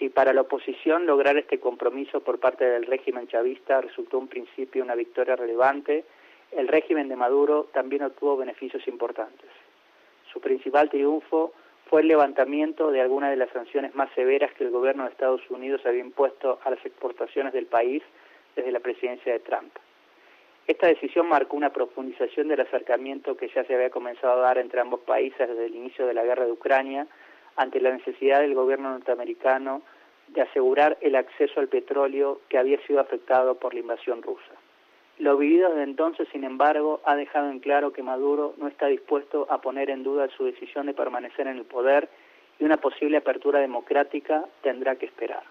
Si 0.00 0.08
para 0.08 0.32
la 0.32 0.40
oposición 0.40 1.06
lograr 1.06 1.36
este 1.36 1.60
compromiso 1.60 2.22
por 2.24 2.40
parte 2.40 2.64
del 2.64 2.86
régimen 2.86 3.28
chavista 3.28 3.80
resultó 3.80 4.18
un 4.18 4.26
principio 4.26 4.82
una 4.82 4.96
victoria 4.96 5.36
relevante, 5.36 6.04
el 6.50 6.66
régimen 6.66 7.08
de 7.08 7.14
Maduro 7.14 7.68
también 7.72 8.02
obtuvo 8.02 8.36
beneficios 8.36 8.88
importantes. 8.88 9.48
Su 10.32 10.40
principal 10.40 10.90
triunfo 10.90 11.52
fue 11.88 12.00
el 12.00 12.08
levantamiento 12.08 12.90
de 12.90 13.00
algunas 13.00 13.30
de 13.30 13.36
las 13.36 13.50
sanciones 13.50 13.94
más 13.94 14.10
severas 14.16 14.52
que 14.54 14.64
el 14.64 14.70
gobierno 14.70 15.04
de 15.04 15.10
Estados 15.10 15.48
Unidos 15.50 15.82
había 15.86 16.00
impuesto 16.00 16.58
a 16.64 16.70
las 16.70 16.84
exportaciones 16.84 17.52
del 17.52 17.66
país 17.66 18.02
desde 18.56 18.72
la 18.72 18.80
presidencia 18.80 19.32
de 19.32 19.40
Trump. 19.40 19.72
Esta 20.66 20.88
decisión 20.88 21.28
marcó 21.28 21.56
una 21.56 21.72
profundización 21.72 22.48
del 22.48 22.60
acercamiento 22.60 23.36
que 23.36 23.48
ya 23.48 23.62
se 23.64 23.74
había 23.74 23.90
comenzado 23.90 24.32
a 24.32 24.46
dar 24.46 24.58
entre 24.58 24.80
ambos 24.80 25.00
países 25.00 25.48
desde 25.48 25.66
el 25.66 25.76
inicio 25.76 26.06
de 26.06 26.14
la 26.14 26.24
guerra 26.24 26.44
de 26.44 26.52
Ucrania 26.52 27.06
ante 27.54 27.80
la 27.80 27.92
necesidad 27.92 28.40
del 28.40 28.54
gobierno 28.54 28.90
norteamericano 28.90 29.82
de 30.28 30.42
asegurar 30.42 30.98
el 31.02 31.14
acceso 31.14 31.60
al 31.60 31.68
petróleo 31.68 32.40
que 32.48 32.58
había 32.58 32.84
sido 32.86 32.98
afectado 32.98 33.54
por 33.54 33.74
la 33.74 33.80
invasión 33.80 34.22
rusa. 34.22 34.52
Lo 35.18 35.36
vivido 35.36 35.70
desde 35.70 35.84
entonces, 35.84 36.28
sin 36.32 36.44
embargo, 36.44 37.00
ha 37.04 37.14
dejado 37.14 37.48
en 37.50 37.60
claro 37.60 37.92
que 37.92 38.02
Maduro 38.02 38.54
no 38.58 38.66
está 38.66 38.86
dispuesto 38.86 39.46
a 39.48 39.60
poner 39.60 39.88
en 39.88 40.02
duda 40.02 40.28
su 40.36 40.44
decisión 40.44 40.86
de 40.86 40.94
permanecer 40.94 41.46
en 41.46 41.58
el 41.58 41.64
poder 41.64 42.08
y 42.58 42.64
una 42.64 42.76
posible 42.76 43.18
apertura 43.18 43.60
democrática 43.60 44.44
tendrá 44.62 44.96
que 44.96 45.06
esperar. 45.06 45.44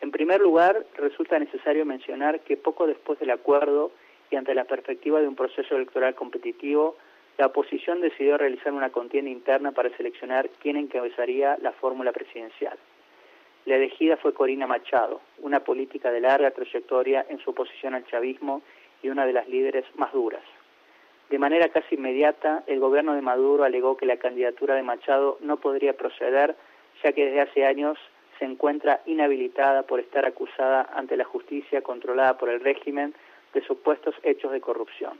En 0.00 0.10
primer 0.10 0.40
lugar, 0.40 0.84
resulta 0.96 1.38
necesario 1.38 1.86
mencionar 1.86 2.40
que 2.40 2.56
poco 2.56 2.86
después 2.86 3.18
del 3.18 3.30
acuerdo 3.30 3.90
y 4.30 4.36
ante 4.36 4.54
la 4.54 4.64
perspectiva 4.64 5.20
de 5.20 5.28
un 5.28 5.36
proceso 5.36 5.76
electoral 5.76 6.14
competitivo, 6.14 6.96
la 7.38 7.46
oposición 7.46 8.00
decidió 8.00 8.38
realizar 8.38 8.72
una 8.72 8.90
contienda 8.90 9.30
interna 9.30 9.72
para 9.72 9.94
seleccionar 9.96 10.48
quién 10.60 10.76
encabezaría 10.76 11.58
la 11.60 11.72
fórmula 11.72 12.12
presidencial. 12.12 12.78
La 13.66 13.76
elegida 13.76 14.16
fue 14.18 14.34
Corina 14.34 14.66
Machado, 14.66 15.20
una 15.40 15.60
política 15.60 16.10
de 16.10 16.20
larga 16.20 16.50
trayectoria 16.50 17.24
en 17.28 17.38
su 17.38 17.50
oposición 17.50 17.94
al 17.94 18.06
chavismo 18.06 18.62
y 19.02 19.08
una 19.08 19.26
de 19.26 19.32
las 19.32 19.48
líderes 19.48 19.84
más 19.96 20.12
duras. 20.12 20.42
De 21.30 21.38
manera 21.38 21.68
casi 21.70 21.94
inmediata, 21.94 22.62
el 22.66 22.78
gobierno 22.78 23.14
de 23.14 23.22
Maduro 23.22 23.64
alegó 23.64 23.96
que 23.96 24.06
la 24.06 24.18
candidatura 24.18 24.74
de 24.74 24.82
Machado 24.82 25.38
no 25.40 25.56
podría 25.56 25.96
proceder, 25.96 26.54
ya 27.02 27.12
que 27.12 27.24
desde 27.24 27.40
hace 27.40 27.64
años 27.64 27.98
se 28.38 28.44
encuentra 28.44 29.00
inhabilitada 29.06 29.82
por 29.82 30.00
estar 30.00 30.26
acusada 30.26 30.88
ante 30.94 31.16
la 31.16 31.24
justicia 31.24 31.82
controlada 31.82 32.36
por 32.38 32.48
el 32.48 32.60
régimen 32.60 33.14
de 33.52 33.62
supuestos 33.62 34.14
hechos 34.22 34.52
de 34.52 34.60
corrupción. 34.60 35.18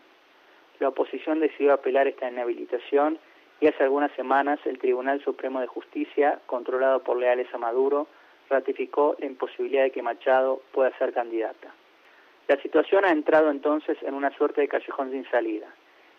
La 0.81 0.89
oposición 0.89 1.41
decidió 1.41 1.73
apelar 1.73 2.09
esta 2.09 2.29
inhabilitación 2.29 3.19
y 3.61 3.69
hace 3.69 3.85
algunas 3.85 4.12
semanas 4.12 4.59
el 4.65 4.79
Tribunal 4.79 5.23
Supremo 5.23 5.61
de 5.61 5.67
Justicia, 5.67 6.41
controlado 6.47 7.03
por 7.03 7.17
leales 7.17 7.47
a 7.55 7.59
Maduro, 7.59 8.09
ratificó 8.51 9.17
la 9.19 9.27
imposibilidad 9.27 9.85
de 9.85 9.91
que 9.91 10.03
Machado 10.03 10.61
pueda 10.73 10.97
ser 10.99 11.12
candidata. 11.12 11.73
La 12.49 12.61
situación 12.61 13.05
ha 13.05 13.11
entrado 13.11 13.51
entonces 13.51 13.97
en 14.03 14.15
una 14.15 14.31
suerte 14.37 14.61
de 14.61 14.69
callejón 14.69 15.11
sin 15.12 15.25
salida, 15.31 15.69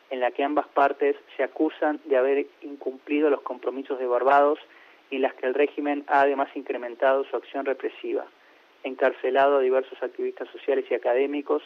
en 0.10 0.22
la 0.22 0.32
que 0.32 0.44
ambas 0.44 0.68
partes 0.68 1.16
se 1.36 1.44
acusan 1.44 2.00
de 2.06 2.18
haber 2.18 2.48
incumplido 2.62 3.30
los 3.30 3.42
compromisos 3.42 4.00
de 4.00 4.08
Barbados 4.08 4.60
y 5.10 5.20
las 5.20 5.34
que 5.36 5.46
el 5.48 5.54
régimen 5.54 6.04
ha 6.08 6.22
además 6.22 6.50
incrementado 6.56 7.24
su 7.26 7.36
acción 7.36 7.66
represiva, 7.66 8.26
encarcelado 8.84 9.58
a 9.58 9.62
diversos 9.62 10.02
activistas 10.02 10.48
sociales 10.50 10.86
y 10.90 10.94
académicos 10.94 11.64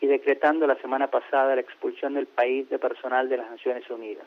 y 0.00 0.06
decretando 0.06 0.66
la 0.66 0.76
semana 0.76 1.08
pasada 1.08 1.54
la 1.54 1.60
expulsión 1.60 2.14
del 2.14 2.26
país 2.26 2.68
de 2.70 2.78
personal 2.78 3.28
de 3.28 3.36
las 3.36 3.50
Naciones 3.50 3.88
Unidas. 3.90 4.26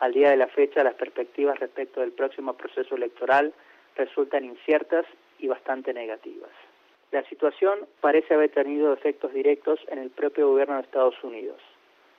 Al 0.00 0.12
día 0.12 0.30
de 0.30 0.36
la 0.36 0.46
fecha, 0.46 0.84
las 0.84 0.94
perspectivas 0.94 1.58
respecto 1.58 2.00
del 2.00 2.12
próximo 2.12 2.54
proceso 2.54 2.94
electoral 2.94 3.52
resultan 3.96 4.44
inciertas 4.44 5.04
y 5.38 5.48
bastante 5.48 5.92
negativas. 5.92 6.50
La 7.10 7.24
situación 7.24 7.80
parece 8.00 8.34
haber 8.34 8.50
tenido 8.50 8.92
efectos 8.92 9.32
directos 9.32 9.80
en 9.88 9.98
el 9.98 10.10
propio 10.10 10.50
gobierno 10.50 10.76
de 10.76 10.82
Estados 10.82 11.16
Unidos. 11.24 11.60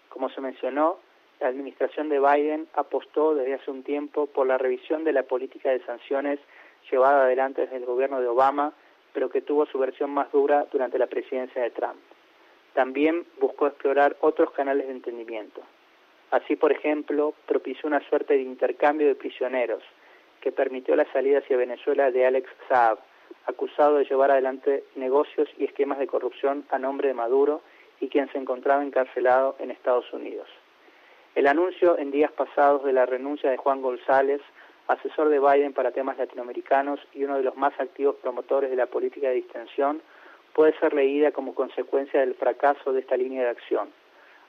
Como 0.10 0.30
se 0.30 0.42
mencionó, 0.42 1.00
la 1.40 1.48
administración 1.48 2.10
de 2.10 2.20
Biden 2.20 2.68
apostó 2.74 3.34
desde 3.34 3.54
hace 3.54 3.72
un 3.72 3.84
tiempo 3.84 4.28
por 4.28 4.46
la 4.46 4.58
revisión 4.58 5.04
de 5.04 5.14
la 5.14 5.24
política 5.24 5.70
de 5.70 5.84
sanciones 5.86 6.40
llevada 6.92 7.24
adelante 7.24 7.62
desde 7.62 7.78
el 7.78 7.86
gobierno 7.86 8.20
de 8.20 8.28
Obama, 8.28 8.74
pero 9.14 9.30
que 9.30 9.42
tuvo 9.42 9.66
su 9.66 9.80
versión 9.80 10.12
más 10.12 10.32
dura 10.32 10.66
durante 10.72 10.98
la 10.98 11.08
presidencia 11.08 11.62
de 11.62 11.72
Trump. 11.72 12.00
También 12.74 13.26
buscó 13.40 13.68
explorar 13.68 14.18
otros 14.22 14.52
canales 14.52 14.88
de 14.88 14.94
entendimiento. 14.94 15.62
Así, 16.32 16.56
por 16.56 16.72
ejemplo, 16.72 17.34
propició 17.48 17.88
una 17.88 18.08
suerte 18.10 18.36
de 18.36 18.42
intercambio 18.42 19.08
de 19.08 19.16
prisioneros 19.16 19.84
que 20.42 20.52
permitió 20.52 20.96
la 20.96 21.12
salida 21.12 21.40
hacia 21.40 21.58
Venezuela 21.58 22.12
de 22.12 22.26
Alex 22.26 22.50
Saab, 22.68 23.00
acusado 23.46 23.98
de 23.98 24.06
llevar 24.06 24.32
adelante 24.32 24.84
negocios 24.96 25.50
y 25.58 25.66
esquemas 25.66 26.00
de 26.00 26.08
corrupción 26.08 26.66
a 26.70 26.78
nombre 26.78 27.08
de 27.08 27.14
Maduro 27.14 27.62
y 28.00 28.10
quien 28.10 28.32
se 28.32 28.38
encontraba 28.38 28.84
encarcelado 28.84 29.56
en 29.60 29.72
Estados 29.72 30.12
Unidos. 30.14 30.48
El 31.36 31.48
anuncio 31.48 31.98
en 31.98 32.12
días 32.12 32.32
pasados 32.32 32.84
de 32.84 32.92
la 32.92 33.06
renuncia 33.06 33.50
de 33.52 33.58
Juan 33.58 33.82
González, 33.82 34.42
asesor 34.88 35.30
de 35.30 35.40
Biden 35.40 35.74
para 35.74 35.92
temas 35.92 36.18
latinoamericanos 36.18 37.00
y 37.14 37.24
uno 37.24 37.38
de 37.38 37.44
los 37.44 37.56
más 37.56 37.80
activos 37.80 38.16
promotores 38.16 38.72
de 38.72 38.76
la 38.76 38.88
política 38.88 39.30
de 39.30 39.36
distensión, 39.36 40.02
puede 40.54 40.78
ser 40.80 40.94
leída 40.94 41.32
como 41.32 41.54
consecuencia 41.54 42.20
del 42.20 42.34
fracaso 42.34 42.92
de 42.92 43.02
esta 43.02 43.16
línea 43.16 43.44
de 43.44 43.50
acción, 43.50 43.90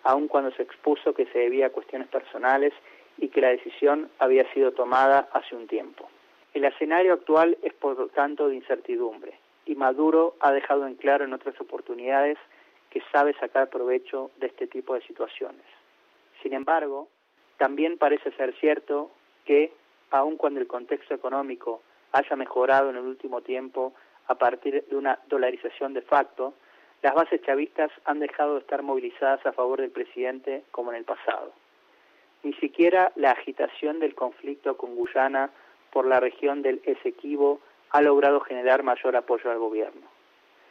aun 0.04 0.26
cuando 0.26 0.50
se 0.52 0.62
expuso 0.62 1.12
que 1.12 1.26
se 1.26 1.40
debía 1.40 1.66
a 1.66 1.70
cuestiones 1.70 2.08
personales 2.08 2.72
y 3.18 3.28
que 3.28 3.42
la 3.42 3.50
decisión 3.50 4.10
había 4.18 4.50
sido 4.54 4.72
tomada 4.72 5.28
hace 5.32 5.54
un 5.54 5.66
tiempo. 5.66 6.08
El 6.54 6.64
escenario 6.64 7.12
actual 7.12 7.58
es 7.62 7.74
por 7.74 7.98
lo 7.98 8.08
tanto 8.08 8.48
de 8.48 8.56
incertidumbre 8.56 9.38
y 9.66 9.74
Maduro 9.74 10.34
ha 10.40 10.50
dejado 10.50 10.86
en 10.86 10.94
claro 10.94 11.24
en 11.24 11.34
otras 11.34 11.60
oportunidades 11.60 12.38
que 12.88 13.02
sabe 13.12 13.34
sacar 13.34 13.68
provecho 13.68 14.30
de 14.38 14.46
este 14.46 14.66
tipo 14.66 14.94
de 14.94 15.02
situaciones. 15.02 15.79
Sin 16.42 16.54
embargo, 16.54 17.08
también 17.58 17.98
parece 17.98 18.32
ser 18.32 18.54
cierto 18.58 19.10
que, 19.44 19.72
aun 20.10 20.36
cuando 20.36 20.60
el 20.60 20.66
contexto 20.66 21.14
económico 21.14 21.82
haya 22.12 22.36
mejorado 22.36 22.90
en 22.90 22.96
el 22.96 23.04
último 23.04 23.42
tiempo 23.42 23.92
a 24.26 24.34
partir 24.36 24.84
de 24.88 24.96
una 24.96 25.18
dolarización 25.28 25.92
de 25.92 26.02
facto, 26.02 26.54
las 27.02 27.14
bases 27.14 27.42
chavistas 27.42 27.90
han 28.04 28.20
dejado 28.20 28.54
de 28.54 28.60
estar 28.60 28.82
movilizadas 28.82 29.44
a 29.46 29.52
favor 29.52 29.80
del 29.80 29.90
presidente 29.90 30.64
como 30.70 30.90
en 30.90 30.98
el 30.98 31.04
pasado. 31.04 31.52
Ni 32.42 32.52
siquiera 32.54 33.12
la 33.16 33.32
agitación 33.32 34.00
del 34.00 34.14
conflicto 34.14 34.76
con 34.76 34.94
Guyana 34.96 35.50
por 35.92 36.06
la 36.06 36.20
región 36.20 36.62
del 36.62 36.80
Esequibo 36.84 37.60
ha 37.90 38.02
logrado 38.02 38.40
generar 38.40 38.82
mayor 38.82 39.16
apoyo 39.16 39.50
al 39.50 39.58
gobierno. 39.58 40.06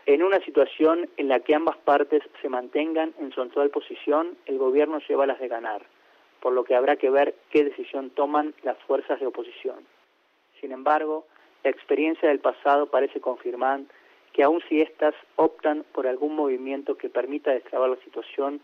En 0.09 0.23
una 0.23 0.39
situación 0.39 1.07
en 1.17 1.27
la 1.27 1.41
que 1.41 1.53
ambas 1.53 1.77
partes 1.77 2.23
se 2.41 2.49
mantengan 2.49 3.13
en 3.19 3.31
su 3.31 3.41
actual 3.41 3.69
posición, 3.69 4.35
el 4.47 4.57
gobierno 4.57 4.97
lleva 5.07 5.27
las 5.27 5.39
de 5.39 5.47
ganar, 5.47 5.83
por 6.39 6.51
lo 6.51 6.63
que 6.63 6.73
habrá 6.73 6.95
que 6.95 7.11
ver 7.11 7.35
qué 7.51 7.63
decisión 7.63 8.09
toman 8.09 8.55
las 8.63 8.75
fuerzas 8.87 9.19
de 9.19 9.27
oposición. 9.27 9.85
Sin 10.59 10.71
embargo, 10.71 11.27
la 11.63 11.69
experiencia 11.69 12.27
del 12.27 12.39
pasado 12.39 12.87
parece 12.87 13.21
confirmar 13.21 13.81
que 14.33 14.41
aun 14.41 14.63
si 14.67 14.81
éstas 14.81 15.13
optan 15.35 15.85
por 15.93 16.07
algún 16.07 16.35
movimiento 16.35 16.97
que 16.97 17.09
permita 17.09 17.51
destrabar 17.51 17.91
la 17.91 18.03
situación, 18.03 18.61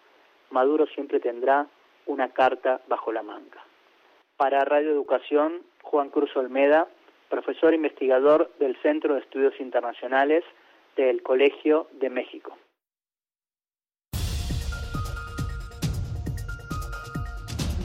Maduro 0.49 0.87
siempre 0.87 1.19
tendrá 1.19 1.67
una 2.07 2.29
carta 2.29 2.81
bajo 2.87 3.11
la 3.11 3.21
manga. 3.21 3.63
Para 4.35 4.65
Radio 4.65 4.89
Educación, 4.89 5.61
Juan 5.83 6.09
Cruz 6.09 6.35
Olmeda, 6.35 6.87
profesor 7.29 7.75
investigador 7.75 8.51
del 8.57 8.75
Centro 8.77 9.13
de 9.13 9.19
Estudios 9.19 9.53
Internacionales 9.59 10.43
del 10.95 11.21
Colegio 11.23 11.87
de 11.99 12.09
México. 12.09 12.57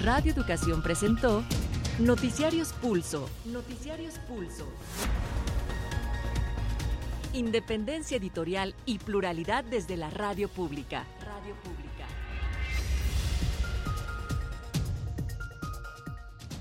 Radio 0.02 0.32
Educación 0.32 0.82
presentó 0.82 1.42
Noticiarios 1.98 2.72
Pulso. 2.72 3.28
Noticiarios 3.44 4.18
Pulso. 4.20 4.66
Independencia 7.32 8.16
editorial 8.16 8.74
y 8.86 8.98
pluralidad 8.98 9.64
desde 9.64 9.96
la 9.96 10.10
radio 10.10 10.48
pública. 10.48 11.04
Radio 11.24 11.54
pública. 11.56 12.06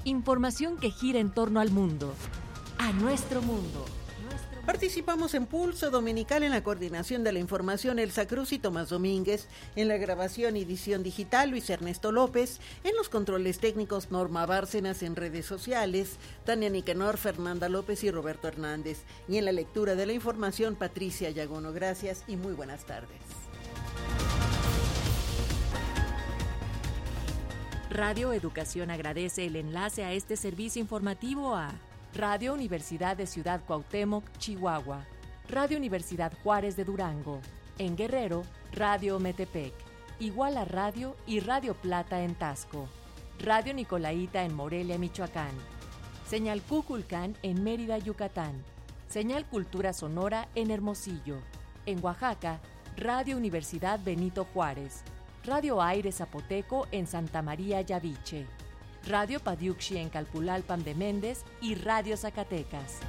Información 0.03 0.77
que 0.77 0.89
gira 0.89 1.19
en 1.19 1.31
torno 1.31 1.59
al 1.59 1.71
mundo, 1.71 2.13
a 2.77 2.91
nuestro 2.91 3.41
mundo. 3.41 3.85
Participamos 4.69 5.33
en 5.33 5.47
Pulso 5.47 5.89
Dominical 5.89 6.43
en 6.43 6.51
la 6.51 6.63
coordinación 6.63 7.23
de 7.23 7.31
la 7.31 7.39
información 7.39 7.97
Elsa 7.97 8.27
Cruz 8.27 8.53
y 8.53 8.59
Tomás 8.59 8.89
Domínguez, 8.89 9.47
en 9.75 9.87
la 9.87 9.97
grabación 9.97 10.55
y 10.55 10.61
edición 10.61 11.01
digital 11.01 11.49
Luis 11.49 11.71
Ernesto 11.71 12.11
López, 12.11 12.59
en 12.83 12.95
los 12.95 13.09
controles 13.09 13.57
técnicos 13.57 14.11
Norma 14.11 14.45
Bárcenas 14.45 15.01
en 15.01 15.15
redes 15.15 15.47
sociales, 15.47 16.17
Tania 16.45 16.69
Nicanor, 16.69 17.17
Fernanda 17.17 17.67
López 17.67 18.03
y 18.03 18.11
Roberto 18.11 18.47
Hernández, 18.47 19.05
y 19.27 19.37
en 19.37 19.45
la 19.45 19.53
lectura 19.53 19.95
de 19.95 20.05
la 20.05 20.13
información 20.13 20.75
Patricia 20.75 21.31
Yagono. 21.31 21.73
Gracias 21.73 22.23
y 22.27 22.35
muy 22.35 22.53
buenas 22.53 22.85
tardes. 22.85 23.09
Radio 27.89 28.33
Educación 28.33 28.91
agradece 28.91 29.47
el 29.47 29.55
enlace 29.55 30.03
a 30.03 30.13
este 30.13 30.37
servicio 30.37 30.79
informativo 30.79 31.55
a 31.55 31.73
Radio 32.15 32.53
Universidad 32.53 33.15
de 33.15 33.27
Ciudad 33.27 33.61
Cuauhtémoc, 33.65 34.23
Chihuahua, 34.39 35.05
Radio 35.47 35.77
Universidad 35.77 36.33
Juárez 36.43 36.75
de 36.75 36.83
Durango, 36.83 37.39
en 37.77 37.95
Guerrero, 37.95 38.43
Radio 38.73 39.19
Metepec, 39.19 39.73
Iguala 40.19 40.65
Radio 40.65 41.15
y 41.27 41.39
Radio 41.39 41.75
Plata 41.75 42.23
en 42.23 42.33
Tasco, 42.33 42.89
Radio 43.39 43.73
Nicolaita 43.75 44.43
en 44.43 44.55
Morelia, 44.55 44.97
Michoacán, 44.97 45.51
Señal 46.27 46.61
Cuculcán 46.63 47.37
en 47.43 47.63
Mérida, 47.63 47.99
Yucatán, 47.99 48.63
Señal 49.07 49.45
Cultura 49.45 49.93
Sonora 49.93 50.47
en 50.55 50.71
Hermosillo, 50.71 51.37
en 51.85 52.03
Oaxaca, 52.03 52.59
Radio 52.97 53.37
Universidad 53.37 53.99
Benito 54.03 54.45
Juárez, 54.45 55.03
Radio 55.45 55.81
Aire 55.81 56.11
Zapoteco 56.11 56.87
en 56.91 57.07
Santa 57.07 57.41
María 57.41 57.81
Yaviche, 57.81 58.45
Radio 59.07 59.39
Padiuxi 59.39 59.97
en 59.97 60.09
Calpulalpan 60.09 60.83
de 60.83 60.93
Méndez 60.93 61.43
y 61.61 61.75
Radio 61.75 62.17
Zacatecas. 62.17 62.99